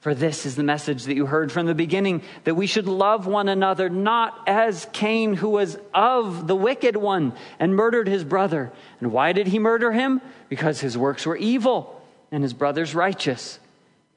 For 0.00 0.14
this 0.14 0.44
is 0.44 0.56
the 0.56 0.62
message 0.62 1.04
that 1.04 1.14
you 1.14 1.24
heard 1.24 1.50
from 1.50 1.64
the 1.64 1.74
beginning 1.74 2.20
that 2.44 2.54
we 2.54 2.66
should 2.66 2.86
love 2.86 3.26
one 3.26 3.48
another, 3.48 3.88
not 3.88 4.46
as 4.46 4.86
Cain, 4.92 5.32
who 5.32 5.48
was 5.48 5.78
of 5.94 6.46
the 6.46 6.54
wicked 6.54 6.96
one 6.96 7.32
and 7.58 7.74
murdered 7.74 8.08
his 8.08 8.24
brother. 8.24 8.70
And 9.00 9.10
why 9.10 9.32
did 9.32 9.46
he 9.46 9.58
murder 9.58 9.90
him? 9.90 10.20
Because 10.50 10.82
his 10.82 10.98
works 10.98 11.24
were 11.24 11.38
evil 11.38 12.02
and 12.30 12.42
his 12.42 12.52
brother's 12.52 12.94
righteous. 12.94 13.58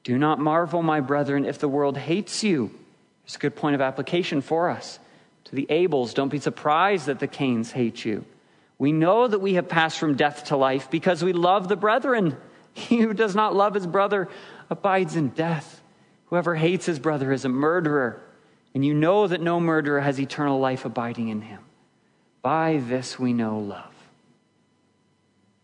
Do 0.04 0.18
not 0.18 0.38
marvel, 0.38 0.82
my 0.82 1.00
brethren, 1.00 1.46
if 1.46 1.58
the 1.58 1.66
world 1.66 1.96
hates 1.96 2.44
you. 2.44 2.78
It's 3.24 3.36
a 3.36 3.38
good 3.38 3.56
point 3.56 3.74
of 3.74 3.80
application 3.80 4.42
for 4.42 4.68
us. 4.68 4.98
To 5.44 5.54
the 5.54 5.66
Abels, 5.70 6.12
don't 6.12 6.28
be 6.28 6.40
surprised 6.40 7.06
that 7.06 7.20
the 7.20 7.26
Cains 7.26 7.72
hate 7.72 8.04
you. 8.04 8.26
We 8.78 8.92
know 8.92 9.26
that 9.26 9.40
we 9.40 9.54
have 9.54 9.68
passed 9.68 9.98
from 9.98 10.14
death 10.14 10.44
to 10.46 10.56
life 10.56 10.90
because 10.90 11.22
we 11.22 11.32
love 11.32 11.68
the 11.68 11.76
brethren. 11.76 12.36
He 12.74 13.00
who 13.00 13.12
does 13.12 13.34
not 13.34 13.56
love 13.56 13.74
his 13.74 13.88
brother 13.88 14.28
abides 14.70 15.16
in 15.16 15.30
death. 15.30 15.82
Whoever 16.26 16.54
hates 16.54 16.86
his 16.86 17.00
brother 17.00 17.32
is 17.32 17.44
a 17.44 17.48
murderer, 17.48 18.22
and 18.72 18.84
you 18.84 18.94
know 18.94 19.26
that 19.26 19.40
no 19.40 19.58
murderer 19.58 20.00
has 20.00 20.20
eternal 20.20 20.60
life 20.60 20.84
abiding 20.84 21.28
in 21.28 21.40
him. 21.40 21.58
By 22.40 22.80
this 22.86 23.18
we 23.18 23.32
know 23.32 23.58
love, 23.58 23.94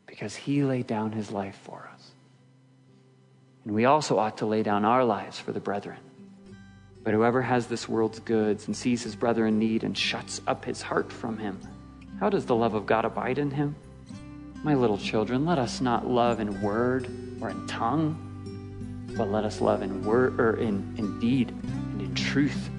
because 0.06 0.34
he 0.34 0.64
laid 0.64 0.88
down 0.88 1.12
his 1.12 1.30
life 1.30 1.56
for 1.62 1.88
us. 1.94 2.10
And 3.64 3.74
we 3.74 3.84
also 3.84 4.18
ought 4.18 4.38
to 4.38 4.46
lay 4.46 4.64
down 4.64 4.84
our 4.84 5.04
lives 5.04 5.38
for 5.38 5.52
the 5.52 5.60
brethren. 5.60 5.98
But 7.04 7.14
whoever 7.14 7.42
has 7.42 7.68
this 7.68 7.88
world's 7.88 8.18
goods 8.18 8.66
and 8.66 8.76
sees 8.76 9.04
his 9.04 9.14
brother 9.14 9.46
in 9.46 9.60
need 9.60 9.84
and 9.84 9.96
shuts 9.96 10.40
up 10.46 10.64
his 10.64 10.82
heart 10.82 11.12
from 11.12 11.38
him, 11.38 11.60
how 12.20 12.30
does 12.30 12.46
the 12.46 12.54
love 12.54 12.74
of 12.74 12.86
God 12.86 13.04
abide 13.04 13.38
in 13.38 13.50
him? 13.50 13.74
My 14.62 14.74
little 14.74 14.98
children, 14.98 15.44
let 15.44 15.58
us 15.58 15.80
not 15.80 16.08
love 16.08 16.40
in 16.40 16.62
word 16.62 17.08
or 17.40 17.50
in 17.50 17.66
tongue, 17.66 19.12
but 19.16 19.30
let 19.30 19.44
us 19.44 19.60
love 19.60 19.82
in 19.82 20.04
word 20.04 20.40
or 20.40 20.56
in, 20.56 20.94
in 20.96 21.18
deed 21.20 21.50
and 21.50 22.00
in 22.00 22.14
truth. 22.14 22.70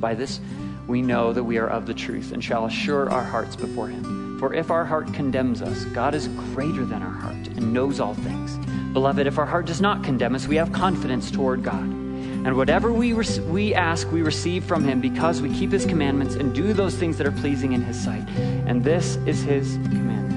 By 0.00 0.14
this 0.14 0.40
we 0.86 1.02
know 1.02 1.32
that 1.32 1.44
we 1.44 1.58
are 1.58 1.68
of 1.68 1.86
the 1.86 1.94
truth 1.94 2.32
and 2.32 2.42
shall 2.42 2.64
assure 2.64 3.10
our 3.10 3.22
hearts 3.22 3.54
before 3.54 3.88
him. 3.88 4.38
For 4.38 4.54
if 4.54 4.70
our 4.70 4.84
heart 4.84 5.12
condemns 5.12 5.62
us, 5.62 5.84
God 5.86 6.14
is 6.14 6.28
greater 6.28 6.84
than 6.84 7.02
our 7.02 7.10
heart 7.10 7.48
and 7.48 7.72
knows 7.72 8.00
all 8.00 8.14
things. 8.14 8.56
Beloved, 8.92 9.26
if 9.26 9.38
our 9.38 9.46
heart 9.46 9.66
does 9.66 9.80
not 9.80 10.02
condemn 10.02 10.34
us, 10.34 10.48
we 10.48 10.56
have 10.56 10.72
confidence 10.72 11.30
toward 11.30 11.62
God. 11.62 11.97
And 12.44 12.56
whatever 12.56 12.92
we, 12.92 13.12
re- 13.12 13.40
we 13.40 13.74
ask, 13.74 14.10
we 14.10 14.22
receive 14.22 14.64
from 14.64 14.84
him 14.84 15.00
because 15.00 15.42
we 15.42 15.52
keep 15.52 15.72
his 15.72 15.84
commandments 15.84 16.34
and 16.34 16.54
do 16.54 16.72
those 16.72 16.94
things 16.94 17.18
that 17.18 17.26
are 17.26 17.32
pleasing 17.32 17.72
in 17.72 17.82
his 17.82 18.00
sight. 18.00 18.28
And 18.66 18.84
this 18.84 19.16
is 19.26 19.42
his 19.42 19.74
commandment 19.84 20.28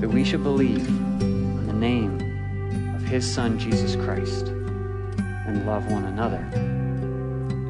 that 0.00 0.08
we 0.08 0.24
should 0.24 0.42
believe 0.42 0.86
in 0.86 1.66
the 1.66 1.72
name 1.72 2.94
of 2.94 3.02
his 3.02 3.30
Son, 3.30 3.58
Jesus 3.58 3.96
Christ, 3.96 4.46
and 4.48 5.66
love 5.66 5.90
one 5.90 6.04
another 6.04 6.44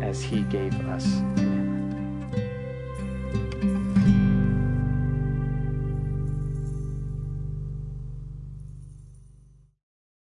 as 0.02 0.22
he 0.22 0.42
gave 0.42 0.74
us 0.88 1.06